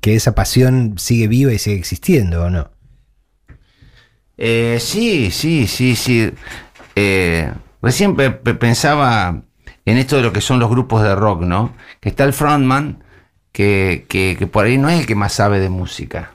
que 0.00 0.14
esa 0.14 0.34
pasión 0.34 0.94
sigue 0.98 1.26
viva 1.28 1.52
y 1.52 1.58
sigue 1.58 1.76
existiendo, 1.76 2.44
¿o 2.44 2.50
no? 2.50 2.70
Eh, 4.36 4.78
sí, 4.80 5.30
sí, 5.30 5.66
sí, 5.66 5.96
sí. 5.96 6.30
Eh, 6.94 7.50
recién 7.82 8.16
pe- 8.16 8.30
pe- 8.30 8.54
pensaba 8.54 9.42
en 9.84 9.96
esto 9.98 10.16
de 10.16 10.22
lo 10.22 10.32
que 10.32 10.40
son 10.40 10.58
los 10.60 10.70
grupos 10.70 11.02
de 11.02 11.14
rock, 11.14 11.42
¿no? 11.42 11.74
Que 12.00 12.08
está 12.10 12.24
el 12.24 12.32
frontman, 12.32 13.02
que, 13.52 14.04
que- 14.08 14.36
que 14.38 14.46
por 14.46 14.66
ahí 14.66 14.78
no 14.78 14.88
es 14.88 15.00
el 15.00 15.06
que 15.06 15.14
más 15.14 15.32
sabe 15.32 15.60
de 15.60 15.68
música, 15.70 16.32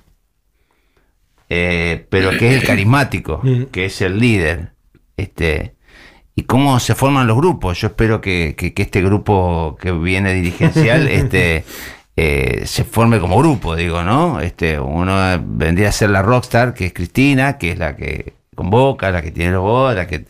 eh, 1.49 2.05
pero 2.09 2.31
que 2.31 2.49
es 2.49 2.61
el 2.61 2.67
carismático, 2.67 3.41
que 3.71 3.85
es 3.85 4.01
el 4.01 4.19
líder. 4.19 4.71
Este, 5.17 5.75
y 6.35 6.43
cómo 6.43 6.79
se 6.79 6.95
forman 6.95 7.27
los 7.27 7.37
grupos. 7.37 7.79
Yo 7.79 7.87
espero 7.87 8.19
que, 8.21 8.55
que- 8.57 8.73
que 8.73 8.81
este 8.83 9.01
grupo 9.03 9.77
que 9.79 9.91
viene 9.91 10.33
dirigencial 10.33 11.07
este, 11.11 11.63
eh, 12.15 12.63
se 12.65 12.83
forme 12.83 13.19
como 13.19 13.37
grupo, 13.37 13.75
digo, 13.75 14.03
¿no? 14.03 14.39
Este, 14.39 14.79
uno 14.79 15.15
vendría 15.45 15.89
a 15.89 15.91
ser 15.91 16.09
la 16.09 16.21
rockstar, 16.23 16.73
que 16.73 16.87
es 16.87 16.93
Cristina, 16.93 17.57
que 17.59 17.71
es 17.71 17.77
la 17.77 17.95
que 17.95 18.33
convoca, 18.55 19.11
la 19.11 19.21
que 19.21 19.31
tiene 19.31 19.51
los 19.51 19.61
voz, 19.61 19.95
la 19.95 20.07
que... 20.07 20.25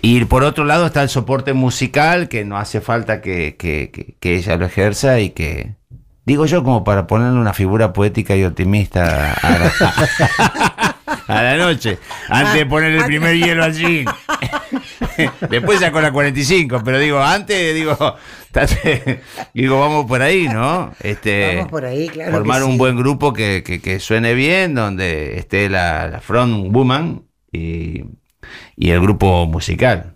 Y 0.00 0.24
por 0.26 0.44
otro 0.44 0.64
lado 0.64 0.86
está 0.86 1.02
el 1.02 1.08
soporte 1.08 1.52
musical, 1.54 2.28
que 2.28 2.44
no 2.44 2.56
hace 2.56 2.80
falta 2.80 3.20
que, 3.20 3.56
que- 3.56 3.90
que- 3.92 4.14
que 4.20 4.36
ella 4.36 4.56
lo 4.56 4.66
ejerza 4.66 5.20
y 5.20 5.30
que... 5.30 5.74
Digo 6.24 6.44
yo 6.46 6.62
como 6.62 6.84
para 6.84 7.06
ponerle 7.06 7.38
una 7.40 7.54
figura 7.54 7.92
poética 7.94 8.36
y 8.36 8.44
optimista 8.44 9.32
a 9.32 9.58
la, 9.58 10.94
a 11.26 11.42
la 11.42 11.56
noche, 11.56 11.98
antes 12.28 12.54
de 12.54 12.66
poner 12.66 12.92
el 12.92 13.04
primer 13.06 13.34
hielo 13.34 13.64
al 13.64 13.72
gin. 13.74 14.04
Después 15.50 15.80
sacó 15.80 16.00
la 16.02 16.12
45, 16.12 16.82
pero 16.84 16.98
digo, 16.98 17.18
antes, 17.20 17.74
digo, 17.74 17.96
tate- 18.52 19.20
digo, 19.54 19.80
vamos 19.80 20.04
por 20.06 20.20
ahí, 20.22 20.48
¿no? 20.48 20.92
Este, 21.00 21.56
Vamos 21.56 21.70
por 21.70 21.84
ahí, 21.86 22.08
claro. 22.08 22.32
formar 22.32 22.62
un 22.62 22.72
sí. 22.72 22.78
buen 22.78 22.96
grupo 22.96 23.32
que, 23.32 23.62
que- 23.64 23.80
que 23.80 23.98
suene 23.98 24.34
bien, 24.34 24.74
donde 24.74 25.38
esté 25.38 25.68
la, 25.70 26.08
la 26.08 26.20
front 26.20 26.70
woman 26.72 27.22
y, 27.52 28.04
y 28.76 28.90
el 28.90 29.00
grupo 29.00 29.46
musical. 29.46 30.14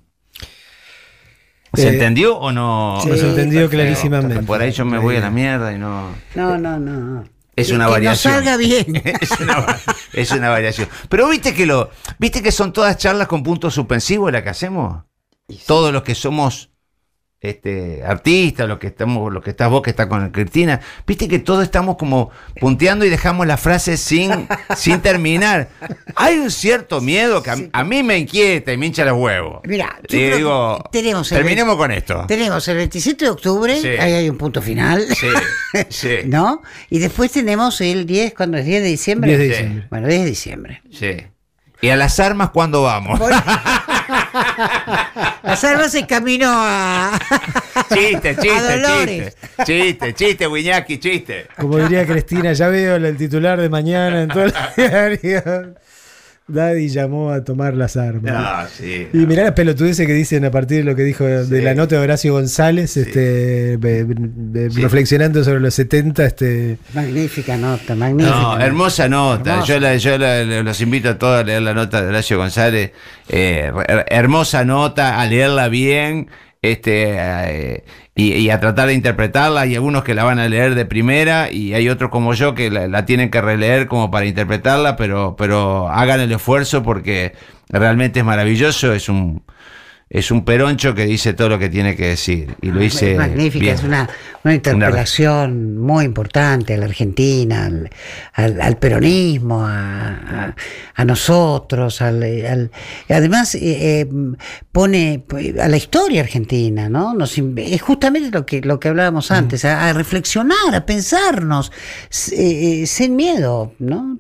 ¿Se 1.75 1.89
Eh, 1.89 1.93
entendió 1.95 2.37
o 2.37 2.53
no? 2.53 2.99
sí, 3.03 3.17
se 3.17 3.29
entendió 3.31 3.69
clarísimamente. 3.71 4.43
Por 4.43 4.61
ahí 4.61 4.73
yo 4.73 4.85
me 4.85 4.99
voy 4.99 5.17
a 5.17 5.21
la 5.21 5.31
mierda 5.31 5.73
y 5.73 5.79
no. 5.79 6.11
No, 6.35 6.59
no, 6.59 6.79
no. 6.79 7.25
Es 7.57 7.71
una 7.71 7.85
que 7.85 7.89
no 7.89 7.91
variación. 7.91 8.35
salga 8.35 8.57
bien. 8.57 8.97
es, 9.21 9.31
una, 9.41 9.67
es 10.13 10.31
una 10.33 10.49
variación. 10.51 10.89
Pero 11.09 11.29
viste 11.29 11.55
que 11.55 11.67
lo, 11.67 11.91
viste 12.19 12.43
que 12.43 12.53
son 12.53 12.73
todas 12.73 12.97
charlas 12.99 13.27
con 13.29 13.43
puntos 13.43 13.75
suspensivos 13.75 14.33
las 14.33 14.43
que 14.43 14.51
hacemos. 14.51 15.05
Todos 15.67 15.93
los 15.93 16.03
que 16.03 16.15
somos 16.15 16.72
este, 17.43 18.05
artistas, 18.05 18.69
los 18.69 18.78
que 18.78 18.86
estamos, 18.86 19.32
los 19.32 19.43
que 19.43 19.51
estás 19.51 19.69
vos 19.69 19.82
que 19.82 19.90
estás 19.90 20.06
con 20.06 20.31
Cristina, 20.31 20.81
viste 21.06 21.27
que 21.27 21.40
todos 21.40 21.64
estamos 21.64 21.97
como 21.97 22.31
punteando 22.60 23.05
y 23.05 23.10
dejamos 23.10 23.47
la 23.48 23.56
frase 23.56 23.97
sin, 23.97 24.31
sin 24.77 25.01
terminar. 25.01 25.69
Hay 26.14 26.39
un 26.39 26.51
cierto 26.52 27.01
miedo 27.01 27.43
que 27.43 27.51
a, 27.51 27.56
a 27.73 27.85
mí 27.85 28.02
me 28.05 28.16
inquieta 28.16 28.73
y 28.73 28.77
me 28.77 28.86
hincha 28.86 29.05
los 29.05 29.19
huevos. 29.19 29.60
Mira, 29.64 29.98
digo, 30.09 30.82
tenemos 30.93 31.31
el 31.32 31.39
terminemos 31.39 31.77
con 31.77 31.90
esto. 31.90 32.24
Tenemos 32.28 32.66
el 32.69 32.77
27 32.77 33.24
de 33.24 33.31
octubre, 33.32 33.77
Sí. 33.81 33.89
ahí 33.89 34.12
hay 34.12 34.31
un 34.31 34.39
punto 34.39 34.62
final. 34.62 35.05
Sí, 35.14 35.27
sí. 35.89 36.09
¿No? 36.27 36.62
Y 36.90 37.01
después 37.01 37.32
tenemos 37.32 37.81
el 37.81 38.06
10, 38.06 38.35
¿cuándo 38.35 38.56
es? 38.56 38.64
¿10 38.64 38.69
de 38.69 38.81
diciembre? 38.82 39.36
10 39.36 39.39
de 39.40 39.44
Sí. 39.47 39.51
diciembre. 39.51 39.86
Bueno, 39.90 40.06
10 40.09 40.20
de 40.20 40.27
diciembre. 40.27 40.82
Sí. 40.93 41.16
¿Y 41.83 41.91
a 41.91 41.97
las 41.97 42.19
armas 42.21 42.51
cuándo 42.51 42.83
vamos? 42.85 43.19
Las 45.43 45.65
armas 45.65 45.93
en 45.97 46.07
camino 46.07 46.47
a. 46.49 47.19
Chiste, 47.93 48.31
A 48.31 48.37
chiste, 48.37 48.79
Dolores. 48.79 49.37
chiste. 49.37 49.65
Chiste, 49.65 50.15
chiste, 50.15 50.47
Wiñaki, 50.47 50.99
chiste. 50.99 51.49
Como 51.59 51.79
diría 51.79 52.07
Cristina, 52.07 52.53
ya 52.53 52.69
veo 52.69 52.95
el 52.97 53.17
titular 53.17 53.61
de 53.61 53.69
mañana 53.69 54.23
en 54.23 54.29
todo 54.29 54.45
el 54.45 54.55
diario. 54.77 55.75
Daddy 56.48 56.89
llamó 56.89 57.31
a 57.31 57.44
tomar 57.44 57.74
las 57.74 57.97
armas. 57.97 58.32
No, 58.32 58.69
sí. 58.69 59.09
Y 59.12 59.19
mirá 59.19 59.44
las 59.44 59.52
pelotudeces 59.52 60.06
que 60.06 60.12
dicen 60.12 60.44
a 60.44 60.51
partir 60.51 60.78
de 60.78 60.85
lo 60.85 60.97
que 60.97 61.02
dijo 61.05 61.24
de 61.24 61.62
la 61.62 61.74
nota 61.74 61.97
de 61.97 62.02
Horacio 62.02 62.32
González, 62.32 62.97
este, 62.97 63.77
be- 63.78 64.05
be- 64.06 64.69
reflexionando 64.70 65.44
sobre 65.44 65.60
los 65.60 65.73
70, 65.74 66.24
este, 66.27 66.78
Magnífica 66.94 67.56
nota, 67.56 67.94
magnífica. 67.94 68.35
No, 68.36 68.60
hermosa 68.60 69.09
nota. 69.09 69.51
Hermosa. 69.52 69.73
Yo, 69.74 69.81
la- 69.81 69.97
yo 69.97 70.19
la- 70.19 70.62
los 70.62 70.81
invito 70.81 71.10
a 71.10 71.19
todos 71.19 71.40
a 71.40 71.44
leer 71.44 71.62
la 71.62 71.74
nota 71.74 72.02
de 72.02 72.09
Horacio 72.09 72.36
González. 72.39 72.90
Eh, 73.28 73.70
her- 73.89 74.05
hermosa 74.09 74.64
nota, 74.64 75.20
a 75.20 75.27
leerla 75.27 75.69
bien 75.69 76.28
este, 76.60 77.16
eh, 77.19 77.85
y, 78.15 78.33
y 78.35 78.51
a 78.51 78.61
tratar 78.61 78.89
de 78.89 78.95
interpretarla. 78.95 79.63
Hay 79.63 79.75
algunos 79.75 80.05
que 80.05 80.15
la 80.15 80.25
van 80.25 80.39
a 80.39 80.49
leer 80.49 80.75
de 80.75 80.85
primera 80.85 81.51
y 81.51 81.75
hay 81.75 81.89
otros 81.89 82.11
como 82.11 82.35
yo 82.35 82.55
que 82.55 82.71
la, 82.71 82.89
la 82.89 83.07
tienen 83.07 83.31
que 83.31 83.41
releer 83.41 83.87
como 83.87 84.11
para 84.11 84.27
interpretarla, 84.27 84.97
pero, 84.97 85.37
pero 85.37 85.89
hagan 85.89 86.21
el 86.21 86.33
esfuerzo 86.33 86.83
porque 86.83 87.35
realmente 87.69 88.21
es 88.21 88.25
maravilloso. 88.27 88.93
Es 88.93 89.09
un, 89.09 89.43
es 90.15 90.31
un 90.31 90.45
peroncho 90.45 90.95
que 90.95 91.07
dice 91.07 91.33
todo 91.33 91.49
lo 91.49 91.59
que 91.59 91.71
tiene 91.71 91.97
que 91.97 92.09
decir. 92.09 92.55
Y 92.61 92.71
lo 92.71 92.83
hice. 92.85 93.13
Es 93.13 93.19
magnífica, 93.19 93.63
bien. 93.65 93.75
es 93.77 93.83
una, 93.83 94.11
una 94.45 94.55
interpelación 94.55 95.79
muy 95.79 96.05
importante 96.05 96.75
a 96.75 96.77
la 96.77 96.85
Argentina, 96.85 97.65
al, 97.65 97.89
al- 98.35 98.61
al 98.61 98.77
peronismo, 98.77 99.65
a, 99.67 100.09
a- 100.09 100.55
a 100.95 101.05
nosotros, 101.07 102.03
al, 102.03 102.71
además 103.09 103.55
eh, 103.55 103.61
eh, 104.03 104.09
pone 104.71 105.25
a 105.59 105.69
la 105.69 105.77
historia 105.79 106.21
argentina, 106.21 106.91
¿no? 106.91 107.15
Nos, 107.15 107.39
es 107.39 107.81
justamente 107.81 108.31
lo 108.31 108.45
que, 108.45 108.61
lo 108.61 108.79
que 108.79 108.89
hablábamos 108.89 109.31
antes, 109.31 109.65
a, 109.65 109.89
a 109.89 109.93
reflexionar, 109.95 110.75
a 110.75 110.85
pensarnos, 110.85 111.73
eh, 112.33 112.83
eh, 112.83 112.87
sin 112.87 113.17
miedo, 113.17 113.73
¿no? 113.79 114.19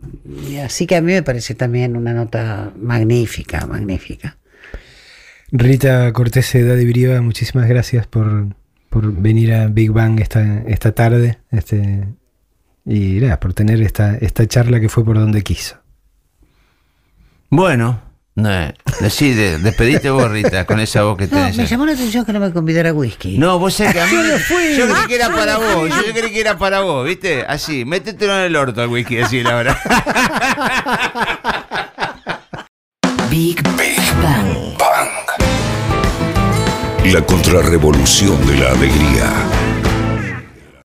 Así 0.64 0.86
que 0.86 0.96
a 0.96 1.02
mí 1.02 1.12
me 1.12 1.22
parece 1.22 1.54
también 1.54 1.96
una 1.98 2.14
nota 2.14 2.72
magnífica, 2.80 3.66
magnífica. 3.66 4.38
Rita 5.52 6.10
Cortés 6.12 6.50
Daddy 6.54 6.86
Brieva, 6.86 7.20
muchísimas 7.20 7.68
gracias 7.68 8.06
por, 8.06 8.46
por 8.88 9.12
venir 9.12 9.52
a 9.52 9.66
Big 9.66 9.90
Bang 9.90 10.18
esta, 10.20 10.62
esta 10.66 10.92
tarde 10.92 11.38
este, 11.50 12.08
y 12.86 13.20
nada, 13.20 13.38
por 13.38 13.52
tener 13.52 13.80
esta, 13.82 14.16
esta 14.16 14.46
charla 14.46 14.80
que 14.80 14.88
fue 14.88 15.04
por 15.04 15.18
donde 15.18 15.42
quiso. 15.42 15.76
Bueno, 17.50 18.00
no, 18.34 18.48
decí, 19.02 19.34
de- 19.34 19.58
despedite 19.58 20.08
vos, 20.08 20.30
Rita, 20.30 20.64
con 20.64 20.80
esa 20.80 21.02
voz 21.02 21.18
que 21.18 21.24
No, 21.24 21.32
tenés. 21.32 21.56
me 21.58 21.66
llamó 21.66 21.84
la 21.84 21.92
atención 21.92 22.24
que 22.24 22.32
no 22.32 22.40
me 22.40 22.50
convidara 22.50 22.94
whisky. 22.94 23.36
No, 23.36 23.58
vos 23.58 23.74
sabés 23.74 23.92
que 23.92 24.00
a 24.00 24.06
mí. 24.10 24.12
Yo 24.12 24.22
no 24.22 24.38
fui. 24.38 24.76
Yo 24.78 24.86
creí 24.88 25.06
que 25.06 25.14
era 25.16 25.28
para 25.28 25.58
vos. 25.58 25.88
Yo 25.90 26.12
creí 26.14 26.32
que 26.32 26.40
era 26.40 26.56
para 26.56 26.80
vos, 26.80 27.06
¿viste? 27.06 27.44
Así, 27.46 27.84
métetelo 27.84 28.38
en 28.38 28.44
el 28.46 28.56
orto 28.56 28.80
al 28.80 28.88
whisky, 28.88 29.16
decir 29.16 29.46
ahora. 29.46 29.78
Big 33.30 33.62
la 37.12 37.26
contrarrevolución 37.26 38.46
de 38.46 38.56
la 38.56 38.70
alegría. 38.70 39.71